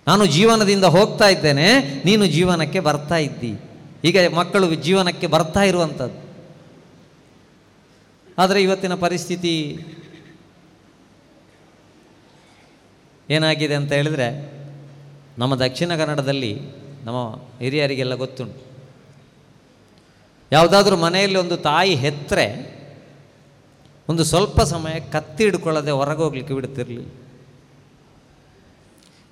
[0.07, 3.61] ನಾನು ಜೀವನದಿಂದ ಹೋಗ್ತಾ ಇದ್ದೇನೆ, ನೀನು ಜೀವನಕ್ಕೆ ಬರ್ತಾ ಇದ್ದಿ.
[4.05, 6.24] ಈಗ ಮಕ್ಕಳು ಜೀವನಕ್ಕೆ ಬರ್ತಾ ಇರುವಂಥದ್ದು.
[8.39, 9.79] ಆದರೆ ಇವತ್ತಿನ ಪರಿಸ್ಥಿತಿ
[13.31, 14.53] ಏನಾಗಿದೆ ಅಂತ ಹೇಳಿದರೆ,
[15.39, 16.61] ನಮ್ಮ ದಕ್ಷಿಣ ಕನ್ನಡದಲ್ಲಿ
[17.05, 18.61] ನಮ್ಮ ಹಿರಿಯರಿಗೆಲ್ಲ ಗೊತ್ತುಂಟು.
[20.53, 22.75] ಯಾವುದಾದ್ರೂ ಮನೆಯಲ್ಲಿ ಒಂದು ತಾಯಿ ಹೆತ್ತರೆ
[24.09, 27.09] ಒಂದು ಸ್ವಲ್ಪ ಸಮಯ ಕತ್ತಿ ಹಿಡ್ಕೊಳ್ಳದೆ ಹೊರಗೆ ಹೋಗ್ಲಿಕ್ಕೆ ಬಿಡ್ತಿರ್ಲಿಲ್ಲ.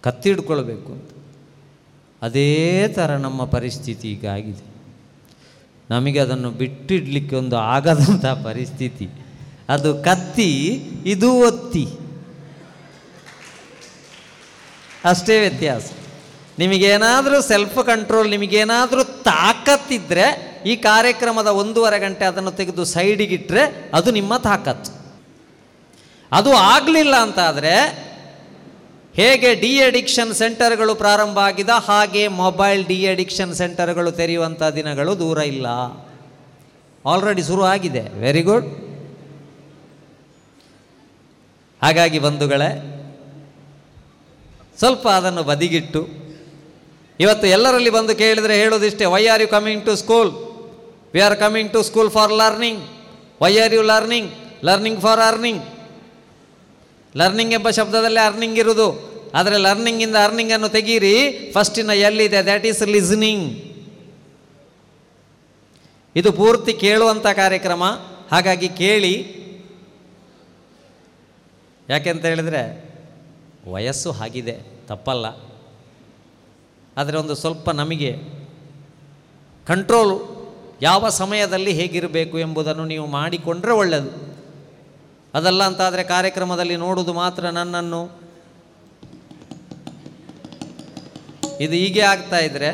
[0.00, 1.10] ಕತ್ತಿ ಹಿಡ್ಕೊಳ್ಬೇಕು ಅಂತ.
[2.22, 4.71] ಅದೇ ಥರ ನಮ್ಮ ಪರಿಸ್ಥಿತಿ ಈಗ ಆಗಿದೆ.
[5.90, 9.08] ನಮಗೆ ಅದನ್ನು ಬಿಟ್ಟಿಡ್ಲಿಕ್ಕೆ ಒಂದು ಆಗದಂಥ ಪರಿಸ್ಥಿತಿ.
[9.68, 11.88] ಅದು ಕತ್ತಿ, ಇದು ಒತ್ತಿ.
[15.04, 15.90] ಅಷ್ಟೇ ವ್ಯತ್ಯಾಸ.
[16.58, 25.02] ನಿಮಗೇನಾದರೂ ಸೆಲ್ಫ್ ಕಂಟ್ರೋಲ್ ನಿಮಗೇನಾದರೂ ತಾಕತ್ತಿದ್ದರೆ ಈ ಕಾರ್ಯಕ್ರಮದ ಒಂದೂವರೆ ಗಂಟೆ ಅದನ್ನು ತೆಗೆದು ಸೈಡಿಗಿಟ್ಟರೆ ಅದು ನಿಮ್ಮ ತಾಕತ್ತು.
[26.32, 28.11] ಅದು ಆಗಲಿಲ್ಲ ಅಂತಾದರೆ
[29.18, 35.66] ಹೇಗೆ ಡಿ ಅಡಿಕ್ಷನ್ ಸೆಂಟರ್ಗಳು ಪ್ರಾರಂಭ ಆಗಿದ, ಹಾಗೆ ಮೊಬೈಲ್ ಡಿ ಅಡಿಕ್ಷನ್ ಸೆಂಟರ್ಗಳು ತೆರೆಯುವಂಥ ದಿನಗಳು ದೂರ ಇಲ್ಲ.
[37.04, 38.02] ಆಲ್ರೆಡಿ ಶುರು ಆಗಿದೆ.
[38.22, 38.68] ವೆರಿ ಗುಡ್
[41.82, 42.70] ಹಾಗಾಗಿ ಬಂಧುಗಳೇ,
[44.80, 46.02] ಸ್ವಲ್ಪ ಅದನ್ನು ಬದಿಗಿಟ್ಟು,
[47.20, 50.30] ಇವತ್ತು ಎಲ್ಲರಲ್ಲಿ ಬಂದು ಕೇಳಿದರೆ ಹೇಳೋದಿಷ್ಟೇ why are you coming to school
[51.14, 52.82] we are coming to school for learning
[53.42, 54.30] why are you learning
[54.68, 55.62] learning for earning
[57.16, 59.12] learning ಎಂಬ ಶಬ್ದದಲ್ಲೇ ಅರ್ನಿಂಗ್ ಇರುವುದು.
[59.34, 62.44] ಆದರೆ ಲರ್ನಿಂಗಿಂದ ಅರ್ನಿಂಗನ್ನು ತೆಗೀರಿ ಫಸ್ಟಿನ ಎಲ್ಲಿದೆ?
[62.44, 63.62] ದ್ಯಾಟ್ ಈಸ್ ಲಿಸ್ನಿಂಗ್
[66.16, 67.84] ಇದು ಪೂರ್ತಿ ಕೇಳುವಂಥ ಕಾರ್ಯಕ್ರಮ.
[68.30, 69.42] ಹಾಗಾಗಿ ಕೇಳಿ.
[71.88, 72.94] ಯಾಕೆಂತ ಹೇಳಿದರೆ,
[73.70, 75.26] ವಯಸ್ಸು ಆಗಿದೆ, ತಪ್ಪಲ್ಲ.
[76.96, 78.16] ಆದರೆ ಒಂದು ಸ್ವಲ್ಪ ನಮಗೆ
[79.66, 80.42] ಕಂಟ್ರೋಲು
[80.82, 84.31] ಯಾವ ಸಮಯದಲ್ಲಿ ಹೇಗಿರಬೇಕು ಎಂಬುದನ್ನು ನೀವು ಮಾಡಿಕೊಂಡ್ರೆ ಒಳ್ಳೆಯದು
[85.34, 88.22] ಅದಲ್ಲ ಅಂತಾದರೆ ಕಾರ್ಯಕ್ರಮದಲ್ಲಿ ನೋಡುವುದು ಮಾತ್ರ ನನ್ನನ್ನು.
[91.60, 92.70] ಇದು ಹೀಗೆ ಆಗ್ತಾ ಇದ್ರೆ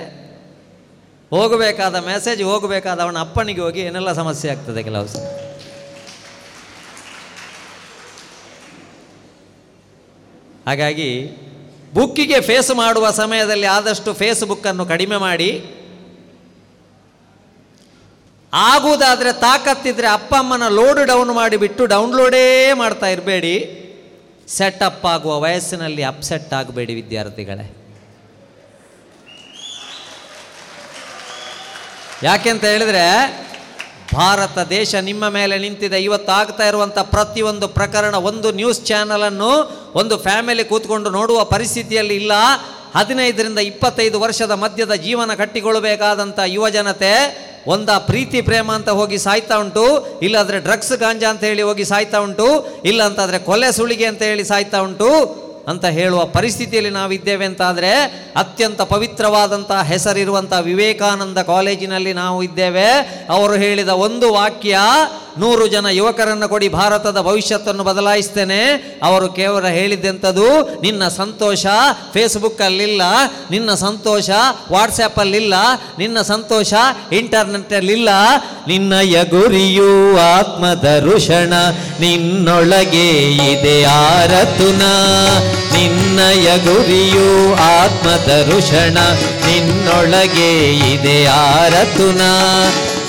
[1.31, 5.07] ಹೋಗಬೇಕಾದ ಮೆಸೇಜ್ ಹೋಗಬೇಕಾದ ಅವನ ಅಪ್ಪನಿಗೆ ಹೋಗಿ ಏನೆಲ್ಲ ಸಮಸ್ಯೆ ಆಗ್ತದೆ ಕೆಲವು
[10.67, 11.11] ಹಾಗಾಗಿ
[11.95, 15.78] ಬುಕ್ಕಿಗೆ ಫೇಸ್ ಮಾಡುವ ಸಮಯದಲ್ಲಿ ಆದಷ್ಟು ಫೇಸ್ಬುಕ್ಕನ್ನು ಕಡಿಮೆ ಮಾಡಿ
[18.53, 23.85] ಆಗುವುದಾದರೆ ತಾಕತ್ತಿದ್ರೆ ಅಪ್ಪ ಅಮ್ಮನ ಲೋಡ್ ಡೌನ್ ಮಾಡಿಬಿಟ್ಟು ಡೌನ್ಲೋಡೇ ಮಾಡ್ತಾ ಇರಬೇಡಿ.
[24.49, 27.77] ಸೆಟಪ್ ಆಗುವ ವಯಸ್ಸಿನಲ್ಲಿ ಅಪ್ಸೆಟ್ ಆಗಬೇಡಿ ವಿದ್ಯಾರ್ಥಿಗಳೇ.
[32.23, 33.05] ಯಾಕೆಂತ ಹೇಳಿದರೆ
[34.15, 36.03] ಭಾರತ ದೇಶ ನಿಮ್ಮ ಮೇಲೆ ನಿಂತಿದೆ.
[36.03, 39.51] ಇವತ್ತು ಆಗ್ತಾ ಇರುವಂಥ ಪ್ರತಿಯೊಂದು ಪ್ರಕರಣ ಒಂದು ನ್ಯೂಸ್ ಚಾನಲನ್ನು
[39.95, 42.33] ಒಂದು ಫ್ಯಾಮಿಲಿ ಕೂತ್ಕೊಂಡು ನೋಡುವ ಪರಿಸ್ಥಿತಿಯಲ್ಲಿ ಇಲ್ಲ.
[42.95, 49.85] ಹದಿನೈದರಿಂದ ಇಪ್ಪತ್ತೈದು ವರ್ಷದ ಮಧ್ಯದ ಜೀವನ ಕಟ್ಟಿಕೊಳ್ಳಬೇಕಾದಂಥ ಯುವ ಜನತೆ ಒಂದ ಪ್ರೀತಿ ಪ್ರೇಮ ಅಂತ ಹೋಗಿ ಸಾಯ್ತಾ ಉಂಟು,
[50.23, 52.47] ಇಲ್ಲಾಂದರೆ ಡ್ರಗ್ಸ್ ಗಾಂಜಾ ಅಂತ ಹೇಳಿ ಹೋಗಿ ಸಾಯ್ತಾ ಉಂಟು
[52.85, 55.11] ಇಲ್ಲ ಅಂತಾದರೆ ಕೊಲೆ ಸುಳಿಗೆ ಅಂತ ಹೇಳಿ ಸಾಯ್ತಾ ಉಂಟು
[55.69, 57.91] ಅಂತ ಹೇಳುವ ಪರಿಸ್ಥಿತಿಯಲ್ಲಿ ನಾವಿದ್ದೇವೆ ಅಂತಾದರೆ
[58.37, 62.87] ಅತ್ಯಂತ ಪವಿತ್ರವಾದಂಥ ಹೆಸರಿರುವಂಥ ವಿವೇಕಾನಂದ ಕಾಲೇಜಿನಲ್ಲಿ ನಾವು ಇದ್ದೇವೆ.
[63.29, 64.79] ಅವರು ಹೇಳಿದ ಒಂದು ವಾಕ್ಯ
[65.39, 68.61] ನೂರು ಜನ ಯುವಕರನ್ನು ಕೊಡಿ ಭಾರತದ ಭವಿಷ್ಯತ್ತನ್ನು ಬದಲಾಯಿಸ್ತೇನೆ.
[69.03, 70.49] ಅವರು ಕೇವಲ ಹೇಳಿದ್ದೆಂಥದ್ದು
[70.81, 71.67] ನಿನ್ನ ಸಂತೋಷ
[72.13, 73.03] ಫೇಸ್ಬುಕ್ಕಲ್ಲಿಲ್ಲ,
[73.51, 74.31] ನಿನ್ನ ಸಂತೋಷ
[74.73, 75.55] ವಾಟ್ಸಪ್ಪಲ್ಲಿಲ್ಲ
[75.99, 76.73] ನಿನ್ನ ಸಂತೋಷ
[77.13, 78.09] ಇಂಟರ್ನೆಟ್ಟಲ್ಲಿಲ್ಲ.
[78.69, 81.53] ನಿನ್ನಯ ಗುರಿಯು ಆತ್ಮದರುಷಣ,
[82.01, 83.09] ನಿನ್ನೊಳಗೆ
[83.53, 84.83] ಇದೆ ಆರತುನ.
[85.73, 88.99] ನಿನ್ನಯ ಗುರಿಯು ಆತ್ಮದರುಷಣ,
[89.47, 90.53] ನಿನ್ನೊಳಗೆ
[90.93, 92.23] ಇದೆ ಆರತುನ.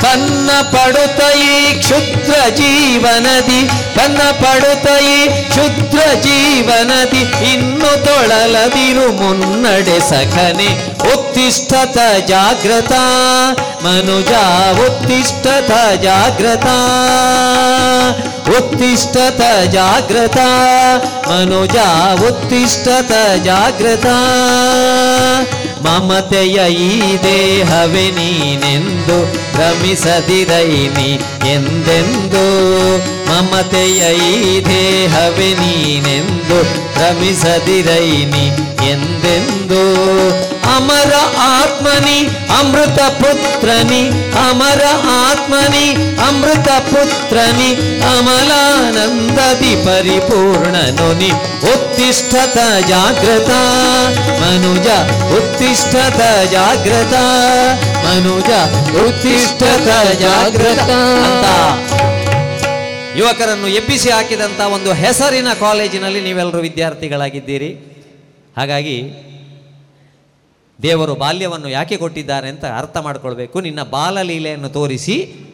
[0.02, 1.22] ಕನ್ನ ಪಡುತ್ತ
[1.80, 3.60] ಕ್ಷುದ್ರ ಜೀವನದಿ
[3.96, 4.88] ತನ್ನ ಪಡುತ್ತ
[5.50, 10.70] ಕ್ಷುದ್ರ ಜೀವನದಿ ಇನ್ನು ತೊಳಲದಿರು ಮುನ್ನಡೆ ಸಖನೆ.
[11.14, 12.92] ಉತ್ತಿಷ್ಠತ ಜಾಗ್ರತ,
[13.84, 14.32] ಮನುಜ
[14.80, 16.66] ಉತ್ತಿಷ್ಠತ ಜಾಗ್ರತ.
[18.58, 20.38] ಉತ್ತಿಷ್ಠತ ಜಾಗ್ರತ,
[21.28, 21.76] ಮನುಜ
[22.30, 23.12] ಉತ್ತಿಷ್ಠತ
[23.44, 24.06] ಜಾಗ್ರತ.
[25.82, 31.12] ಮಮತೆಯ ಈ ದೇಹವೇ ನೀನೆಂದು ಭ್ರಮಿಸದಿರೈನಿ
[31.50, 32.46] ಎಂದೆಂದು?
[33.30, 36.62] ಮಮತೆಯ ಈ ದೇಹವೇ ನೀನೆಂದು
[38.92, 40.59] ಎಂದೆಂದು?
[40.76, 42.18] ಅಮರ ಆತ್ಮನಿ,
[42.60, 44.02] ಅಮೃತ ಪುತ್ರನಿ,
[44.48, 44.82] ಅಮರ
[45.12, 45.88] ಆತ್ಮನಿ,
[46.28, 47.70] ಅಮೃತ ಪುತ್ರನಿ,
[48.02, 51.32] ಅಮಲಾನಂದದಿ ಪರಿಪೂರ್ಣನುನಿ
[51.74, 53.52] ಉತ್ತಿಷ್ಠತ ಜಾಗ್ರತ,
[54.42, 54.88] ಮನುಜ
[55.38, 56.22] ಉತ್ತಿಷ್ಠತ
[56.52, 57.16] ಜಾಗ್ರತ,
[58.06, 58.50] ಮನುಜ
[59.06, 59.90] ಉತ್ತಿಷ್ಠತ
[60.22, 60.90] ಜಾಗ್ರತ.
[63.18, 67.72] ಯುವಕರನ್ನು ಎಬ್ಬಿಸಿ ಹಾಕಿದಂಥ ಒಂದು ಹೆಸರಿನ ಕಾಲೇಜಿನಲ್ಲಿ ನೀವೆಲ್ಲರೂ ವಿದ್ಯಾರ್ಥಿಗಳಾಗಿದ್ದೀರಿ.
[68.58, 68.98] ಹಾಗಾಗಿ
[70.84, 73.62] ದೇವರು ಬಾಲ್ಯವನ್ನು ಯಾಕೆ ಕೊಟ್ಟಿದ್ದಾರೆ ಅಂತ ಅರ್ಥ ಮಾಡ್ಕೊಳ್ಬೇಕು.
[73.62, 75.46] ನಿನ್ನ ಬಾಲಲೀಲೆಯನ್ನು ತೋರಿಸಿ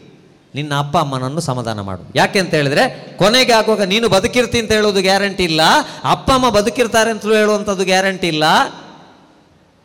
[0.55, 2.01] ನಿನ್ನ ಅಪ್ಪ ಅಮ್ಮನನ್ನು ಸಮಾಧಾನ ಮಾಡು.
[2.15, 5.61] ಯಾಕೆ ಅಂತ ಹೇಳಿದ್ರೆ, ಕೊನೆಗೆ ಆಗುವಾಗ ನೀನು ಬದುಕಿರ್ತಿ ಅಂತ ಹೇಳೋದು ಗ್ಯಾರಂಟಿ ಇಲ್ಲ.
[6.03, 8.43] ಅಪ್ಪ ಅಮ್ಮ ಬದುಕಿರ್ತಾರೆ ಅಂತಲೂ ಹೇಳುವಂಥದ್ದು ಗ್ಯಾರಂಟಿ ಇಲ್ಲ.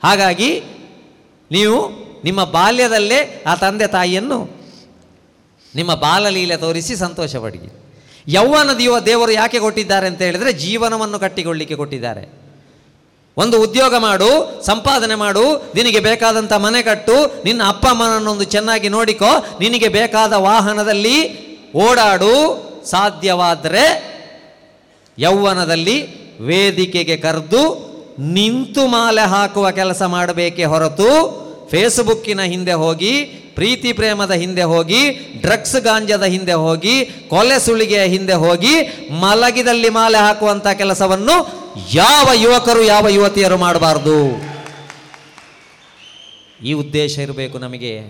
[0.05, 0.63] ಹಾಗಾಗಿ
[1.51, 1.91] ನೀವು
[2.25, 4.51] ನಿಮ್ಮ ಬಾಲ್ಯದಲ್ಲೇ ಆ ತಂದೆ ತಾಯಿಯನ್ನು
[5.75, 7.61] ನಿಮ್ಮ ಬಾಲಲೀಲೆ ತೋರಿಸಿ ಸಂತೋಷ ಪಡಿ.
[8.29, 12.40] ಯೌವನ ದೀವ ದೇವರು ಯಾಕೆ ಕೊಟ್ಟಿದ್ದಾರೆ ಅಂತ ಹೇಳಿದರೆ ಜೀವನವನ್ನು ಕಟ್ಟಿಕೊಳ್ಳಿಕ್ಕೆ ಕೊಟ್ಟಿದ್ದಾರೆ.
[13.37, 19.89] ಒಂದು ಉದ್ಯೋಗ ಮಾಡು, ಸಂಪಾದನೆ ಮಾಡು, ನಿನಗೆ ಬೇಕಾದಂಥ ಮನೆ ಕಟ್ಟು, ನಿನ್ನ ಅಪ್ಪ ಅಮ್ಮನನ್ನೊಂದು ಚೆನ್ನಾಗಿ ನೋಡಿಕೋ, ನಿನಗೆ
[19.89, 22.35] ಬೇಕಾದ ವಾಹನದಲ್ಲಿ ಓಡಾಡು,
[22.91, 24.11] ಸಾಧ್ಯವಾದರೆ
[25.19, 31.41] ಯೌವನದಲ್ಲಿ ವೇದಿಕೆಗೆ ಕರೆದು ನಿಂತು ಮಾಲೆ ಹಾಕುವ ಕೆಲಸ ಮಾಡಬೇಕೇ ಹೊರತು
[31.71, 33.25] ಫೇಸ್ಬುಕ್ಕಿನ ಹಿಂದೆ ಹೋಗಿ,
[33.55, 38.81] ಪ್ರೀತಿ ಪ್ರೇಮದ ಹಿಂದೆ ಹೋಗಿ, ಡ್ರಗ್ಸ್ ಗಾಂಜದ ಹಿಂದೆ ಹೋಗಿ, ಕೊಲೆ ಸುಳಿಗೆಯ ಹಿಂದೆ ಹೋಗಿ,
[39.11, 44.31] ಮಲಗಿದಲ್ಲಿ ಮಾಲೆ ಹಾಕುವಂಥ ಕೆಲಸವನ್ನು ಯಾವ ಯುವಕರು ಯಾವ ಯುವತಿಯರು ಮಾಡಬಾರ್ದು?
[46.65, 48.01] ಈ ಉದ್ದೇಶ ಇರಬೇಕು ನಮಗೆ.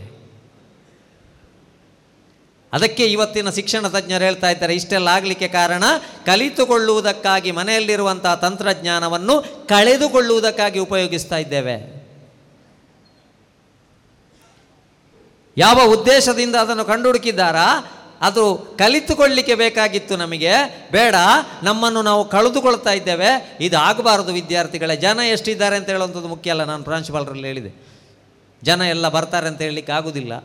[2.72, 5.84] ಅದಕ್ಕೆ ಇವತ್ತಿನ ಶಿಕ್ಷಣ ತಜ್ಞರು ಹೇಳ್ತಾ ಇದ್ದಾರೆ, ಇಷ್ಟೆಲ್ಲ ಆಗಲಿಕ್ಕೆ ಕಾರಣ
[6.26, 12.00] ಕಲಿತುಕೊಳ್ಳುವುದಕ್ಕಾಗಿ ಮನೆಯಲ್ಲಿರುವಂತಹ ತಂತ್ರಜ್ಞಾನವನ್ನು ಕಳೆದುಕೊಳ್ಳುವುದಕ್ಕಾಗಿ ಉಪಯೋಗಿಸ್ತಾ ಇದ್ದೇವೆ.
[15.56, 17.66] ಯಾವ ಉದ್ದೇಶದಿಂದ ಅದನ್ನು ಕಂಡುಹುಡುಕಿದ್ದಾರಾ
[18.20, 20.50] ಅದು ಕಲಿತುಕೊಳ್ಳಿಕ್ಕೆ ಬೇಕಾಗಿತ್ತು ನಮಗೆ.
[20.92, 21.14] ಬೇಡ,
[21.62, 23.56] ನಮ್ಮನ್ನು ನಾವು ಕಳೆದುಕೊಳ್ತಾ ಇದ್ದೇವೆ.
[23.60, 24.96] ಇದು ಆಗಬಾರದು ವಿದ್ಯಾರ್ಥಿಗಳೇ.
[24.96, 26.64] ಜನ ಎಷ್ಟಿದ್ದಾರೆ ಅಂತ ಹೇಳುವಂಥದ್ದು ಮುಖ್ಯ ಅಲ್ಲ.
[26.64, 27.90] ನಾನು ಪ್ರಾಂಶುಪಾಲರಲ್ಲಿ ಹೇಳಿದೆ.
[28.62, 30.36] ಜನ ಎಲ್ಲ ಬರ್ತಾರೆ ಅಂತ ಹೇಳಲಿಕ್ಕೆ ಆಗೋದಿಲ್ಲ.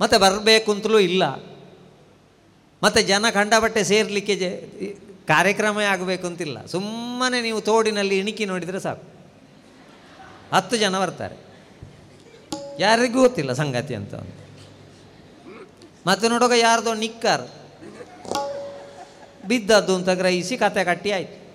[0.00, 1.28] ಮತ್ತು ಬರಬೇಕು ಅಂತಲೂ ಇಲ್ಲ.
[2.82, 4.42] ಮತ್ತು ಜನ ಕಂಡಬಟ್ಟೆ ಸೇರಲಿಕ್ಕೆ ಜ
[5.28, 9.02] ಕಾರ್ಯಕ್ರಮ ಆಗಬೇಕು ಅಂತಿಲ್ಲ ಸುಮ್ಮನೆ ನೀವು ತೋಡಿನಲ್ಲಿ ಇಣಿಕಿ ನೋಡಿದರೆ ಸಾಕು.
[10.54, 11.46] ಹತ್ತು ಜನ ಬರ್ತಾರೆ.
[12.78, 14.14] ಯಾರಿಗೂ ಗೊತ್ತಿಲ್ಲ ಸಂಗತಿ ಅಂತ.
[16.06, 17.42] ಮತ್ತೆ ನೋಡುವಾಗ ಯಾರ್ದೋ ನಿಕ್ಕರ್.
[19.46, 21.46] ಬಿದ್ದದ್ದು ಅಂತ ಗ್ರಹಿಸಿ ಕತೆ ಕಟ್ಟಿ ಆಯ್ತು.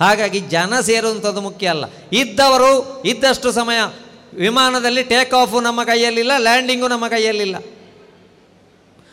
[0.00, 1.84] ಹಾಗಾಗಿ ಜನ ಸೇರುವಂಥದ್ದು ಮುಖ್ಯ ಅಲ್ಲ.
[2.12, 3.98] ಇದ್ದವರು ಇದ್ದಷ್ಟು ಸಮಯ
[4.34, 7.56] ವಿಮಾನದಲ್ಲಿ ಟೇಕ್ ಆಫು ನಮ್ಮ ಕೈಯಲ್ಲಿಲ್ಲ ಲ್ಯಾಂಡಿಂಗು ನಮ್ಮ ಕೈಯಲ್ಲಿಲ್ಲ.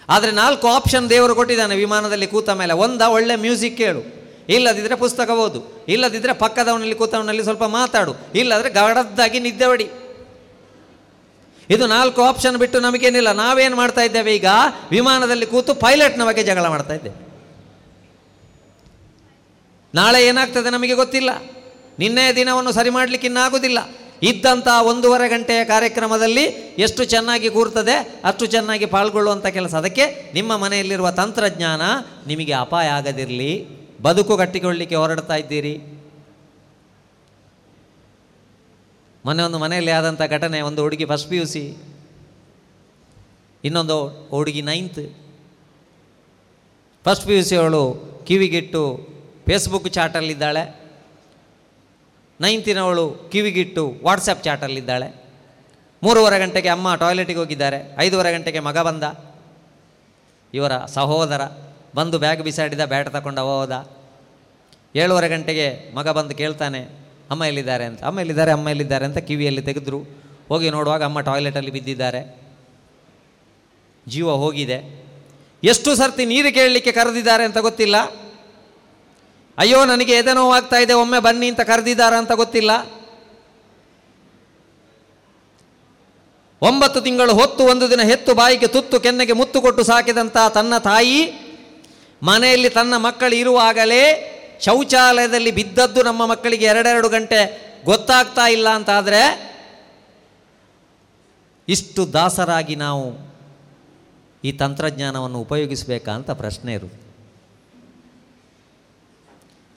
[0.10, 2.74] ಆದರೆ ನಾಲ್ಕು ಆಪ್ಷನ್ ದೇವರು ಕೊಟ್ಟಿದ್ದಾನೆ ವಿಮಾನದಲ್ಲಿ ಕೂತ ಮೇಲೆ.
[2.74, 4.22] ಒಂದ ಒಳ್ಳೆ ಮ್ಯೂಸಿಕ್ ಕೇಳು.
[4.50, 5.86] ಇಲ್ಲದಿದ್ದರೆ ಪುಸ್ತಕ ಓದು.
[5.88, 8.16] ಇಲ್ಲದಿದ್ದರೆ ಪಕ್ಕದವನಲ್ಲಿ ಕೂತವನಲ್ಲಿ ಸ್ವಲ್ಪ ಮಾತಾಡು.
[8.36, 9.90] ಇಲ್ಲದ್ರೆ ಗಡದ್ದಾಗಿ ನಿದ್ದೆ ಹೊಡಿ.
[11.72, 13.32] ಇದು ನಾಲ್ಕು ಆಪ್ಷನ್ ಬಿಟ್ಟು ನಮಗೇನಿಲ್ಲ.
[13.32, 14.46] ನಾವೇನು ಮಾಡ್ತಾ ಇದ್ದೇವೆ ಈಗ?
[14.92, 17.32] ವಿಮಾನದಲ್ಲಿ ಕೂತು ಪೈಲಟ್ನ ಬಗ್ಗೆ ಜಗಳ ಮಾಡ್ತಾ ಇದ್ದೇವೆ.
[19.96, 21.30] ನಾಳೆ ಏನಾಗ್ತದೆ ನಮಗೆ ಗೊತ್ತಿಲ್ಲ.
[22.00, 23.78] ನಿನ್ನೆಯ ದಿನವನ್ನು ಸರಿ ಮಾಡಲಿಕ್ಕೆ ಇನ್ನಾಗುವುದಿಲ್ಲ
[24.24, 26.44] ಇದ್ದಂಥ ಒಂದೂವರೆ ಗಂಟೆಯ ಕಾರ್ಯಕ್ರಮದಲ್ಲಿ
[26.78, 29.76] ಎಷ್ಟು ಚೆನ್ನಾಗಿ ಕೂರ್ತದೆ, ಅಷ್ಟು ಚೆನ್ನಾಗಿ ಪಾಲ್ಗೊಳ್ಳುವಂಥ ಕೆಲಸ.
[29.76, 31.82] ಅದಕ್ಕೆ ನಿಮ್ಮ ಮನೆಯಲ್ಲಿರುವ ತಂತ್ರಜ್ಞಾನ
[32.28, 33.68] ನಿಮಗೆ ಅಪಾಯ ಆಗದಿರಲಿ.
[34.02, 36.01] ಬದುಕು ಕಟ್ಟಿಕೊಳ್ಳಲಿಕ್ಕೆ ಹೊರಡ್ತಾ ಇದ್ದೀರಿ.
[39.26, 41.78] ಮೊನ್ನೆ ಒಂದು ಮನೆಯಲ್ಲಿ ಆದಂಥ ಘಟನೆ, ಒಂದು ಹುಡುಗಿ ಫಸ್ಟ್ ಪಿ ಯು ಸಿ
[43.64, 45.18] ಇನ್ನೊಂದು ಹುಡುಗಿ ninth
[47.04, 49.08] first P U C ಅವಳು ಕಿವಿಗಿಟ್ಟು
[49.46, 50.82] ಫೇಸ್ಬುಕ್ ಚಾಟಲ್ಲಿದ್ದಾಳೆ
[52.42, 55.24] ನೈನ್ತಿನವಳು ಕಿವಿಗಿಟ್ಟು ವಾಟ್ಸಪ್ ಚಾಟಲ್ಲಿದ್ದಾಳೆ
[56.04, 57.96] ಮೂರುವರೆ ಗಂಟೆಗೆ ಅಮ್ಮ ಟಾಯ್ಲೆಟಿಗೆ ಹೋಗಿದ್ದಾರೆ.
[58.00, 59.04] ಐದೂವರೆ ಗಂಟೆಗೆ ಮಗ ಬಂದ.
[60.54, 61.42] ಇವರ ಸಹೋದರ
[61.96, 63.90] ಬಂದು ಬ್ಯಾಗ್ ಬಿಸಾಡಿದ, ಬ್ಯಾಟ್ ತಗೊಂಡ ಹೋದ.
[64.96, 67.01] ಏಳುವರೆ ಗಂಟೆಗೆ ಮಗ ಬಂದು ಕೇಳ್ತಾನೆ
[67.32, 70.00] ಅಮ್ಮ ಎಲ್ಲಿದ್ದಾರೆ ಅಂತ, ಅಮ್ಮ ಎಲ್ಲಿದ್ದಾರೆ ಅಮ್ಮ ಎಲ್ಲಿದ್ದಾರೆ ಅಂತ ಕಿವಿಯಲ್ಲಿ ತೆಗೆದ್ರು.
[70.48, 72.40] ಹೋಗಿ ನೋಡುವಾಗ ಅಮ್ಮ ಟಾಯ್ಲೆಟಲ್ಲಿ ಬಿದ್ದಿದ್ದಾರೆ.
[74.08, 74.78] ಜೀವ ಹೋಗಿದೆ.
[75.64, 77.98] ಎಷ್ಟು ಸರ್ತಿ ನೀರು ಕೇಳಲಿಕ್ಕೆ ಕರೆದಿದ್ದಾರೆ ಅಂತ ಗೊತ್ತಿಲ್ಲ.
[79.58, 82.72] ಅಯ್ಯೋ, ನನಗೆ ಎದೆ ನೋವಾಗ್ತಾ ಇದೆ, ಒಮ್ಮೆ ಬನ್ನಿ ಅಂತ ಕರೆದಿದ್ದಾರೆ ಅಂತ ಗೊತ್ತಿಲ್ಲ.
[86.62, 91.20] ಒಂಬತ್ತು ತಿಂಗಳು ಹೊತ್ತು, ಒಂದು ದಿನ ಹೆತ್ತು ಬಾಯಿಗೆ ತುತ್ತು ಕೆನ್ನೆಗೆ ಮುತ್ತು ಕೊಟ್ಟು ಸಾಕಿದಂತಹ ತನ್ನ ತಾಯಿ
[92.24, 94.04] ಮನೆಯಲ್ಲಿ ತನ್ನ ಮಕ್ಕಳು ಇರುವಾಗಲೇ
[94.62, 99.52] ಶೌಚಾಲಯದಲ್ಲಿ ಬಿದ್ದದ್ದು ನಮ್ಮ ಮಕ್ಕಳಿಗೆ ಎರಡೆರಡು ಗಂಟೆ ಗೊತ್ತಾಗ್ತಾ ಇಲ್ಲ ಅಂತಾದರೆ
[101.68, 103.32] ಇಷ್ಟು ದಾಸರಾಗಿ ನಾವು
[104.44, 106.88] ಈ ತಂತ್ರಜ್ಞಾನವನ್ನು ಉಪಯೋಗಿಸಬೇಕಾ ಅಂತ ಪ್ರಶ್ನೆ ಇರು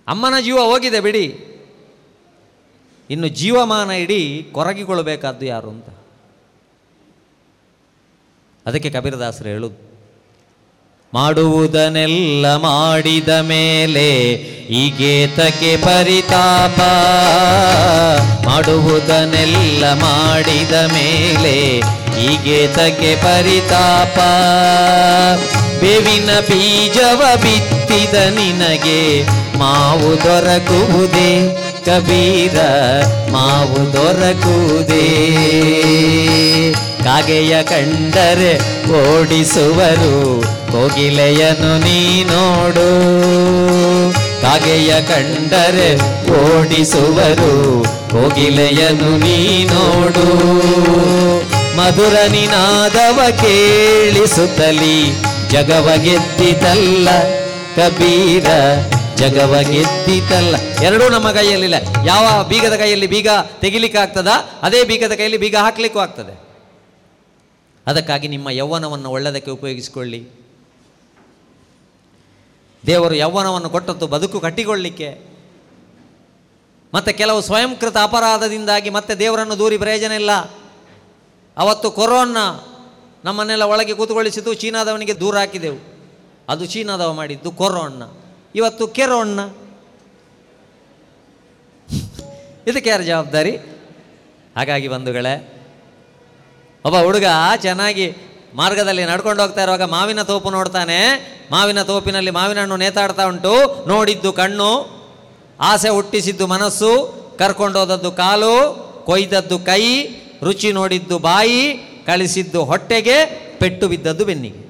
[0.09, 1.27] ಅಮ್ಮನ ಜೀವ ಹೋಗಿದೆ ಬಿಡಿ.
[3.11, 5.89] ಇನ್ನು ಜೀವಮಾನ ಇಡೀ ಕೊರಗಿಕೊಳ್ಳಬೇಕಾದ್ದು ಯಾರು ಅಂತ.
[8.67, 9.94] ಅದಕ್ಕೆ ಕಬೀರದಾಸರು ಹೇಳುದು
[11.15, 14.33] ಮಾಡುವುದನ್ನೆಲ್ಲ ಮಾಡಿದ ಮೇಲೆ
[14.71, 16.81] ಈಗೇತಕ್ಕೆ ಪರಿತಾಪ.
[18.49, 21.77] ಮಾಡುವುದನ್ನೆಲ್ಲ ಮಾಡಿದ ಮೇಲೆ
[22.25, 24.19] ಈಗೇತಕ್ಕೆ ಪರಿತಾಪ.
[25.81, 29.23] ಬೇವಿನ ಬೀಜವ ಬಿತ್ತಿದ ನಿನಗೆ
[29.59, 32.59] ಮಾವು ದೊರಕುವುದೇ ಕಬೀರ,
[33.33, 35.05] ಮಾವು ದೊರಕುವುದೇ.
[37.05, 38.59] ಕಾಗೆಯ ಕಂಡರೆ
[38.89, 40.41] ಓಡಿಸುವರು.
[40.73, 43.15] ಕೋಗಿಲೆಯನ್ನು ನೀ ನೋಡು.
[44.43, 45.95] ಕಾಗೆಯ ಕಂಡರೆ
[46.31, 47.83] ಓಡಿಸುವರು.
[48.11, 50.55] ಕೋಗಿಲೆಯನ್ನು ನೀ ನೋಡು.
[51.77, 55.13] ಮಧುರ ನಿನಾದವ ಕೇಳಿಸುತ್ತಲಿ
[55.49, 57.09] ಜಗವ ಗೆದ್ದಿತಲ್ಲ
[57.77, 58.47] ಕಬೀರ.
[59.17, 60.57] ಜಗವ ಗೆದ್ದಿತಲ್ಲ.
[60.83, 61.75] ಎರಡೂ ನಮ್ಮ ಕೈಯಲ್ಲಿಲ್ಲ.
[62.07, 63.29] ಯಾವ ಬೀಗದ ಕೈಯಲ್ಲಿ ಬೀಗ
[63.61, 64.29] ತೆಗಿಲಿಕ್ಕೆ ಆಗ್ತದ
[64.63, 66.44] ಅದೇ ಬೀಗದ ಕೈಯಲ್ಲಿ ಬೀಗ ಹಾಕ್ಲಿಕ್ಕೂ ಆಗ್ತದೆ.
[67.87, 70.29] ಅದಕ್ಕಾಗಿ ನಿಮ್ಮ ಯೌವನವನ್ನು ಒಳ್ಳೆಯದಕ್ಕೆ ಉಪಯೋಗಿಸಿಕೊಳ್ಳಿ.
[72.87, 75.35] ದೇವರು ಯೌವನವನ್ನು ಕೊಟ್ಟದ್ದು ಬದುಕು ಕಟ್ಟಿಕೊಳ್ಳಿಕ್ಕೆ.
[76.95, 80.31] ಮತ್ತು ಕೆಲವು ಸ್ವಯಂಕೃತ ಅಪರಾಧದಿಂದಾಗಿ ಮತ್ತೆ ದೇವರನ್ನು ದೂರಿ ಪ್ರಯೋಜನ ಇಲ್ಲ.
[81.57, 82.71] ಅವತ್ತು ಕೊರೋನಾ
[83.25, 85.95] ನಮ್ಮನ್ನೆಲ್ಲ ಒಳಗೆ ಕೂತ್ಕೊಳ್ಳಿಸಿದ್ದು ಚೀನಾದವನಿಗೆ ದೂರ ಹಾಕಿದೆವು.
[86.49, 88.03] ಅದು ಚೀನಾದವ ಮಾಡಿದ್ದು ಕೊರೋನ್ನ
[88.55, 89.41] ಇವತ್ತು ಕೆರೋಣ್ಣ
[92.67, 93.57] ಇದಕ್ಕೆ ಯಾರು ಜವಾಬ್ದಾರಿ?
[94.57, 95.54] ಹಾಗಾಗಿ ಬಂಧುಗಳೇ
[96.85, 97.25] ಒಬ್ಬ ಹುಡುಗ
[97.57, 98.17] ಚೆನ್ನಾಗಿ
[98.55, 100.99] ಮಾರ್ಗದಲ್ಲಿ ನಡ್ಕೊಂಡು ಹೋಗ್ತಾ ಇರುವಾಗ ಮಾವಿನ ತೋಪು ನೋಡ್ತಾನೆ.
[101.51, 103.85] ಮಾವಿನ ತೋಪಿನಲ್ಲಿ ಮಾವಿನ ಹಣ್ಣು ನೇತಾಡ್ತಾ ಉಂಟು.
[103.89, 104.91] ನೋಡಿದ್ದು ಕಣ್ಣು,
[105.61, 106.91] ಆಸೆ ಹುಟ್ಟಿಸಿದ್ದು ಮನಸ್ಸು
[107.39, 108.55] ಕರ್ಕೊಂಡೋದದ್ದು ಕಾಲು,
[109.07, 110.05] ಕೊಯ್ದದ್ದು ಕೈ,
[110.43, 111.75] ರುಚಿ ನೋಡಿದ್ದು ಬಾಯಿ,
[112.07, 113.25] ಕಳಿಸಿದ್ದು ಹೊಟ್ಟೆಗೆ,
[113.59, 114.65] ಪೆಟ್ಟು ಬಿದ್ದದ್ದು ಬೆನ್ನಿಗೆ.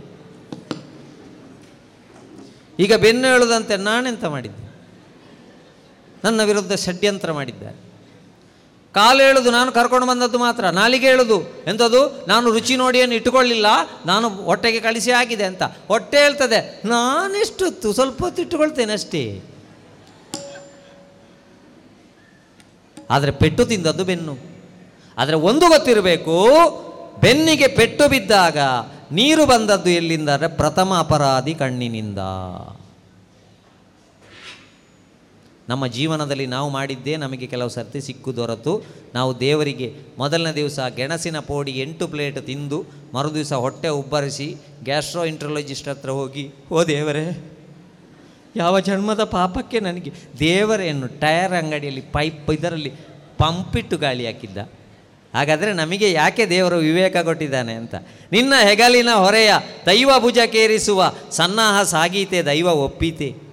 [2.78, 4.64] ಈಗ ಬೆನ್ನು ಹೇಳುದಂತೆ ನಾನೆಂತ ಮಾಡಿದ್ದೆ?
[6.24, 7.83] ನನ್ನ ವಿರುದ್ಧ ಷಡ್ಯಂತ್ರ ಮಾಡಿದ್ದಾರೆ.
[8.94, 11.38] ಕಾಲು ಹೇಳುದು ನಾನು ಕರ್ಕೊಂಡು ಬಂದದ್ದು ಮಾತ್ರ, ನಾಲಿಗೆ ಹೇಳುದು
[11.70, 13.66] ಎಂಥದ್ದು ನಾನು ರುಚಿ ನೋಡಿ ಏನು ಇಟ್ಟುಕೊಳ್ಳಿಲ್ಲ,
[14.06, 15.62] ನಾನು ಹೊಟ್ಟೆಗೆ ಕಳಿಸಿ ಆಗಿದೆ ಅಂತ.
[15.92, 16.60] ಹೊಟ್ಟೆ ಹೇಳ್ತದೆ,
[16.94, 19.24] ನಾನೆಷ್ಟು ಸ್ವಲ್ಪ ಹೊತ್ತು ಇಟ್ಟುಕೊಳ್ತೇನೆ ಅಷ್ಟೇ
[23.10, 24.34] ಆದರೆ ಪೆಟ್ಟು ತಿಂದದ್ದು ಬೆನ್ನು.
[25.18, 26.36] ಆದರೆ ಒಂದು ಗೊತ್ತಿರಬೇಕು,
[27.22, 28.58] ಬೆನ್ನಿಗೆ ಪೆಟ್ಟು ಬಿದ್ದಾಗ
[29.18, 30.30] ನೀರು ಬಂದದ್ದು ಎಲ್ಲಿಂದ?
[30.60, 32.20] ಪ್ರಥಮ ಅಪರಾಧಿ ಕಣ್ಣಿನಿಂದ.
[35.68, 38.84] ನಮ್ಮ ಜೀವನದಲ್ಲಿ ನಾವು ಮಾಡಿದ್ದೇ ನಮಗೆ ಕೆಲವು ಸರ್ತಿ ಸಿಕ್ಕು ದೊರತು.
[39.14, 42.84] ನಾವು ದೇವರಿಗೆ ಮೊದಲನೇ ದಿವಸ ಗೆಣಸಿನ ಪೋಡಿ ಎಂಟು ಪ್ಲೇಟ್ ತಿಂದು
[43.14, 47.50] ಮರು ದಿವಸ ಹೊಟ್ಟೆ ಉಬ್ಬರಿಸಿ ಗ್ಯಾಸ್ಟ್ರೋ ಇಂಟ್ರೊಲಜಿಸ್ಟ್ ಹತ್ರ ಹೋಗಿ, ಓ ದೇವರೇ,
[48.56, 52.92] ಯಾವ ಜನ್ಮದ ಪಾಪಕ್ಕೆ ನನಗೆ ದೇವರೇನು ಟಯರ್ ಅಂಗಡಿಯಲ್ಲಿ ಪೈಪ್ ಇದರಲ್ಲಿ
[53.38, 54.58] ಪಂಪಿಟ್ಟು ಗಾಳಿ ಹಾಕಿದ್ದ.
[55.34, 57.94] ಹಾಗಾದರೆ ನಮಗೆ ಯಾಕೆ ದೇವರು ವಿವೇಕ ಕೊಟ್ಟಿದ್ದಾನೆ ಅಂತ?
[58.32, 59.52] ನಿನ್ನ ಹೆಗಲಿನ ಹೊರೆಯ
[59.86, 63.43] ದೈವ ಭುಜಕ್ಕೇರಿಸುವ ಸನ್ನಾಹ ಸಾಗೀತೆ ದೈವ ಒಪ್ಪೀತೆ.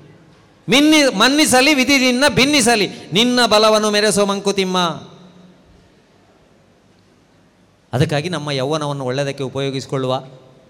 [0.69, 2.87] ಮಿನ್ನಿ, ಮನ್ನಿಸಲಿ ವಿಧಿ ನಿನ್ನ ಭಿನ್ನಿಸಲಿ.
[3.13, 4.77] ನಿನ್ನ ಬಲವನ್ನು ಮೆರೆಸೋ ಮಂಕುತಿಮ್ಮ
[7.93, 10.23] ಅದಕ್ಕಾಗಿ ನಮ್ಮ ಯೌವನವನ್ನು ಒಳ್ಳೆಯದಕ್ಕೆ ಉಪಯೋಗಿಸಿಕೊಳ್ಳುವ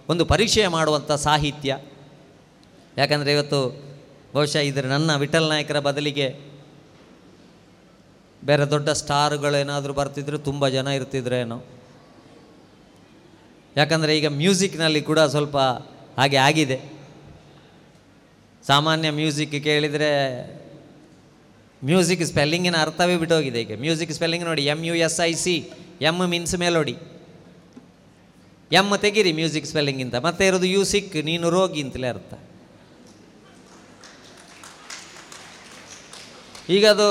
[0.09, 1.77] ಒಂದು ಪರೀಕ್ಷೆ ಮಾಡುವಂಥ ಸಾಹಿತ್ಯ.
[2.97, 3.83] ಯಾಕಂದರೆ ಇವತ್ತು
[4.33, 6.51] ಬಹುಶಃ ಇದ್ರೆ ನನ್ನ ವಿಠಲ್ ನಾಯಕರ ಬದಲಿಗೆ
[8.43, 11.65] ಬೇರೆ ದೊಡ್ಡ ಸ್ಟಾರ್ಗಳೇನಾದರೂ ಬರ್ತಿದ್ರು ತುಂಬ ಜನ ಇರ್ತಿದ್ರೇನೋ
[13.77, 15.57] ಯಾಕಂದರೆ ಈಗ ಮ್ಯೂಸಿಕ್ನಲ್ಲಿ ಕೂಡ ಸ್ವಲ್ಪ
[16.17, 17.00] ಹಾಗೆ ಆಗಿದೆ.
[18.69, 20.09] ಸಾಮಾನ್ಯ ಮ್ಯೂಸಿಕ್ ಕೇಳಿದರೆ,
[21.89, 23.75] ಮ್ಯೂಸಿಕ್ ಸ್ಪೆಲ್ಲಿಂಗಿನ ಅರ್ಥವೇ ಬಿಟ್ಟೋಗಿದೆ ಈಗ.
[23.85, 25.55] ಮ್ಯೂಸಿಕ್ ಸ್ಪೆಲ್ಲಿಂಗ್ ನೋಡಿ M U S I C
[26.09, 26.95] M means melody
[28.79, 30.15] M ತೆಗಿರಿ ಮ್ಯೂಸಿಕ್ ಸ್ಪೆಲ್ಲಿಂಗಿಂತ.
[30.25, 32.33] ಮತ್ತೆ ಇರೋದು ಯು ಸಿಕ್ ನೀನು ರೋಗಿ ಅಂತಲೇ ಅರ್ಥ.
[36.75, 37.07] ಈಗ ಅದು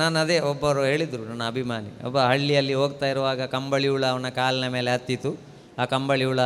[0.00, 1.90] ನಾನು ಅದೇ ಒಬ್ಬರು ಹೇಳಿದರು, ನನ್ನ ಅಭಿಮಾನಿ.
[2.08, 5.32] ಒಬ್ಬ ಹಳ್ಳಿಯಲ್ಲಿ ಹೋಗ್ತಾ ಇರುವಾಗ ಕಂಬಳಿ ಹುಳ ಅವನ ಕಾಲಿನ ಮೇಲೆ ಹತ್ತಿತು
[5.80, 6.42] ಆ ಕಂಬಳಿ ಹುಳ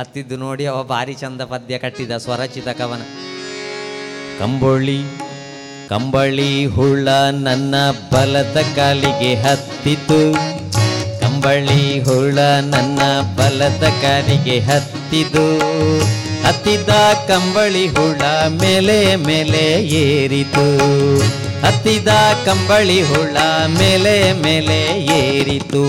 [0.00, 3.04] ಹತ್ತಿದ್ದು ನೋಡಿ, ಅವ ಭಾರಿ ಚಂದ ಪದ್ಯ ಕಟ್ಟಿದ ಸ್ವರಚಿತ ಕವನ.
[4.40, 5.00] ಕಂಬಳಿ
[5.88, 7.74] ಕಂಬಳಿ ಹುಳ ನನ್ನ
[8.12, 10.32] ಬಲದ ಕಾಲಿಗೆ ಹತ್ತಿತು.
[11.20, 12.98] ಕಂಬಳಿ ಹುಳ ನನ್ನ
[13.36, 15.58] ಬಲದ ಕಾಲಿಗೆ ಹತ್ತಿದು
[16.46, 16.88] ಹತ್ತಿದ
[17.28, 20.66] ಕಂಬಳಿ ಹುಳ ಮೇಲೆ ಮೇಲೆ ಏರಿತು.
[21.66, 22.08] ಹತ್ತಿದ
[22.46, 23.36] ಕಂಬಳಿ ಹುಳ
[23.78, 24.80] ಮೇಲೆ ಮೇಲೆ
[25.18, 25.84] ಏರಿತು.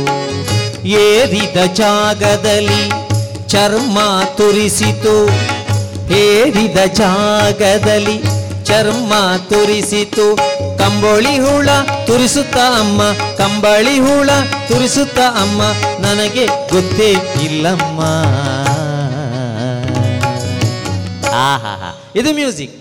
[0.86, 2.84] ಏರಿದ ಜಾಗದಲ್ಲಿ
[3.48, 4.00] ಚರ್ಮ
[4.36, 5.16] ತುರಿಸಿತು.
[6.14, 8.35] ಏರಿದ ಜಾಗದಲ್ಲಿ
[8.66, 9.14] ಚರ್ಮ
[9.50, 10.36] ತುರಿಸಿತು.
[10.78, 11.70] ಕಂಬಳಿ ಹುಳ
[12.08, 13.02] ತುರಿಸುತ್ತ ಅಮ್ಮ,
[13.38, 14.30] ಕಂಬಳಿ ಹುಳ
[14.68, 15.62] ತುರಿಸುತ್ತ ಅಮ್ಮ,
[16.06, 17.12] ನನಗೆ ಗೊತ್ತೇ
[17.44, 18.02] ಇಲ್ಲಮ್ಮ.
[21.36, 22.74] ಆಹಾ ಇದು ಮ್ಯೂಸಿಕ್.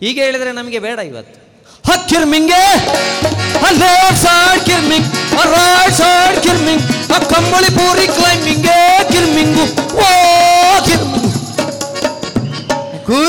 [0.00, 1.42] ಹೀಗೆ ಹೇಳಿದ್ರೆ ನಮಗೆ ಬೇಡ ಇವತ್ತು.
[1.92, 2.62] ಹಕ್ಕಿರ್ಮಿಂಗೆ
[4.64, 5.06] ಕಿರ್ಮಿಂಗ್!
[6.42, 6.82] ಕಿರ್ಮಿಂಗ್
[7.34, 9.01] ಕಂಬಳಿ ಪೂರಿ ಕ್ಲೈಂಬಿಂಗೆ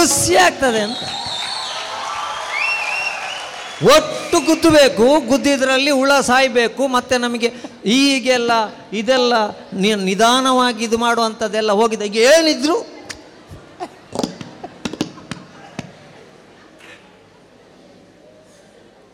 [0.03, 1.03] ಖುಷಿ ಆಗ್ತದೆ ಅಂತ
[3.95, 7.49] ಒಟ್ಟು ಗುದ್ದಬೇಕು, ಗುದ್ದಿದ್ರಲ್ಲಿ ಹುಳ ಸಾಯ್ಬೇಕು, ಮತ್ತೆ ನಮಗೆ
[7.85, 8.51] ಈಗೆಲ್ಲ
[8.93, 9.33] ಇದೆಲ್ಲ
[10.09, 12.05] ನಿಧಾನವಾಗಿ ಇದು ಮಾಡುವಂಥದ್ದೆಲ್ಲ ಹೋಗಿದೆ.
[12.05, 12.77] ಈಗ ಏನಿದ್ರು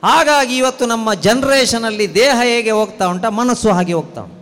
[0.03, 4.38] ಹಾಗಾಗಿ ಇವತ್ತು ನಮ್ಮ ಜನ್ರೇಷನಲ್ಲಿ ದೇಹ ಹೇಗೆ ಹೋಗ್ತಾ ಉಂಟ, ಮನಸ್ಸು ಹಾಗೆ ಹೋಗ್ತಾ ಉಂಟು.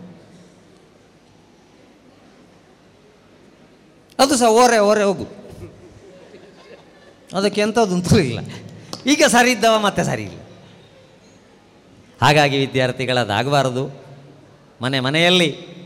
[4.18, 5.37] ಅದು ಸಹ ಓರೆ ಓರೆ ಹೋಗು.
[7.34, 8.38] ಅದಕ್ಕೆ ಎಂಥದ್ದಂತೂ ಇಲ್ಲ.
[9.06, 10.38] ಈಗ ಸರಿ ಇದ್ದವ, ಮತ್ತೆ ಸರಿ ಇಲ್ಲ.
[12.22, 14.04] ಹಾಗಾಗಿ ವಿದ್ಯಾರ್ಥಿಗಳದಾಗಬಾರದು
[14.82, 15.78] ಮನೆ ಮನೆಯಲ್ಲಿ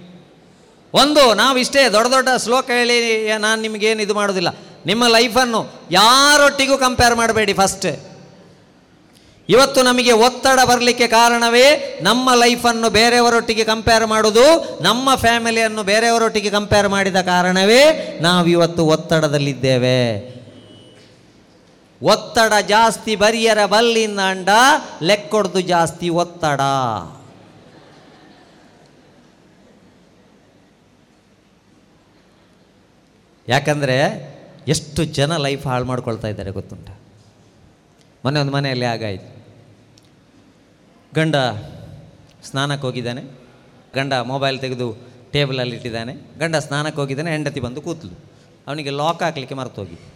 [0.95, 4.49] ಒಂದು, ನಾವು ಇಷ್ಟೇ ದೊಡ್ಡ ದೊಡ್ಡ ಶ್ಲೋಕ ಹೇಳಿ, ನಾನು ನಿಮಗೇನು ಇದು ಮಾಡೋದಿಲ್ಲ.
[4.87, 8.13] ನಿಮ್ಮ ಲೈಫನ್ನು ಯಾರೊಟ್ಟಿಗೂ ಕಂಪೇರ್ ಮಾಡಬೇಡಿ ಫಸ್ಟ್
[9.49, 14.45] ಇವತ್ತು ನಮಗೆ ಒತ್ತಡ ಬರಲಿಕ್ಕೆ ಕಾರಣವೇ ನಮ್ಮ ಲೈಫನ್ನು ಬೇರೆಯವರೊಟ್ಟಿಗೆ ಕಂಪೇರ್ ಮಾಡೋದು,
[14.83, 20.42] ನಮ್ಮ ಫ್ಯಾಮಿಲಿಯನ್ನು ಬೇರೆಯವರೊಟ್ಟಿಗೆ ಕಂಪೇರ್ ಮಾಡಿದ ಕಾರಣವೇ ನಾವು ಇವತ್ತು ಒತ್ತಡದಲ್ಲಿದ್ದೇವೆ.
[22.03, 24.49] ಒತ್ತಡ ಜಾಸ್ತಿ ಬರಿಯರ ಬಲ್ಲಿನ ಅಂಡ,
[25.03, 26.61] ಲೆಕ್ಕೊಡ್ದು ಜಾಸ್ತಿ ಒತ್ತಡ.
[33.49, 33.97] ಯಾಕಂದರೆ
[34.69, 36.91] ಎಷ್ಟು ಜನ ಲೈಫ್ ಹಾಳು ಮಾಡ್ಕೊಳ್ತಾ ಇದ್ದಾರೆ ಗೊತ್ತುಂಟ?
[38.25, 39.31] ಮೊನ್ನೆ ಒಂದು ಮನೆಯಲ್ಲಿ ಆಗಾಯಿತು
[41.15, 41.37] ಗಂಡ
[42.45, 43.23] ಸ್ನಾನಕ್ಕೆ ಹೋಗಿದ್ದಾನೆ,
[43.95, 44.89] ಗಂಡ ಮೊಬೈಲ್ ತೆಗೆದು
[45.33, 48.15] ಟೇಬಲಲ್ಲಿ ಇಟ್ಟಿದ್ದಾನೆ ಗಂಡ ಸ್ನಾನಕ್ಕೆ ಹೋಗಿದ್ದಾನೆ, ಹೆಂಡತಿ ಬಂದು ಕೂತ್ಲು.
[48.67, 50.12] ಅವನಿಗೆ ಲಾಕ್ ಹಾಕಲಿಕ್ಕೆ ಮರ್ತೋಗಿ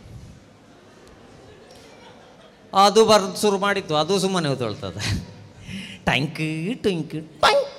[2.85, 5.03] ಅದು ಬರ್ ಶುರು ಮಾಡಿತ್ತು, ಅದು ಸುಮ್ಮನೆ ಹೊತ್ತೊಳ್ತದೆ
[6.09, 6.41] ಟ್ಯಾಂಕ್
[6.85, 7.71] ಟ್ಯಾಂಕ್ ಟೈಂಕ್.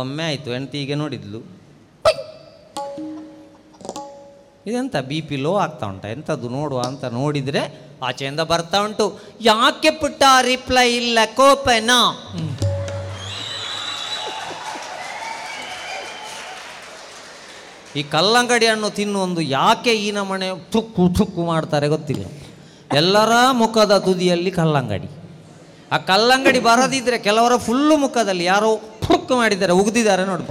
[0.00, 1.40] ಒಮ್ಮೆ ಆಯಿತು, ಹೆಂಡತಿ ಈಗ ನೋಡಿದ್ಲು.
[4.68, 6.04] ಇದೆಂತ ಬಿ ಪಿ ಲೋ ಆಗ್ತಾ ಉಂಟ?
[6.16, 7.62] ಎಂಥದ್ದು ನೋಡುವ ಅಂತ ನೋಡಿದರೆ
[8.08, 9.06] ಆಚೆಯಿಂದ ಬರ್ತಾ ಉಂಟು.
[9.48, 11.90] ಯಾಕೆ ಪುಟ್ಟ ರಿಪ್ಲೈ ಇಲ್ಲ, ಕೋಪನ?
[17.98, 22.26] ಈ ಕಲ್ಲಂಗಡಿ ಹಣ್ಣು ತಿನ್ನುವೊಂದು ಯಾಕೆ ಈ ನಮನೆ ಥುಕ್ಕು ತುಕ್ಕು ಮಾಡ್ತಾರೆ ಗೊತ್ತಿಲ್ಲ.
[22.98, 25.08] ಎಲ್ಲರ ಮುಖದ ತುದಿಯಲ್ಲಿ ಕಲ್ಲಂಗಡಿ.
[25.92, 28.70] ಆ ಕಲ್ಲಂಗಡಿ ಬರದಿದ್ದರೆ ಕೆಲವರ ಫುಲ್ಲು ಮುಖದಲ್ಲಿ ಯಾರೋ
[29.06, 30.44] ಫುಕ್ ಮಾಡಿದ್ದಾರೆ, ಉಗ್ದಿದ್ದಾರೆ ನೋಡಿ.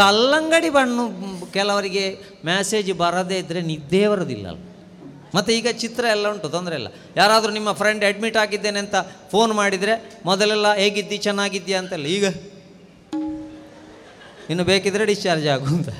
[0.00, 1.04] ಕಲ್ಲಂಗಡಿ ಬಣ್ಣು
[1.56, 2.04] ಕೆಲವರಿಗೆ
[2.48, 4.46] ಮೆಸೇಜ್ ಬರದೇ ಇದ್ದರೆ ನಿದ್ದೆ ಬರೋದಿಲ್ಲ
[5.36, 6.88] ಮತ್ತು ಈಗ ಚಿತ್ರ ಎಲ್ಲ ಉಂಟು, ತೊಂದರೆ ಇಲ್ಲ.
[7.16, 8.96] ಯಾರಾದರೂ ನಿಮ್ಮ ಫ್ರೆಂಡ್ ಅಡ್ಮಿಟ್ ಆಗಿದ್ದೇನೆ ಅಂತ
[9.32, 9.94] ಫೋನ್ ಮಾಡಿದರೆ
[10.26, 12.26] ಮೊದಲೆಲ್ಲ ಹೇಗಿದ್ದಿ ಚೆನ್ನಾಗಿದ್ದೀಯಾ ಅಂತೆಲ್ಲ, ಈಗ?
[14.50, 15.90] ಇನ್ನು ಬೇಕಿದ್ರೆ ಡಿಸ್ಚಾರ್ಜ್ ಆಗು ಅಂತ.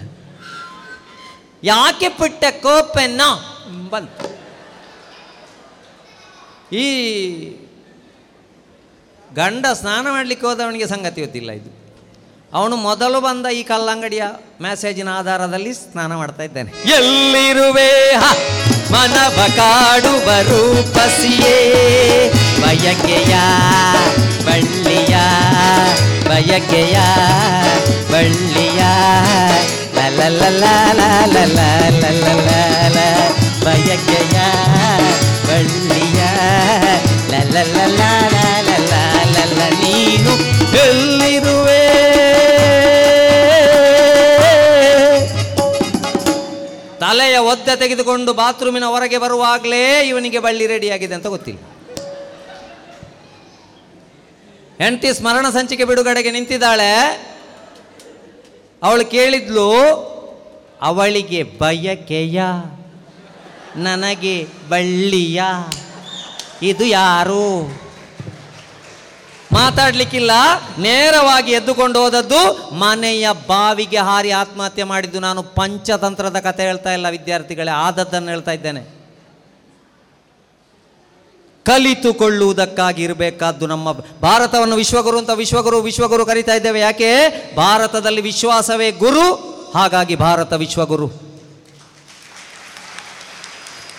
[1.73, 3.23] ಯಾಕೆ ಪುಟ್ಟ ಕೋಪೆನ್ನ?
[3.93, 4.24] ಬಂತು.
[6.75, 6.85] ಈ
[9.37, 11.71] ಗಂಡ ಸ್ನಾನ ಮಾಡಲಿಕ್ಕೆ ಹೋದವನಿಗೆ ಸಂಗತಿ ಗೊತ್ತಿಲ್ಲ ಇದು
[12.53, 14.25] ಅವನು ಮೊದಲು ಬಂದ ಈ ಕಲ್ಲಂಗಡಿಯ
[14.61, 17.89] ಮೆಸೇಜಿನ ಆಧಾರದಲ್ಲಿ ಸ್ನಾನ ಮಾಡ್ತಾ ಇದ್ದೇನೆ ಎಲ್ಲಿರುವೆ
[18.93, 21.57] ಮನವ ಕಾಡುವ ರೂಪಸಿಯೇ
[22.63, 23.35] ಬಯಕೆಯ
[24.47, 25.15] ಬಳ್ಳಿಯ
[26.29, 26.99] ಬಯಕೆಯ
[28.13, 28.83] ಬಳ್ಳಿಯ
[29.97, 30.65] ಲಲಲಲ
[33.65, 34.39] ಬಯಕೆಯ
[35.49, 35.94] ಬಳ್ಳಿ
[39.83, 40.33] ನೀನು
[40.77, 41.85] ಎಲ್ಲಿರುವೆ?
[47.01, 51.61] ತಲೆಯ ಒದ್ದೆ ತೆಗೆದುಕೊಂಡು ಬಾತ್ರೂಮಿನ ಹೊರಗೆ ಬರುವಾಗಲೇ ಇವನಿಗೆ ಬಳ್ಳಿ ರೆಡಿಯಾಗಿದೆ ಅಂತ ಗೊತ್ತಿಲ್ಲ.
[54.79, 56.93] ಹೆಂಡತಿ ಸ್ಮರಣ ಸಂಚಿಕೆ ಬಿಡುಗಡೆಗೆ ನಿಂತಿದ್ದಾಳೆ.
[58.83, 59.71] ಅವಳು ಕೇಳಿದ್ಲು,
[60.83, 62.43] ಅವಳಿಗೆ ಬಯಕೆಯ,
[63.77, 65.43] ನನಗೆ ಬಳ್ಳಿಯ.
[66.69, 67.85] ಇದು ಯಾರು?
[69.53, 70.31] ಮಾತಾಡ್ಲಿಕ್ಕಿಲ್ಲ,
[70.79, 78.29] ನೇರವಾಗಿ ಎದ್ದುಕೊಂಡು ಹೋದದ್ದು ಮನೆಯ ಬಾವಿಗೆ ಹಾರಿ ಆತ್ಮಹತ್ಯೆ ಮಾಡಿದ್ದು ನಾನು ಪಂಚತಂತ್ರದ ಕಥೆ ಹೇಳ್ತಾ ಇಲ್ಲ ವಿದ್ಯಾರ್ಥಿಗಳೇ, ಆದದ್ದನ್ನು
[78.29, 79.05] ಹೇಳ್ತಾ ಇದ್ದೇನೆ.
[81.65, 86.81] ಕಲಿತುಕೊಳ್ಳುವುದಕ್ಕಾಗಿ ಇರಬೇಕಾದ್ದು ನಮ್ಮ ಭಾರತವನ್ನು ವಿಶ್ವಗುರು ಅಂತ ವಿಶ್ವಗುರು ವಿಶ್ವಗುರು ಕರಿತಾ ಇದ್ದೇವೆ.
[86.81, 87.29] ಯಾಕೆ?
[87.57, 89.35] ಭಾರತದಲ್ಲಿ ವಿಶ್ವಾಸವೇ ಗುರು,
[89.75, 91.34] ಹಾಗಾಗಿ ಭಾರತ ವಿಶ್ವಗುರು.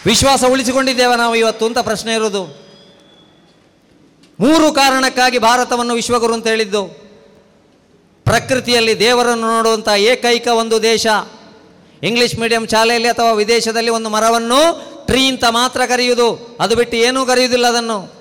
[0.06, 2.44] ವಿಶ್ವಾಸ ಉಳಿಸಿಕೊಂಡಿದ್ದೇವೆ ನಾವು ಇವತ್ತು ಅಂತ ಪ್ರಶ್ನೆ ಇರೋದು
[4.40, 6.86] ಮೂರು ಕಾರಣಕ್ಕಾಗಿ ಭಾರತವನ್ನು ವಿಶ್ವಗುರು ಅಂತ ಹೇಳಿದ್ದು.
[8.24, 11.08] ಪ್ರಕೃತಿಯಲ್ಲಿ ದೇವರನ್ನು ನೋಡುವಂಥ ಏಕೈಕ ಒಂದು ದೇಶ.
[12.04, 16.58] ಇಂಗ್ಲಿಷ್ ಮೀಡಿಯಂ ಶಾಲೆಯಲ್ಲಿ ಅಥವಾ ವಿದೇಶದಲ್ಲಿ ಒಂದು ಮರವನ್ನು ಟ್ರೀ ಅಂತ ಮಾತ್ರ ಕರೆಯುವುದು.
[16.60, 18.14] ಅದು ಬಿಟ್ಟು ಏನೂ ಕರೆಯುವುದಿಲ್ಲ ಅದನ್ನು.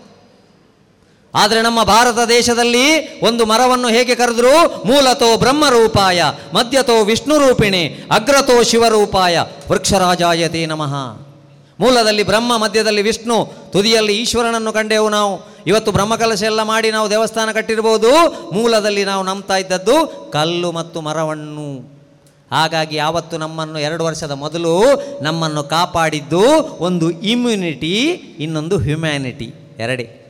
[1.35, 4.87] ಆದರೆ ನಮ್ಮ ಭಾರತ ದೇಶದಲ್ಲಿ ಒಂದು ಮರವನ್ನು ಹೇಗೆ ಕರೆದ್ರು?
[4.87, 6.25] ಮೂಲತೋ ಬ್ರಹ್ಮರೂಪಾಯ,
[6.55, 9.41] ಮಧ್ಯತೋ ವಿಷ್ಣು ರೂಪಿಣಿ ಅಗ್ರತೋ ಶಿವರೂಪಾಯ.
[9.69, 11.34] ವೃಕ್ಷರಾಜಾಯತೆ ನಮಃ.
[11.81, 15.55] ಮೂಲದಲ್ಲಿ ಬ್ರಹ್ಮ, ಮಧ್ಯದಲ್ಲಿ ವಿಷ್ಣು, ತುದಿಯಲ್ಲಿ ಈಶ್ವರನನ್ನು ಕಂಡೆವು ನಾವು.
[15.67, 18.11] ಇವತ್ತು ಬ್ರಹ್ಮಕಲಶ ಎಲ್ಲ ಮಾಡಿ ನಾವು ದೇವಸ್ಥಾನ ಕಟ್ಟಿರ್ಬೋದು.
[18.53, 21.95] ಮೂಲದಲ್ಲಿ ನಾವು ನಂಬ್ತಾ ಇದ್ದದ್ದು ಕಲ್ಲು ಮತ್ತು ಮರವನ್ನು.
[22.51, 26.43] ಹಾಗಾಗಿ ಯಾವತ್ತು ನಮ್ಮನ್ನು ಎರಡು ವರ್ಷದ ಮೊದಲು ನಮ್ಮನ್ನು ಕಾಪಾಡಿದ್ದು
[26.79, 28.05] ಒಂದು ಇಮ್ಯುನಿಟಿ
[28.39, 30.21] ಇನ್ನೊಂದು ಹ್ಯುಮ್ಯಾನಿಟಿ ಎರಡೇ.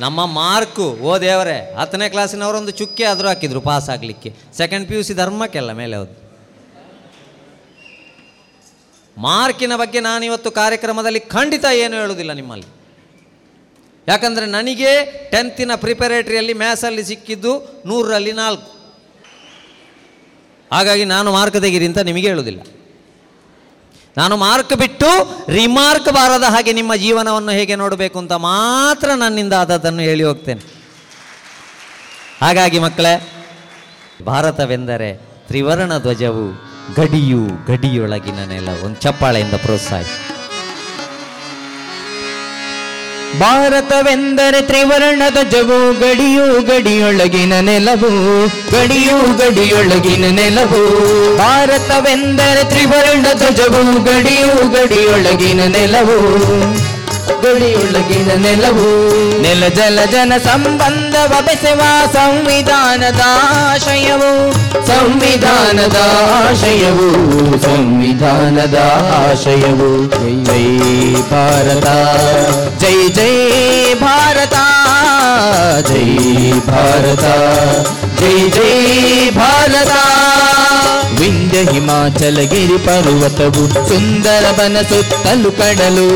[0.00, 4.34] ನಮ್ಮ ಮಾರ್ಕು, ಓ ದೇವರೇ, ಹತ್ತನೇ ಕ್ಲಾಸಿನವರೊಂದು ಚುಕ್ಕೆ ಆದರೂ ಹಾಕಿದ್ರು ಪಾಸ್ ಆಗಲಿಕ್ಕೆ.
[4.56, 6.25] ಸೆಕೆಂಡ್ ಪಿ ಯು ಸಿ ಧರ್ಮಕ್ಕೆಲ್ಲ ಮೇಲೆ ಹೌದು
[9.18, 12.66] ಮಾರ್ಕಿನ ಬಗ್ಗೆ ನಾನಿವತ್ತು ಕಾರ್ಯಕ್ರಮದಲ್ಲಿ ಖಂಡಿತ ಏನು ಹೇಳುವುದಿಲ್ಲ ನಿಮ್ಮಲ್ಲಿ.
[14.08, 18.76] ಯಾಕಂದರೆ ನನಗೆ ಟೆಂತಿನ ಪ್ರಿಪರೇಟರಿಯಲ್ಲಿ ಮ್ಯಾಥ್ಸಲ್ಲಿ ಸಿಕ್ಕಿದ್ದು ನೂರರಲ್ಲಿ ನಾಲ್ಕು.
[20.72, 22.60] ಹಾಗಾಗಿ ನಾನು ಮಾರ್ಕ್ ತೆಗೀರಿ ಅಂತ ನಿಮಗೆ ಹೇಳುವುದಿಲ್ಲ.
[24.16, 25.06] ನಾನು ಮಾರ್ಕ್ ಬಿಟ್ಟು
[25.52, 30.60] ರಿಮಾರ್ಕ್ ಬಾರದ ಹಾಗೆ ನಿಮ್ಮ ಜೀವನವನ್ನು ಹೇಗೆ ನೋಡಬೇಕು ಅಂತ ಮಾತ್ರ ನನ್ನಿಂದ ಆದದ್ದನ್ನು ಹೇಳಿ ಹೋಗ್ತೇನೆ.
[32.40, 33.32] ಹಾಗಾಗಿ ಮಕ್ಕಳೇ,
[34.26, 35.14] ಭಾರತವೆಂದರೆ
[35.46, 40.02] ತ್ರಿವರ್ಣ ಧ್ವಜವು ಗಡಿಯು ಗಡಿಯೊಳಗಿನ ನೆಲ ಒಂದು ಚಪ್ಪಾಳೆಯಿಂದ ಪ್ರೋತ್ಸಾಹ.
[43.40, 48.46] ಭಾರತವೆಂದರೆ ತ್ರಿವರ್ಣದ ಜಗು, ಗಡಿಯು, ಗಡಿಯೊಳಗಿನ ನೆಲವು.
[48.46, 50.82] ಗಡಿಯು, ಗಡಿಯೊಳಗಿನ ನೆಲವು.
[51.38, 56.46] ಭಾರತವೆಂದರೆ ತ್ರಿವರ್ಣದ ಜಗು, ಗಡಿಯು, ಗಡಿಯೊಳಗಿನ ನೆಲವು.
[57.44, 58.88] ಗಡಿಯೊಳಗಿನ ನೆಲವು
[59.42, 61.82] ನೆಲ ಜಲ ಜನ ಸಂಬಂಧವ ಬೆಸೆವ
[62.14, 63.22] ಸಂವಿಧಾನದ
[63.64, 64.30] ಆಶಯವು
[64.90, 65.98] ಸಂವಿಧಾನದ
[66.38, 67.08] ಆಶಯವು
[67.66, 68.78] ಸಂವಿಧಾನದ
[69.18, 70.64] ಆಶಯವು ಜೈ ಜೈ
[71.32, 71.88] ಭಾರತ
[72.82, 73.32] ಜೈ ಜೈ
[74.02, 74.56] ಭಾರತ
[75.90, 76.06] ಜೈ
[76.68, 77.26] ಭಾರತ
[78.20, 78.74] ಜೈ ಜೈ
[79.38, 79.92] ಭಾರತ
[81.48, 86.06] ವಿಂಧ್ಯ ಹಿಮಾಚಲ ಗಿರಿ ಪರ್ವತವು ಸುಂದರ ಬನ ಸುತ್ತಲು ಕಡಲು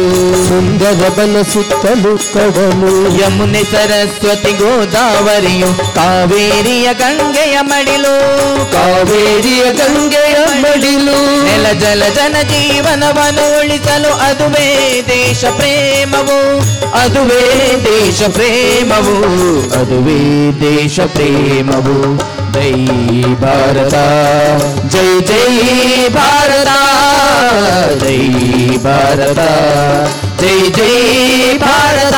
[0.47, 8.15] ಸುಂದರ ಬನ ಸುತ್ತಲು ಕಡಲು ಯಮುನೆ ಸರಸ್ವತಿ ಗೋದಾವರಿಯು ಕಾವೇರಿಯ ಗಂಗೆಯ ಮಡಿಲು
[8.75, 10.35] ಕಾವೇರಿಯ ಗಂಗೆಯ
[10.65, 11.17] ಮಡಿಲು
[11.47, 14.67] ನೆಲ ಜಲ ಜನ ಜೀವನವನ್ನು ಉಳಿಸಲು ಅದುವೇ
[15.11, 16.41] ದೇಶ ಪ್ರೇಮವು
[17.03, 17.43] ಅದುವೇ
[17.87, 19.17] ದೇಶ ಪ್ರೇಮವು
[19.81, 20.21] ಅದುವೇ
[20.61, 21.97] ದೇಶ ಪ್ರೇಮವು
[22.55, 22.73] ಜೈ
[23.43, 23.97] ಭಾರತ
[24.87, 25.53] ಜೈ ಜೈ
[26.09, 26.71] ಭಾರತ
[28.03, 28.21] ಜೈ
[28.85, 29.41] ಭಾರತ
[30.43, 30.95] ಜೈ ಜೈ
[31.59, 32.17] ಭಾರತ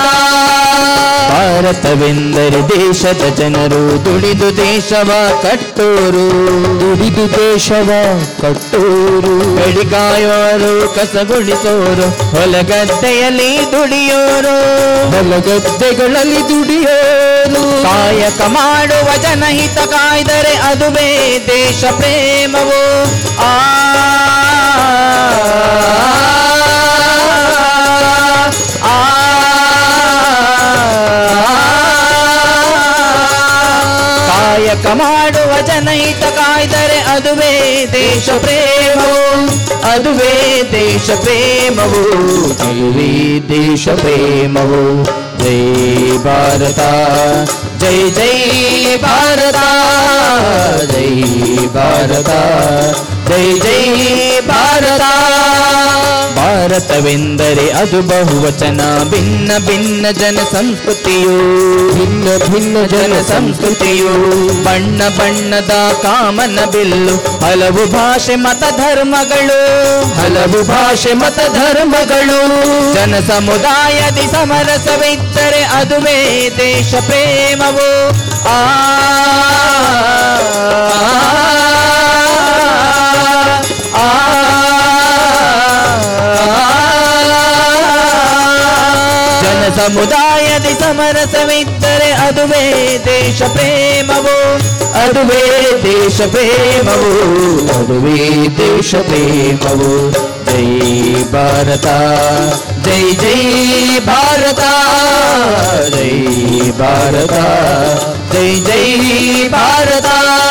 [1.42, 5.10] ಭಾರತವೆಂದರೆ ದೇಶದ ಜನರು ದುಡಿದು ದೇಶವ
[5.42, 6.26] ಕಟ್ಟೋರು.
[6.80, 7.90] ದುಡಿದು ದೇಶವ
[8.40, 9.56] ಕಟ್ಟೋರು.
[9.56, 14.56] ಬೆಳಿಗಾಯೋರು ಕಸಗುಡಿಸೋರು ಹೊಲಗದ್ದೆಯಲ್ಲಿ ದುಡಿಯೋರು.
[15.10, 17.82] ಹೊಲಗದ್ದೆಗಳಲ್ಲಿ ದುಡಿಯೋರು.
[17.82, 23.04] ಕಾಯಕ ಮಾಡುವ ಜನಹಿತ ಕಾಯ್ದರೆ ಅದುವೇ ದೇಶ ಪ್ರೇಮವು.
[23.38, 23.58] ಆ
[35.72, 37.52] ಮಾಡುವ ಜನಹಿತ ಕಾಯ್ದರೆ ಅದುವೇ
[37.92, 39.20] ದೇಶ ಪ್ರೇಮವು
[39.84, 40.32] ಅದುವೇ
[40.72, 42.02] ದೇಶ ಪ್ರೇಮವು
[42.62, 43.10] ಅದುವೇ
[43.48, 44.82] ದೇಶ ಪ್ರೇಮವು
[45.42, 45.60] ಜೈ
[46.24, 46.80] ಭಾರತ
[47.78, 48.34] ಜೈ ಜೈ
[48.96, 49.60] ಭಾರತ
[50.92, 51.10] ಜೈ
[51.74, 52.30] ಭಾರತ
[53.28, 53.82] ಜೈ ಜೈ
[54.48, 55.02] ಭಾರತ
[56.42, 58.80] ಭಾರತವೆಂದರೆ ಅದು ಬಹುವಚನ.
[59.10, 61.38] ಭಿನ್ನ ಭಿನ್ನ ಜನ ಸಂಸ್ಕೃತಿಯು
[61.94, 64.08] ಭಿನ್ನ ಭಿನ್ನ ಜನ ಸಂಸ್ಕೃತಿಯು
[64.64, 65.70] ಬಣ್ಣ ಬಣ್ಣದ
[66.02, 67.40] ಕಾಮನ ಬಿಲ್ಲು.
[67.40, 69.60] ಹಲವು ಭಾಷೆ ಮತ ಧರ್ಮಗಳು.
[70.14, 72.62] ಹಲವು ಭಾಷೆ ಮತ ಧರ್ಮಗಳು.
[72.94, 78.10] ಜನ ಸಮುದಾಯದಿ ಸಮರಸವಿದ್ದರೆ ಅದುವೇ ದೇಶ ಪ್ರೇಮವು.
[78.48, 78.68] ಆ
[80.88, 81.71] ಆ.
[89.77, 92.63] ಸಮುದಾಯದಿ ಸಮರಸವಿದ್ದರೆ ಅದುವೇ
[93.05, 94.35] ದೇಶ ಪ್ರೇಮವು
[94.99, 95.43] ಅದುವೇ
[95.83, 97.11] ದೇಶ ಪ್ರೇಮವು
[97.79, 98.19] ಅದುವೇ
[98.59, 99.91] ದೇಶ ಪ್ರೇಮವು
[100.47, 100.67] ಜೈ
[101.33, 101.87] ಭಾರತ
[102.85, 103.41] ಜೈ ಜೈ
[104.05, 104.63] ಭಾರತ
[105.89, 106.11] ಜೈ
[106.79, 107.35] ಭಾರತ
[108.33, 108.85] ಜೈ ಜೈ
[109.49, 110.09] ಭಾರತ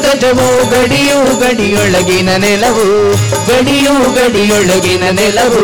[0.00, 2.86] ಧ್ವಜವು ಗಡಿಯು ಗಡಿಯೊಳಗಿನ ನೆಲವು,
[3.46, 5.62] ಗಡಿಯು ಗಡಿಯೊಳಗಿನ ನೆಲವು.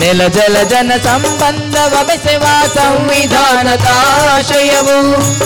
[0.00, 2.44] ನೆಲ ಜಲ ಜನ ಸಂಬಂಧವ ಬೆಸೆವ
[2.74, 3.86] ಸಂವಿಧಾನದ
[4.34, 4.98] ಆಶಯವು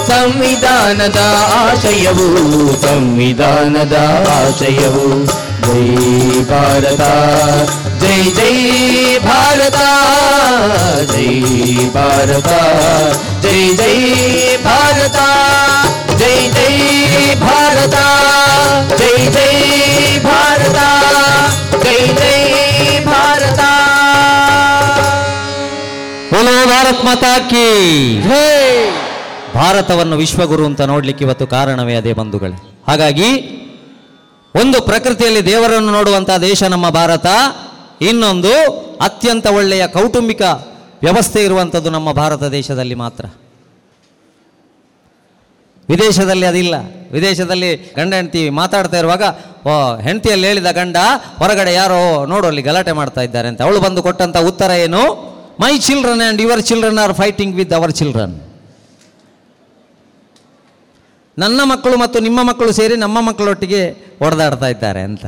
[0.06, 1.20] ಸಂವಿಧಾನದ
[1.62, 2.28] ಆಶಯವು
[2.82, 3.96] ಸಂವಿಧಾನದ
[4.38, 5.06] ಆಶಯವು.
[5.66, 5.88] ಜೈ
[6.42, 7.02] ಭಾರತ,
[8.02, 8.56] ಜೈ ಜೈ
[9.18, 9.80] ಭಾರತ
[11.12, 11.28] ಜೈ
[11.94, 12.48] ಭಾರತ,
[13.42, 13.98] ಜೈ ಜೈ
[14.64, 15.18] ಭಾರತ.
[16.22, 16.74] ಜೈ ಜೈ
[17.34, 17.96] ಭಾರತ
[19.00, 19.54] ಜೈ ಜೈ
[20.18, 20.78] ಭಾರತ
[21.84, 22.36] ಜೈ ಜೈ
[23.06, 23.58] ಭಾರತ.
[26.72, 27.66] ಭಾರತ್ ಮಾತಾ ಕಿ
[29.54, 32.56] ಭಾರತವನ್ನು ವಿಶ್ವಗುರು ಅಂತ ನೋಡ್ಲಿಕ್ಕೆ ಇವತ್ತು ಕಾರಣವೇ ಅದೇ ಬಂಧುಗಳೇ.
[32.86, 33.28] ಹಾಗಾಗಿ
[34.54, 37.26] ಒಂದು ಪ್ರಕೃತಿಯಲ್ಲಿ ದೇವರನ್ನು ನೋಡುವಂತಹ ದೇಶ ನಮ್ಮ ಭಾರತ
[38.00, 38.52] ಇನ್ನೊಂದು
[39.00, 40.42] ಅತ್ಯಂತ ಒಳ್ಳೆಯ ಕೌಟುಂಬಿಕ
[41.02, 43.24] ವ್ಯವಸ್ಥೆ ಇರುವಂಥದ್ದು ನಮ್ಮ ಭಾರತ ದೇಶದಲ್ಲಿ ಮಾತ್ರ.
[45.88, 46.74] ವಿದೇಶದಲ್ಲಿ ಅದಿಲ್ಲ.
[47.12, 49.22] ವಿದೇಶದಲ್ಲಿ ಗಂಡ, ಹೆಂಡತಿ ಮಾತಾಡ್ತಾ ಇರುವಾಗ,
[49.66, 50.96] ಓ, ಹೆಂಡತಿಯಲ್ಲಿ ಹೇಳಿದ ಗಂಡ,
[51.36, 53.62] ಹೊರಗಡೆ ಯಾರೋ ನೋಡು ಅಲ್ಲಿ ಗಲಾಟೆ ಮಾಡ್ತಾ ಇದ್ದಾರೆ ಅಂತ.
[53.62, 55.32] ಅವಳು ಬಂದು ಕೊಟ್ಟಂತ ಉತ್ತರ ಏನು?
[55.60, 58.40] My children and your children are fighting with our children
[61.38, 65.26] ನನ್ನ ಮಕ್ಕಳು ಮತ್ತು ನಿಮ್ಮ ಮಕ್ಕಳು ಸೇರಿ ನಮ್ಮ ಮಕ್ಕಳೊಟ್ಟಿಗೆ ಹೊಡೆದಾಡ್ತಾ ಇದ್ದಾರೆ ಅಂತ.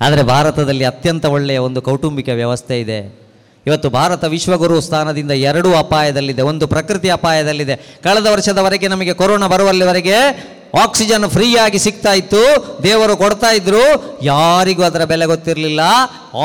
[0.00, 3.23] ಆದರೆ ಭಾರತದಲ್ಲಿ ಅತ್ಯಂತ ಒಳ್ಳೆಯ ಒಂದು ಕೌಟುಂಬಿಕ ವ್ಯವಸ್ಥೆ ಇದೆ.
[3.66, 6.42] ಇವತ್ತು ಭಾರತ ವಿಶ್ವಗುರು ಸ್ಥಾನದಿಂದ ಎರಡೂ ಅಪಾಯದಲ್ಲಿದೆ.
[6.42, 7.76] ಒಂದು ಪ್ರಕೃತಿ ಅಪಾಯದಲ್ಲಿದೆ.
[7.76, 10.14] ಕಳೆದ ವರ್ಷದವರೆಗೆ ನಮಗೆ ಕೊರೋನಾ ಬರುವಲ್ಲಿವರೆಗೆ
[10.82, 12.80] ಆಕ್ಸಿಜನ್ ಫ್ರೀಯಾಗಿ ಸಿಗ್ತಾ ಇತ್ತು.
[12.82, 14.18] ದೇವರು ಕೊಡ್ತಾ ಇದ್ರು.
[14.22, 15.80] ಯಾರಿಗೂ ಅದರ ಬೆಲೆ ಗೊತ್ತಿರಲಿಲ್ಲ.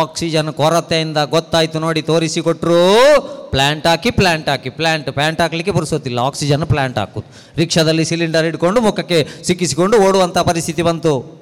[0.01, 3.21] ಆಕ್ಸಿಜನ್ ಕೊರತೆಯಿಂದ ಗೊತ್ತಾಯಿತು ನೋಡಿ ತೋರಿಸಿಕೊಟ್ರು.
[3.49, 7.33] ಪ್ಲ್ಯಾಂಟ್ ಹಾಕಿ ಪ್ಲ್ಯಾಂಟ್ ಹಾಕಿ ಪ್ಲ್ಯಾಂಟ್ ಪ್ಯಾಂಟ್ ಹಾಕ್ಲಿಕ್ಕೆ ಬರ್ಸೋತಿಲ್ಲ ಆಕ್ಸಿಜನ್ ಪ್ಲ್ಯಾಂಟ್ ಹಾಕುದು.
[7.57, 11.38] ರಿಕ್ಷಾದಲ್ಲಿ ಸಿಲಿಂಡರ್ ಹಿಡ್ಕೊಂಡು ಮುಖಕ್ಕೆ ಸಿಕ್ಕಿಸಿಕೊಂಡು ಓಡುವಂಥ ಪರಿಸ್ಥಿತಿ ಬಂತು.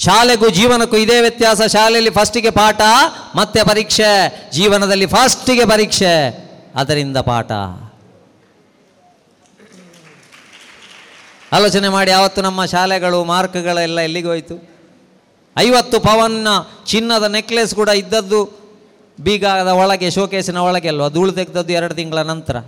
[0.00, 1.62] ಶಾಲೆಗೂ ಜೀವನಕ್ಕೂ ಇದೇ ವ್ಯತ್ಯಾಸ.
[1.62, 2.80] ಶಾಲೆಯಲ್ಲಿ ಫಸ್ಟಿಗೆ ಪಾಠ,
[3.34, 4.42] ಮತ್ತೆ ಪರೀಕ್ಷೆ.
[4.52, 6.50] ಜೀವನದಲ್ಲಿ ಫಸ್ಟಿಗೆ ಪರೀಕ್ಷೆ.
[6.76, 7.52] ಅದರಿಂದ ಪಾಠ.
[11.52, 14.70] ಆಲೋಚನೆ ಮಾಡಿ ಯಾವತ್ತು ನಮ್ಮ ಶಾಲೆಗಳು, ಮಾರ್ಕ್ಗಳೆಲ್ಲ ಎಲ್ಲಿಗೆ ಹೋಯಿತು?
[15.58, 16.48] ಐವತ್ತು ಪವನ್ನ
[16.86, 18.60] ಚಿನ್ನದ ನೆಕ್ಲೆಸ್ ಕೂಡ ಇದ್ದದ್ದು
[19.20, 21.08] ಬೀಗದ ಒಳಗೆ ಶೋಕೇಸಿನ ಒಳಗೆ ಅಲ್ವಾ?
[21.08, 22.58] ಧೂಳು ತೆಗೆದದ್ದು ಎರಡು ತಿಂಗಳ ನಂತರ.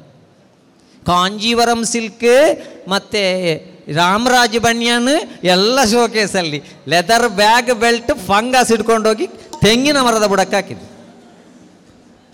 [1.06, 5.08] ಕಾಂಜೀವರಂ ಸಿಲ್ಕ್ ಮತ್ತು ರಾಮರಾಜ್ ಬನ್ಯಾನ್
[5.44, 9.26] ಎಲ್ಲ ಶೋಕೇಸಲ್ಲಿ ಲೆದರ್ ಬ್ಯಾಗ್ ಬೆಲ್ಟ್ ಫಂಗಸ್ ಹಿಡ್ಕೊಂಡೋಗಿ
[9.60, 10.92] ತೆಂಗಿನ ಮರದ ಬುಡಕ್ಕೆ ಹಾಕಿದ್ದು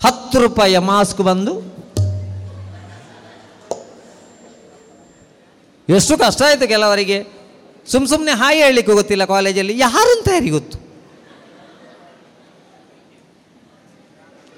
[0.07, 1.79] ಹತ್ತು ರೂಪಾಯಿಯ ಮಾಸ್ಕ್ ಬಂದು.
[5.89, 7.27] ಎಷ್ಟು ಕಷ್ಟ ಆಯಿತು ಕೆಲವರಿಗೆ.
[7.91, 10.77] ಸುಮ್ ಸುಮ್ಮನೆ ಹಾಯ್ ಹೇಳಲಿಕ್ಕೆ ಗೊತ್ತಿಲ್ಲ ಕಾಲೇಜಲ್ಲಿ ಯಾರು ಅಂತ ಯಾರಿಗೆ ಗೊತ್ತು.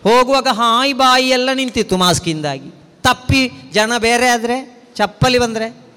[0.04, 2.72] ಹೋಗುವಾಗ ಹಾಯಿ ಬಾಯಿ ಎಲ್ಲ ನಿಂತಿತ್ತು ಮಾಸ್ಕಿಂದಾಗಿ.
[3.04, 5.91] ತಪ್ಪಿ ಜನ ಬೇರೆ ಆದರೆ, ಚಪ್ಪಲಿ ಬಂದರೆ.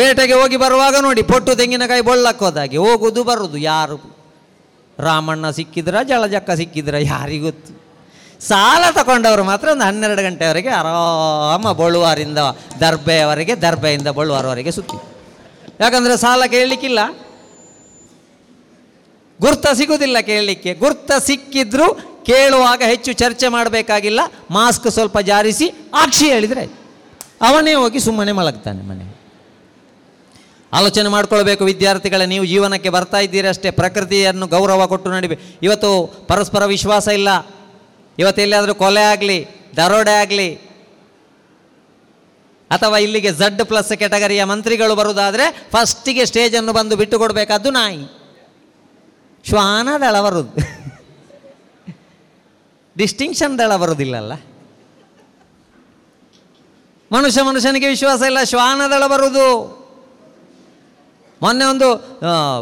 [0.00, 4.16] ಪೇಟೆಗೆ ಹೋಗಿ ಬರುವಾಗ ನೋಡಿ, ಪೊಟ್ಟು ತೆಂಗಿನಕಾಯಿ ಬೊಳ್ಳಕ್ಕೆ ಹೋದಾಗೆ, ಹೋಗುದು ಬರುದು ಯಾರು?
[4.98, 7.72] ರಾಮಣ್ಣ ಸಿಕ್ಕಿದ್ರ ಜಳಜಕ್ಕ ಸಿಕ್ಕಿದ್ರ, ಯಾರಿಗೂ ಗೊತ್ತು.
[8.46, 12.38] ಸಾಲ ತಗೊಂಡವರು ಮಾತ್ರ ಒಂದು ಹನ್ನೆರಡು ಗಂಟೆವರೆಗೆ ಆರಾಮ ಬಳುವಾರಿಂದ
[12.80, 15.02] ದರ್ಬೆಯವರೆಗೆ, ದರ್ಬೆಯಿಂದ ಬಳುವಾರವರೆಗೆ ಸುತ್ತಿ.
[15.80, 16.98] ಯಾಕಂದರೆ ಸಾಲ ಕೇಳಲಿಕ್ಕಿಲ್ಲ.
[19.40, 20.74] ಗುರ್ತ ಸಿಗುವುದಿಲ್ಲ ಕೇಳಲಿಕ್ಕೆ.
[20.74, 21.94] ಗುರ್ತ ಸಿಕ್ಕಿದ್ರು
[22.26, 24.20] ಕೇಳುವಾಗ ಹೆಚ್ಚು ಚರ್ಚೆ ಮಾಡಬೇಕಾಗಿಲ್ಲ.
[24.50, 26.64] ಮಾಸ್ಕ್ ಸ್ವಲ್ಪ ಜಾರಿಸಿ, ಆಕ್ಷಿ ಹೇಳಿದರೆ
[27.42, 29.09] ಅವನೇ ಹೋಗಿ ಸುಮ್ಮನೆ ಮಲಗ್ತಾನೆ ಮನೆ
[30.72, 37.08] ಆಲೋಚನೆ ಮಾಡ್ಕೊಳ್ಬೇಕು ವಿದ್ಯಾರ್ಥಿಗಳ, ನೀವು ಜೀವನಕ್ಕೆ ಬರ್ತಾ ಇದ್ದೀರಿ ಅಷ್ಟೇ, ಪ್ರಕೃತಿಯನ್ನು ಗೌರವ ಕೊಟ್ಟು ನಡಿಬೆ, ಇವತ್ತು ಪರಸ್ಪರ ವಿಶ್ವಾಸ
[37.08, 37.46] ಇಲ್ಲ.
[38.18, 39.44] ಇವತ್ತು ಎಲ್ಲಿಯಾದರೂ ಕೊಲೆ ಆಗಲಿ,
[39.76, 40.54] ದರೋಡೆ ಆಗಲಿ,
[42.70, 48.20] ಅಥವಾ ಇಲ್ಲಿಗೆ ಝಡ್ ಪ್ಲಸ್ ಕೆಟಗರಿಯ ಮಂತ್ರಿಗಳು ಬರುವುದಾದರೆ ಫಸ್ಟಿಗೆ ಸ್ಟೇಜನ್ನು ಬಂದು ಬಿಟ್ಟು ಕೊಡಬೇಕಾದ್ದು ನಾಯಿ.
[49.48, 50.52] ಶ್ವಾನದಳ ಬರುದು.
[52.98, 54.32] ಡಿಸ್ಟಿಂಕ್ಷನ್ ದಳ ಬರುವುದಿಲ್ಲಲ್ಲ
[57.12, 59.79] ಮನುಷ್ಯ ಮನುಷ್ಯನಿಗೆ ವಿಶ್ವಾಸ ಇಲ್ಲ ಶ್ವಾನದಳ ಬರುವುದು
[61.42, 61.88] ಮೊನ್ನೆ ಒಂದು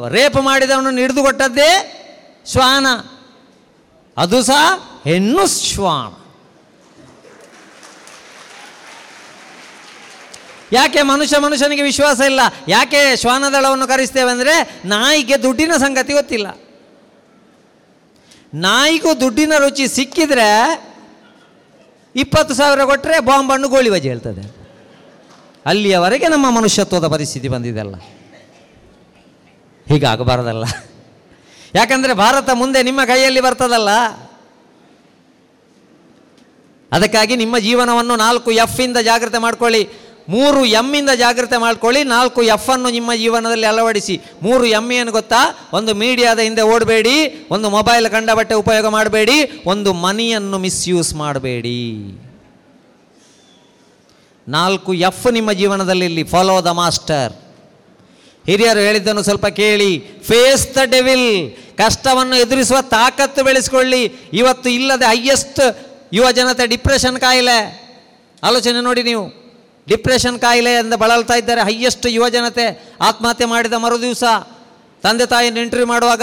[0.09, 1.71] ರೇಪ್ ಮಾಡಿದವನನ್ನು ಹಿಡಿದು ಕೊಟ್ಟದ್ದೇ
[2.53, 2.87] ಶ್ವಾನ.
[4.17, 4.63] ಅದು ಸಹ
[5.05, 6.13] ಹೆಣ್ಣು ಶ್ವಾನ.
[10.73, 12.41] ಯಾಕೆ ಮನುಷ್ಯ ಮನುಷ್ಯನಿಗೆ ವಿಶ್ವಾಸ ಇಲ್ಲ?
[12.69, 16.47] ಯಾಕೆ ಶ್ವಾನದಳವನ್ನು ಕರೆಸ್ತೇವೆ ಅಂದರೆ ನಾಯಿಗೆ ದುಡ್ಡಿನ ಸಂಗತಿ ಗೊತ್ತಿಲ್ಲ.
[18.55, 20.49] ನಾಯಿಗೂ ದುಡ್ಡಿನ ರುಚಿ ಸಿಕ್ಕಿದ್ರೆ
[22.17, 24.45] ಇಪ್ಪತ್ತು ಸಾವಿರ ಕೊಟ್ಟರೆ ಬಾಂಬನ್ನು ಗೋಳಿ ಬಜೆ ಹೇಳ್ತದೆ.
[25.67, 27.95] ಅಲ್ಲಿಯವರೆಗೆ ನಮ್ಮ ಮನುಷ್ಯತ್ವದ ಪರಿಸ್ಥಿತಿ ಬಂದಿದೆಲ್ಲ
[29.89, 30.65] ಹೀಗಾಗಬಾರ್ದಲ್ಲ
[31.75, 33.89] ಯಾಕಂದರೆ ಭಾರತ ಮುಂದೆ ನಿಮ್ಮ ಕೈಯಲ್ಲಿ ಬರ್ತದಲ್ಲ.
[36.93, 39.89] ಅದಕ್ಕಾಗಿ ನಿಮ್ಮ ಜೀವನವನ್ನು ನಾಲ್ಕು ಎಫ್ ಇಂದ ಜಾಗ್ರತೆ ಮಾಡ್ಕೊಳ್ಳಿ.
[40.29, 42.05] ಮೂರು ಎಮ್ಮಿಂದ ಜಾಗ್ರತೆ ಮಾಡ್ಕೊಳ್ಳಿ.
[42.05, 44.21] ನಾಲ್ಕು ಎಫ್ ಅನ್ನು ನಿಮ್ಮ ಜೀವನದಲ್ಲಿ ಅಳವಡಿಸಿ.
[44.43, 45.69] ಮೂರು ಎಂ ಏನು ಗೊತ್ತಾ?
[45.73, 47.47] ಒಂದು ಮೀಡಿಯಾದ ಹಿಂದೆ ಓಡಬೇಡಿ.
[47.51, 49.63] ಒಂದು ಮೊಬೈಲ್ ಕಂಡ ಬಟ್ಟೆ ಉಪಯೋಗ ಮಾಡಬೇಡಿ.
[49.67, 52.19] ಒಂದು ಮನಿಯನ್ನು ಮಿಸ್ಯೂಸ್ ಮಾಡಬೇಡಿ.
[54.49, 57.33] ನಾಲ್ಕು ಎಫ್ ನಿಮ್ಮ ಜೀವನದಲ್ಲಿ ಇಲ್ಲಿ ಫಾಲೋ ದ ಮಾಸ್ಟರ್
[58.49, 59.99] ಹಿರಿಯರು ಹೇಳಿದ್ದನ್ನು ಸ್ವಲ್ಪ ಕೇಳಿ.
[59.99, 64.13] ಫೇಸ್ ದ ಡೆವಿಲ್ ಕಷ್ಟವನ್ನು ಎದುರಿಸುವ ತಾಕತ್ತು ಬೆಳೆಸಿಕೊಳ್ಳಿ.
[64.33, 65.61] ಇವತ್ತು ಇಲ್ಲದೆ ಹೈಯೆಸ್ಟ್
[66.13, 67.59] ಯುವ ಜನತೆ ಡಿಪ್ರೆಷನ್ ಕಾಯಿಲೆ.
[68.43, 69.25] ಆಲೋಚನೆ ನೋಡಿ ನೀವು.
[69.89, 72.95] ಡಿಪ್ರೆಷನ್ ಕಾಯಿಲೆಯಿಂದ ಬಳಲ್ತಾ ಇದ್ದಾರೆ ಹೈಯೆಸ್ಟ್ ಯುವ ಜನತೆ.
[73.01, 74.25] ಆತ್ಮಹತ್ಯೆ ಮಾಡಿದ ಮರು ದಿವಸ
[75.03, 76.23] ತಂದೆ ತಾಯಿನ ಎಂಟ್ರಿ ಮಾಡುವಾಗ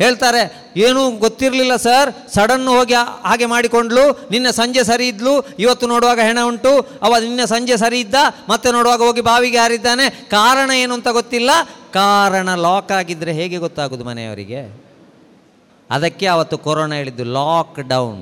[0.00, 0.42] ಹೇಳ್ತಾರೆ,
[0.76, 2.10] ಏನೂ ಗೊತ್ತಿರಲಿಲ್ಲ ಸರ್.
[2.34, 4.04] ಸಡನ್ ಹೋಗಿ ಹಾಗೆ ಮಾಡಿಕೊಂಡ್ಲು.
[4.30, 5.34] ನಿನ್ನೆ ಸಂಜೆ ಸರಿ ಇದ್ಲು.
[5.58, 6.72] ಇವತ್ತು ನೋಡುವಾಗ ಹೆಣ ಉಂಟು.
[7.02, 8.14] ಅವ ನಿನ್ನೆ ಸಂಜೆ ಸರಿ ಇದ್ದ.
[8.48, 11.50] ಮತ್ತೆ ನೋಡುವಾಗ ಹೋಗಿ ಬಾವಿಗೆ ಹಾರಿದ್ದಾನೆ ಕಾರಣ ಏನು ಅಂತ ಗೊತ್ತಿಲ್ಲ.
[11.92, 14.62] ಕಾರಣ ಲಾಕ್ ಆಗಿದ್ದರೆ ಹೇಗೆ ಗೊತ್ತಾಗೋದು ಮನೆಯವರಿಗೆ?
[15.90, 18.20] ಅದಕ್ಕೆ ಅವತ್ತು ಕೊರೋನಾ ಹೇಳಿದ್ದು ಲಾಕ್ ಡೌನ್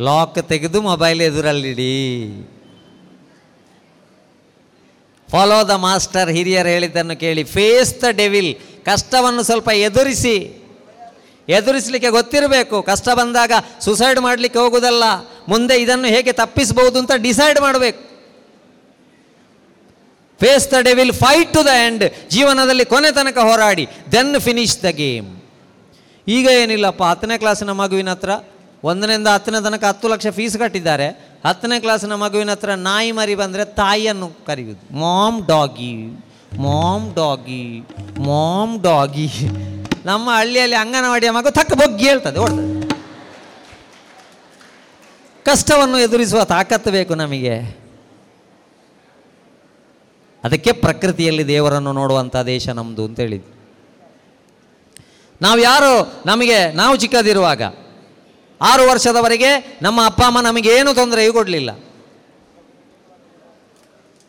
[0.00, 1.92] ಲಾಕ್ ತೆಗೆದು ಮೊಬೈಲ್ ಎದುರಲ್ಲಿಡಿ.
[5.30, 8.50] ಫಾಲೋ ದ ಮಾಸ್ಟರ್ ಹಿರಿಯರು ಹೇಳಿದ್ದನ್ನು ಕೇಳಿ ಫೇಸ್ ದ ಡೆವಿಲ್
[8.86, 10.36] ಕಷ್ಟವನ್ನು ಸ್ವಲ್ಪ ಎದುರಿಸಿ,
[11.48, 12.76] ಎದುರಿಸಲಿಕ್ಕೆ ಗೊತ್ತಿರಬೇಕು.
[12.82, 15.04] ಕಷ್ಟ ಬಂದಾಗ ಸುಸೈಡ್ ಮಾಡಲಿಕ್ಕೆ ಹೋಗುವುದಲ್ಲ,
[15.48, 18.02] ಮುಂದೆ ಇದನ್ನು ಹೇಗೆ ತಪ್ಪಿಸಬಹುದು ಅಂತ ಡಿಸೈಡ್ ಮಾಡಬೇಕು.
[20.40, 24.90] Face the day will fight to the end ಜೀವನದಲ್ಲಿ ಕೊನೆ ತನಕ ಹೋರಾಡಿ ದೆನ್ ಫಿನಿಶ್ ದ
[25.02, 25.30] ಗೇಮ್
[26.26, 28.30] ಈಗ ಏನಿಲ್ಲಪ್ಪ, ಹತ್ತನೇ ಕ್ಲಾಸಿನ ಮಗುವಿನ ಹತ್ರ,
[28.84, 31.06] ಒಂದರಿಂದ ಹತ್ತನೇ ತನಕ ಹತ್ತು ಲಕ್ಷ ಫೀಸ್ ಕಟ್ಟಿದ್ದಾರೆ.
[31.46, 34.82] ಹತ್ತನೇ ಕ್ಲಾಸಿನ ಮಗುವಿನ ಹತ್ರ ನಾಯಿ ಮರಿ ಬಂದರೆ ತಾಯಿಯನ್ನು ಕರೆಯುವುದು.
[34.98, 35.92] Mom doggy
[36.54, 37.82] mom doggy
[38.18, 39.28] mom doggy.
[40.04, 42.76] ನಮ್ಮ ಹಳ್ಳಿಯಲ್ಲಿ ಅಂಗನವಾಡಿಯ ಮಗು ತಕ್ಕ ಬೊಗ್ಗಿ ಹೇಳ್ತದೆ, ಓಡ್ತದೆ.
[45.44, 47.58] ಕಷ್ಟವನ್ನು ಎದುರಿಸುವ ತಾಕತ್ತು ಬೇಕು ನಮಗೆ.
[50.44, 53.52] ಅದಕ್ಕೆ ಪ್ರಕೃತಿಯಲ್ಲಿ ದೇವರನ್ನು ನೋಡುವಂಥ ದೇಶ ನಮ್ಮದು ಅಂತ ಹೇಳಿದ್ವಿ.
[55.42, 56.22] ನಾವು ಯಾರು?
[56.26, 57.62] ನಮಗೆ, ನಾವು ಚಿಕ್ಕದಿರುವಾಗ.
[58.60, 61.78] ಆರು ವರ್ಷದವರೆಗೆ ನಮ್ಮ ಅಪ್ಪ, ಅಮ್ಮ ನಮಗೆ ಏನು ತೊಂದರೆಯೂ ಕೊಡಲಿಲ್ಲ.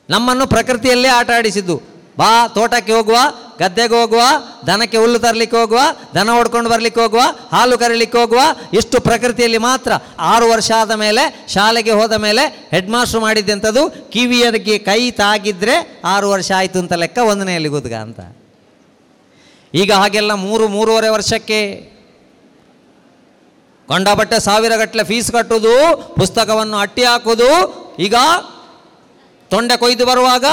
[0.09, 1.96] ನಮ್ಮನ್ನು ಪ್ರಕೃತಿಯಲ್ಲೇ ಆಟ ಆಡಿಸಿದ್ದು.
[2.17, 3.17] ಬಾ, ತೋಟಕ್ಕೆ ಹೋಗುವ,
[3.59, 4.21] ಗದ್ದೆಗೆ ಹೋಗುವ,
[4.67, 5.79] ದನಕ್ಕೆ ಹುಲ್ಲು ತರಲಿಕ್ಕೆ ಹೋಗುವ,
[6.15, 7.21] ದನ ಹೊಡ್ಕೊಂಡು ಬರಲಿಕ್ಕೆ ಹೋಗುವ,
[7.51, 8.39] ಹಾಲು ಕರೀಲಿಕ್ಕೆ ಹೋಗುವ,
[8.73, 15.11] ಇಷ್ಟು ಪ್ರಕೃತಿಯಲ್ಲಿ ಮಾತ್ರ ಆರು ವರ್ಷ ಆದ ಮೇಲೆ, ಶಾಲೆಗೆ ಹೋದ ಮೇಲೆ ಹೆಡ್ ಮಾಸ್ಟ್ರು ಮಾಡಿದ್ದಂಥದ್ದು ಕಿವಿಯರಿಗೆ ಕೈ
[15.11, 18.19] ತಾಗಿದ್ರೆ ಆರು ವರ್ಷ ಆಯಿತು ಅಂತ ಲೆಕ್ಕ ಒಂದನೆಯಲ್ಲಿ ಗುದ್ಗ ಅಂತ.
[19.73, 21.59] ಈಗ ಹಾಗೆಲ್ಲ ಮೂರು, ಮೂರುವರೆ ವರ್ಷಕ್ಕೆ
[23.87, 25.73] ಕೊಂಡಬಟ್ಟೆ ಸಾವಿರ ಗಟ್ಟಲೆ ಫೀಸ್ ಕಟ್ಟುವುದು
[26.19, 27.49] ಪುಸ್ತಕವನ್ನು ಅಟ್ಟಿ ಹಾಕುವುದು
[27.99, 28.15] ಈಗ
[29.49, 30.45] ತೊಂಡೆ ಕೊಯ್ದು ಬರುವಾಗ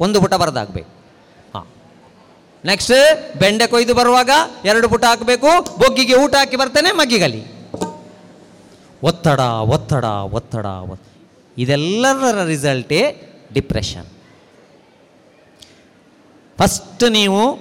[0.00, 0.90] ಒಂದು ಪುಟ ಬರೆದಾಗಬೇಕು.
[1.54, 1.66] ಹಾಂ.
[2.64, 4.30] ನೆಕ್ಸ್ಟ್ ಬೆಂಡೆ ಕೊಯ್ದು ಬರುವಾಗ
[4.64, 5.76] ಎರಡು ಪುಟ ಹಾಕಬೇಕು.
[5.78, 7.54] ಬೊಗ್ಗಿಗೆ ಊಟ ಹಾಕಿ ಬರ್ತೇನೆ ಮಗ್ಗಿಗಲಿ
[9.02, 10.66] ಒತ್ತಡ ಒತ್ತಡ ಒತ್ತಡ
[11.58, 14.06] ಇದೆಲ್ಲರ ರಿಸಲ್ಟೇ ಡಿಪ್ರೆಷನ್
[16.58, 17.58] ಫಸ್ಟ್ ನೀವು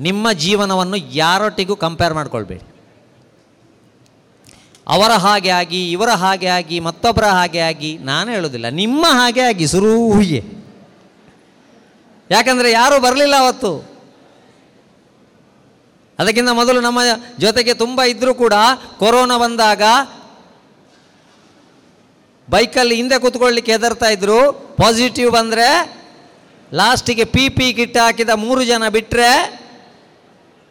[0.00, 2.62] ನಿಮ್ಮ ಜೀವನವನ್ನು ಯಾರೊಟ್ಟಿಗೂ ಕಂಪೇರ್ ಮಾಡ್ಕೊಳ್ಬೇಡಿ.
[4.88, 10.59] ಅವರ ಹಾಗೆ ಆಗಿ, ಇವರ ಹಾಗೆ ಆಗಿ, ಮತ್ತೊಬ್ಬರ ಹಾಗೆ ಆಗಿ, ನಾನು ಹೇಳೋದಿಲ್ಲ, ನಿಮ್ಮ ಹಾಗೆ ಆಗಿ ಸುರೂಹಿಗೆ
[12.30, 13.72] ಯಾಕಂದರೆ ಯಾರೂ ಬರಲಿಲ್ಲ ಅವತ್ತು.
[16.18, 17.00] ಅದಕ್ಕಿಂತ ಮೊದಲು ನಮ್ಮ
[17.38, 18.54] ಜೊತೆಗೆ ತುಂಬ ಇದ್ದರೂ ಕೂಡ
[18.98, 19.82] ಕೊರೋನಾ ಬಂದಾಗ
[22.50, 24.52] ಬೈಕಲ್ಲಿ ಹಿಂದೆ ಕೂತ್ಕೊಳ್ಳಿಕ್ಕೆ ಹೆದರ್ತಾ ಇದ್ರು.
[24.52, 25.68] ಪಾಸಿಟಿವ್ ಬಂದರೆ
[26.74, 29.60] ಲಾಸ್ಟಿಗೆ ಪಿ ಪಿ ಕಿಟ್ ಹಾಕಿದ ಮೂರು ಜನ ಬಿಟ್ಟರೆ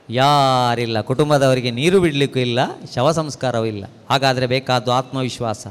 [0.09, 1.01] ಯಾರಿಲ್ಲ.
[1.01, 2.59] ಕುಟುಂಬದವರಿಗೆ ನೀರು ಬಿಡಲಿಕ್ಕೂ ಇಲ್ಲ,
[2.95, 3.85] ಶವ ಸಂಸ್ಕಾರವೂ ಇಲ್ಲ.
[4.09, 5.67] ಹಾಗಾದರೆ ಬೇಕಾದ್ದು ಆತ್ಮವಿಶ್ವಾಸ.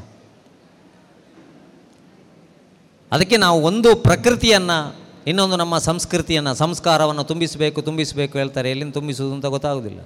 [3.11, 8.69] ಅದಕ್ಕೆ ನಾವು ಒಂದು ಪ್ರಕೃತಿಯನ್ನು ಇನ್ನೊಂದು ನಮ್ಮ ಸಂಸ್ಕೃತಿಯನ್ನು, ಸಂಸ್ಕಾರವನ್ನು ತುಂಬಿಸಬೇಕು ತುಂಬಿಸಬೇಕು ಹೇಳ್ತಾರೆ.
[8.69, 9.99] ಎಲ್ಲಿಂದ ತುಂಬಿಸುವುದು ಅಂತ ಗೊತ್ತಾಗೋದಿಲ್ಲ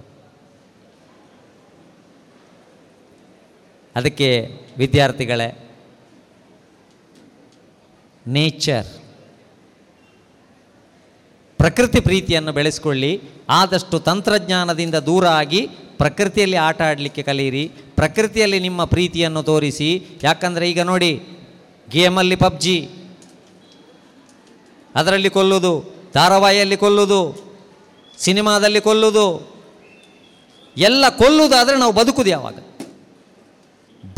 [3.95, 5.69] ಅದಕ್ಕೆ ವಿದ್ಯಾರ್ಥಿಗಳೇ,
[8.27, 8.85] ನೇಚರ್,
[11.57, 13.21] ಪ್ರಕೃತಿ ಪ್ರೀತಿಯನ್ನು ಬೆಳೆಸ್ಕೊಳ್ಳಿ.
[13.49, 15.67] ಆದಷ್ಟು ತಂತ್ರಜ್ಞಾನದಿಂದ ದೂರ ಆಗಿ
[15.97, 17.71] ಪ್ರಕೃತಿಯಲ್ಲಿ ಆಟ ಆಡಲಿಕ್ಕೆ ಕಲಿಯಿರಿ.
[17.95, 20.05] ಪ್ರಕೃತಿಯಲ್ಲಿ ನಿಮ್ಮ ಪ್ರೀತಿಯನ್ನು ತೋರಿಸಿ.
[20.23, 21.23] ಯಾಕಂದರೆ ಈಗ ನೋಡಿ,
[21.89, 22.89] ಗೇಮಲ್ಲಿ ಪಬ್ಜಿ.
[24.95, 27.53] ಅದರಲ್ಲಿ ಕೊಲ್ಲುವುದು ಧಾರಾವಾಹಿಯಲ್ಲಿ ಕೊಲ್ಲುವುದು
[28.19, 29.53] ಸಿನಿಮಾದಲ್ಲಿ ಕೊಲ್ಲುವುದು
[30.77, 32.55] ಎಲ್ಲ ಕೊಲ್ಲುವುದಾದರೆ ನಾವು ಬದುಕುದು ಯಾವಾಗ?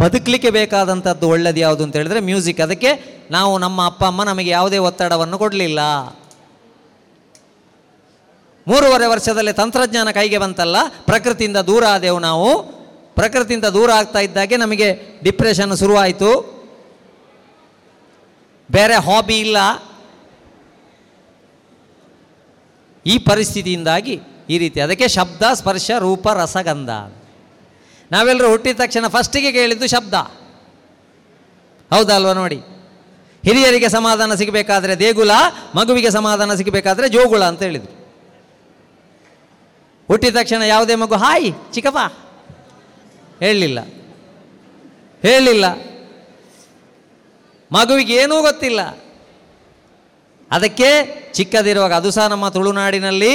[0.01, 2.61] ಬದುಕಲಿಕ್ಕೆ ಬೇಕಾದಂಥದ್ದು ಒಳ್ಳೆಯದು ಯಾವುದು ಅಂತ ಹೇಳಿದ್ರೆ ಮ್ಯೂಸಿಕ್.
[2.61, 5.79] ಅದಕ್ಕೆ ನಾವು ನಮ್ಮ ಅಪ್ಪ, ಅಮ್ಮ ನಮಗೆ ಯಾವುದೇ ಒತ್ತಡವನ್ನು ಕೊಡಲಿಲ್ಲ.
[8.67, 12.63] ಮೂರುವರೆ ವರ್ಷದಲ್ಲಿ ತಂತ್ರಜ್ಞಾನ ಕೈಗೆ ಬಂತಲ್ಲ, ಪ್ರಕೃತಿಯಿಂದ ದೂರ ಆದೆವು ನಾವು.
[13.15, 16.55] ಪ್ರಕೃತಿಯಿಂದ ದೂರ ಆಗ್ತಾ ಇದ್ದಾಗೆ ನಮಗೆ ಡಿಪ್ರೆಷನ್ ಶುರುವಾಯಿತು.
[18.71, 19.57] ಬೇರೆ ಹಾಬಿ ಇಲ್ಲ.
[23.05, 24.81] ಈ ಪರಿಸ್ಥಿತಿಯಿಂದಾಗಿ ಈ ರೀತಿ.
[24.81, 26.89] ಅದಕ್ಕೆ ಶಬ್ದ, ಸ್ಪರ್ಶ, ರೂಪ, ರಸಗಂಧ.
[28.11, 30.13] ನಾವೆಲ್ಲರೂ ಹುಟ್ಟಿದ ತಕ್ಷಣ ಫಸ್ಟಿಗೆ ಕೇಳಿದ್ದು ಶಬ್ದ.
[31.93, 32.55] ಹೌದಲ್ವ ನೋಡಿ?
[33.45, 35.31] ಹಿರಿಯರಿಗೆ ಸಮಾಧಾನ ಸಿಗಬೇಕಾದ್ರೆ ದೇಗುಲ,
[35.75, 38.05] ಮಗುವಿಗೆ ಸಮಾಧಾನ ಸಿಗಬೇಕಾದ್ರೆ ಜೋಗುಳ ಅಂತ ಹೇಳಿದ್ರು.
[40.07, 42.13] ಹುಟ್ಟಿದ ತಕ್ಷಣ ಯಾವುದೇ ಮಗು, ಹಾಯ್, ಚಿಕ್ಕಪ್ಪ.
[43.43, 43.79] ಹೇಳಲಿಲ್ಲ
[45.21, 45.65] ಹೇಳಲಿಲ್ಲ
[47.71, 49.04] ಮಗುವಿಗೆ ಏನೂ ಗೊತ್ತಿಲ್ಲ.
[50.55, 50.89] ಅದಕ್ಕೆ
[51.33, 53.33] ಚಿಕ್ಕದಿರುವಾಗ, ಅದು ಸಹ ನಮ್ಮ ತುಳುನಾಡಿನಲ್ಲಿ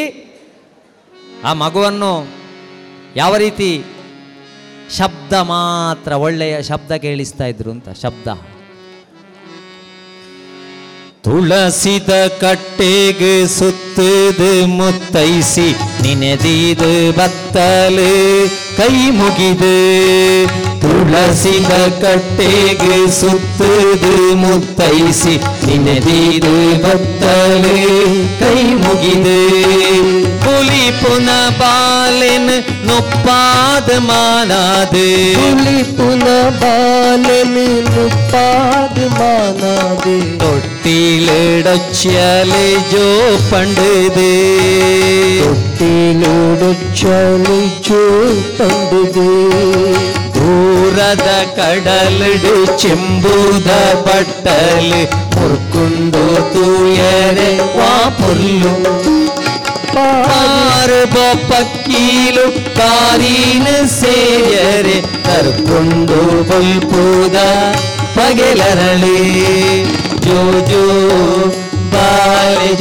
[1.44, 2.12] ಆ ಮಗುವನ್ನು
[3.16, 3.70] ಯಾವ ರೀತಿ
[4.98, 8.28] ಶಬ್ದ ಮಾತ್ರ, ಒಳ್ಳೆಯ ಶಬ್ದ ಕೇಳಿಸ್ತಾ ಇದ್ರು ಅಂತ, ಶಬ್ದ.
[11.24, 15.68] ತುಳಸಿದ ಕಟ್ಟೆಗೆ ಸುತ್ತದು ಮುತ್ತೈಸಿ,
[16.02, 18.12] ನಿನೆದಿದು ಬತ್ತಲು.
[18.79, 19.75] ಕೈ ಮುಗಿದು
[20.81, 24.11] ತುಳಸಿದ ಕಟ್ಟೆಗೆ ಸುತ್ತದು
[24.41, 25.33] ಮುತ್ತೈಸಿ
[25.65, 26.53] ನಿನೆದಿದು
[26.83, 27.75] ಬತ್ತಲು
[28.41, 29.37] ಕೈ ಮುಗಿದು
[30.45, 32.51] புலி புன பாலன்
[32.89, 35.05] நுப்பாத மானாது
[35.37, 36.25] புலி புன
[36.61, 37.57] பாலன்
[37.89, 43.06] நுப்பாத மானாது தொட்டிலிடச்சலே തൊട്ടിയിലിടച്ചാലി ജോ
[43.50, 44.28] പണ്ടത്
[45.72, 48.00] തൊട്ടിയിലിടച്ചാലി ജോ
[48.58, 49.26] പണ്ടത്
[50.36, 51.26] ദൂരത
[51.58, 53.68] കടലിട് ചെമ്പൂത
[54.06, 55.02] പട്ടല്
[55.34, 56.24] പൊർക്കുണ്ടോ
[56.54, 58.80] തൂയരെ വാ പൊല്ലും
[61.50, 62.46] പക്കീലു
[62.78, 66.20] കാരീന് സേയരെ കർക്കുണ്ടോ
[66.50, 67.36] പൊൽപ്പൂത
[68.16, 69.18] പകലരളേ
[70.24, 70.82] ಪಗೆಲರಳಿ ಜೋ ಜೋ
[71.90, 72.76] ಬಾಲೆ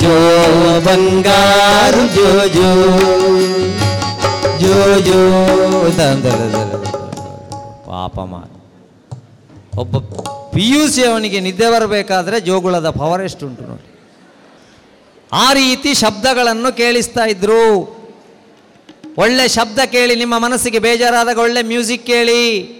[0.00, 0.14] ಜೋ
[0.84, 2.68] ಬಂಗಾರು ಜೋ ಜೋ
[4.58, 5.20] ಜೋ ಜೋ
[7.86, 8.18] ಪಾಪ
[9.78, 9.98] ಒಬ್ಬ
[10.54, 13.86] ಪಿ ಯು ಸಿ ಅವನಿಗೆ ನಿದ್ದೆ ಬರಬೇಕಾದ್ರೆ ಜೋಗುಳದ ಪವರ್ ಎಷ್ಟುಂಟು ನೋಡಿ.
[15.32, 18.00] ಆ ರೀತಿ ಶಬ್ದಗಳನ್ನು ಕೇಳಿಸ್ತಾ ಇದ್ರು.
[19.18, 22.79] ಒಳ್ಳೆ ಶಬ್ದ ಕೇಳಿ ನಿಮ್ಮ ಮನಸ್ಸಿಗೆ ಬೇಜಾರಾದಾಗ ಒಳ್ಳೆ ಮ್ಯೂಸಿಕ್ ಕೇಳಿ.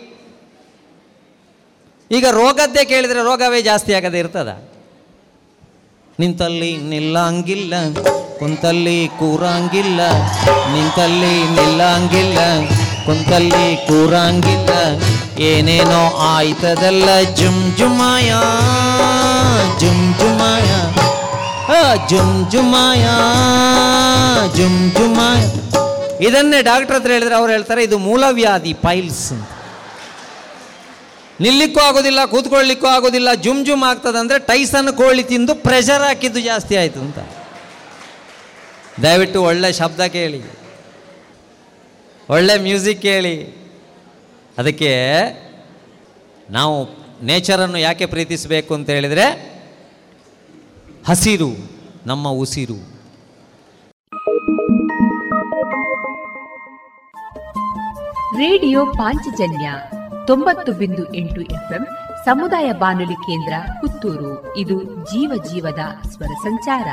[2.16, 4.50] ಈಗ ರೋಗದ್ದೇ ಕೇಳಿದರೆ ರೋಗವೇ ಜಾಸ್ತಿ ಆಗದೆ ಇರ್ತದ?
[6.20, 7.74] ನಿಂತಲ್ಲಿ ನಿಲ್ಲಂಗಿಲ್ಲ,
[8.38, 10.00] ಕುಂತಲ್ಲಿ ಕೂರಂಗಿಲ್ಲ,
[10.72, 12.38] ನಿಂತಲ್ಲಿ ನಿಲ್ಲಂಗಿಲ್ಲ,
[13.06, 14.70] ಕುಂತಲ್ಲಿ ಕೂರಂಗಿಲ್ಲ,
[15.50, 16.00] ಏನೇನೋ
[16.32, 17.08] ಆಯ್ತದಲ್ಲ
[17.40, 18.30] ಜುಮ್ ಜುಮಾಯ
[19.82, 20.68] ಜುಮ್ ಜುಮಾಯ
[22.10, 23.06] ಜುಮ್ ಜುಮಾಯ
[24.58, 25.40] ಜುಮ್ ಜುಮಾಯ
[26.26, 29.26] ಇದನ್ನೇ ಡಾಕ್ಟರ್ ಹತ್ರ ಹೇಳಿದ್ರೆ ಅವ್ರು ಹೇಳ್ತಾರೆ, ಇದು ಮೂಲವ್ಯಾಧಿ ಪೈಲ್ಸ್
[31.40, 37.18] ನಿಲ್ಲಿಕ್ಕೂ ಆಗೋದಿಲ್ಲ, ಕೂತ್ಕೊಳ್ಳಿಕ್ಕೂ ಆಗೋದಿಲ್ಲ, ಜುಮ್ ಜುಮ್ ಆಗ್ತದಂದ್ರೆ ಟೈಸನ್ ಕೋಳಿ ತಿಂದು ಪ್ರೆಷರ್ ಹಾಕಿದ್ದು ಜಾಸ್ತಿ ಆಯಿತು ಅಂತ.
[39.02, 40.42] ದಯವಿಟ್ಟು ಒಳ್ಳೆ ಶಬ್ದ ಕೇಳಿ.
[42.30, 43.60] ಒಳ್ಳೆ ಮ್ಯೂಸಿಕ್ ಕೇಳಿ.
[44.58, 44.90] ಅದಕ್ಕೆ
[46.50, 46.88] ನಾವು
[47.24, 49.60] ನೇಚರನ್ನು ಯಾಕೆ ಪ್ರೀತಿಸಬೇಕು ಅಂತ ಹೇಳಿದರೆ,
[51.08, 51.50] ಹಸಿರು,
[52.06, 53.00] ನಮ್ಮ ಉಸಿರು.
[58.38, 59.70] ರೇಡಿಯೋ ಪಾಂಚಜನ್ಯ.
[60.31, 61.86] ತೊಂಬತ್ತು ಬಿಂದು ಎಂಟು ಎಫ್ಎಂ
[62.24, 64.57] ಸಮುದಾಯ ಬಾನುಲಿ ಕೇಂದ್ರ ಪುತ್ತೂರು.
[64.57, 66.86] ಇದು ಜೀವ ಜೀವದ ಸ್ವರ ಸಂಚಾರ.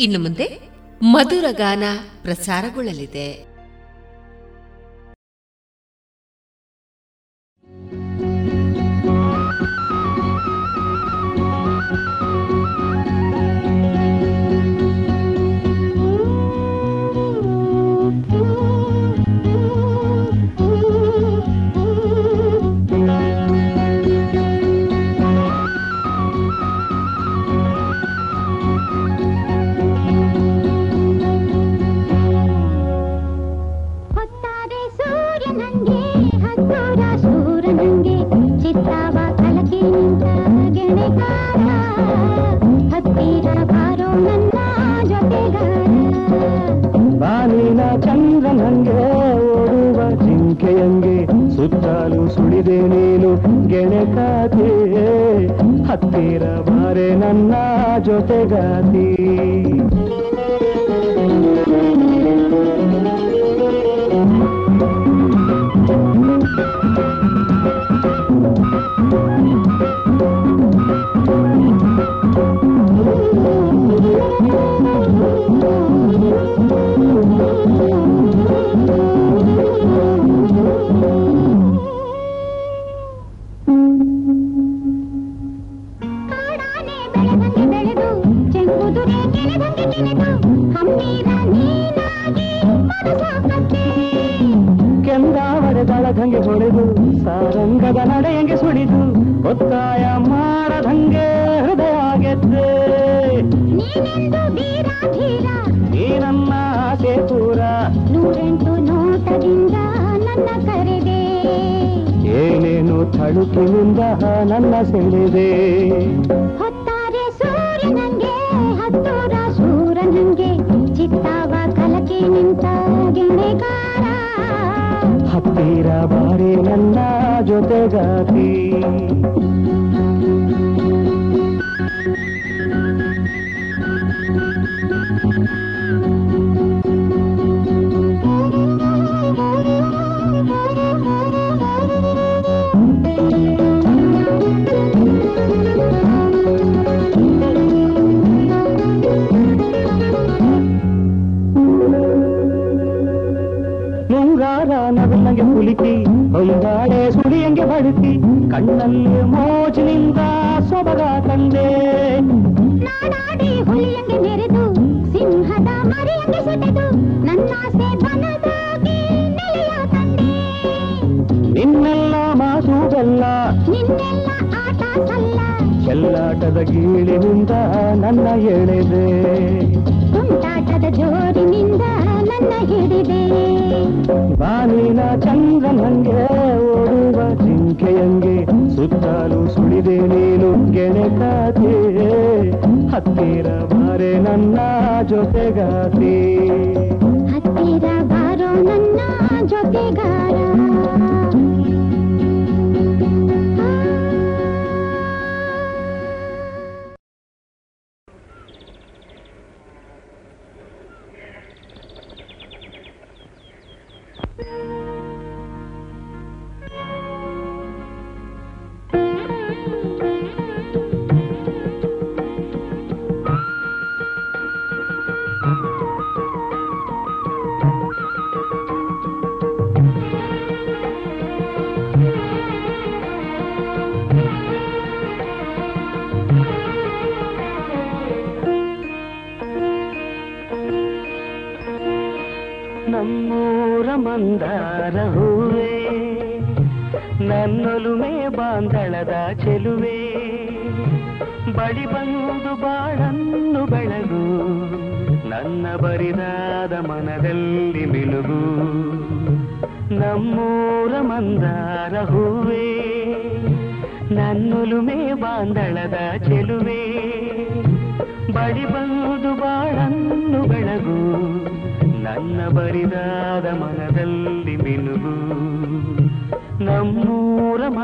[0.00, 0.68] ಇನ್ನು ಮುಂದೆ
[1.02, 1.82] ಮಧುರ ಗಾನ
[2.22, 3.53] ಪ್ರಸಾರಗೊಳ್ಳಲಿದೆ.
[52.74, 53.30] ಸುಳಿದೆ ನೀನು
[53.68, 54.68] ಗೆಣೆಕಾತಿ
[55.88, 57.54] ಹತ್ತಿರ ಬಾರೆ ನನ್ನ
[57.98, 59.08] ಜೊತೆಗಾತಿ.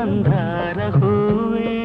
[0.00, 1.79] ಮಂದಾರ ಹೂವೇ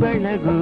[0.00, 0.55] ಬೆಳಗು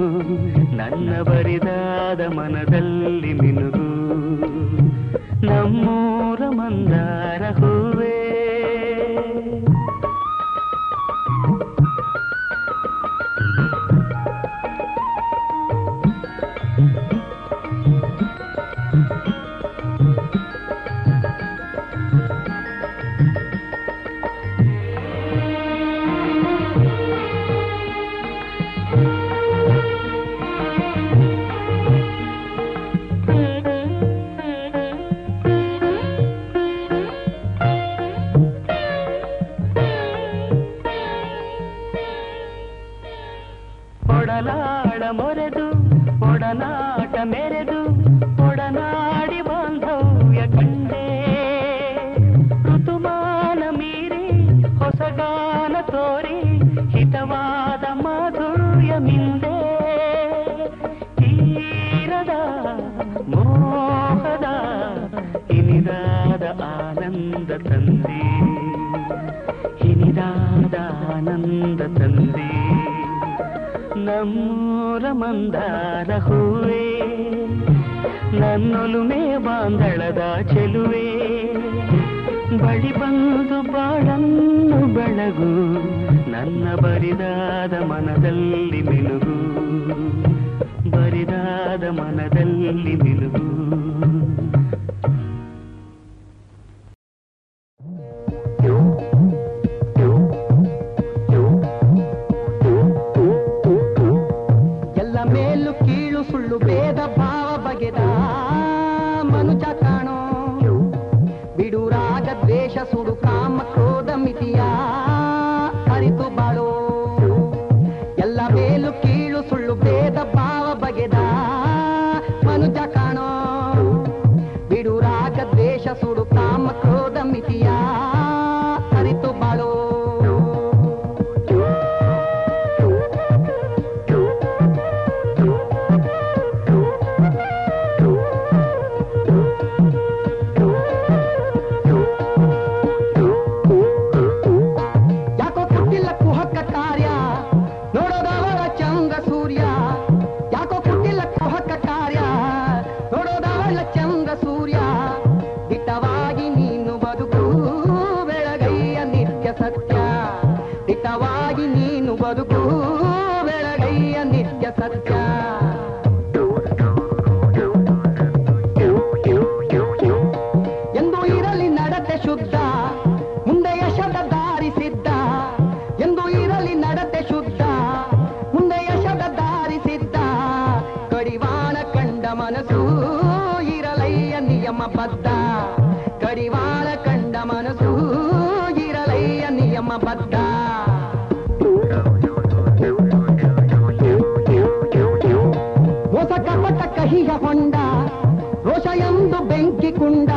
[199.81, 200.29] ಕುಂಡ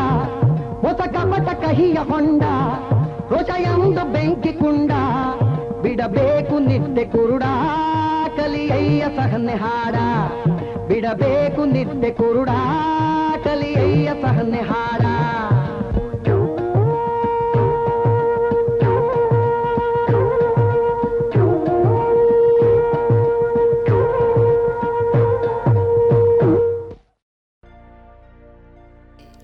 [0.87, 2.43] ಹೊಸ ಕಪಟ ಕಹಿಯ ಹೊಂಡ
[3.53, 4.93] ಎಂದು ಬೆಂಕಿ ಕುಂಡ
[5.83, 7.43] ಬಿಡಬೇಕು ನಿದ್ದೆ ಕುರುಡ,
[8.37, 9.95] ಕಲಿಯಯ್ಯ ಸಹನೆ ಹಾಡ.
[10.89, 12.49] ಬಿಡಬೇಕು ನಿದ್ದೆ ಕುರುಡ,
[13.45, 15.01] ಕಲಿಯಯ್ಯ ಸಹನೆ ಹಾಡ.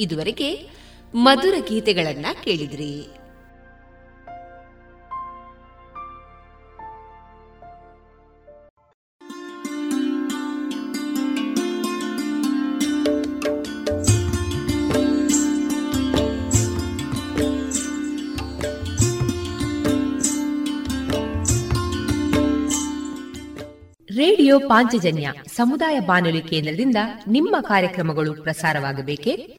[0.04, 0.70] ಇದುವರೆಗೆ
[1.14, 3.06] ಮಧುರ ಗೀತೆಗಳನ್ನ ಕೇಳಿದ್ರಿ.
[24.16, 26.96] ರೇಡಿಯೋ ಪಾಂಚಜನ್ಯ ಸಮುದಾಯ ಬಾನುಲಿ ಕೇಂದ್ರದಿಂದ
[27.28, 29.58] ನಿಮ್ಮ ಕಾರ್ಯಕ್ರಮಗಳು ಪ್ರಸಾರವಾಗಬೇಕೆ?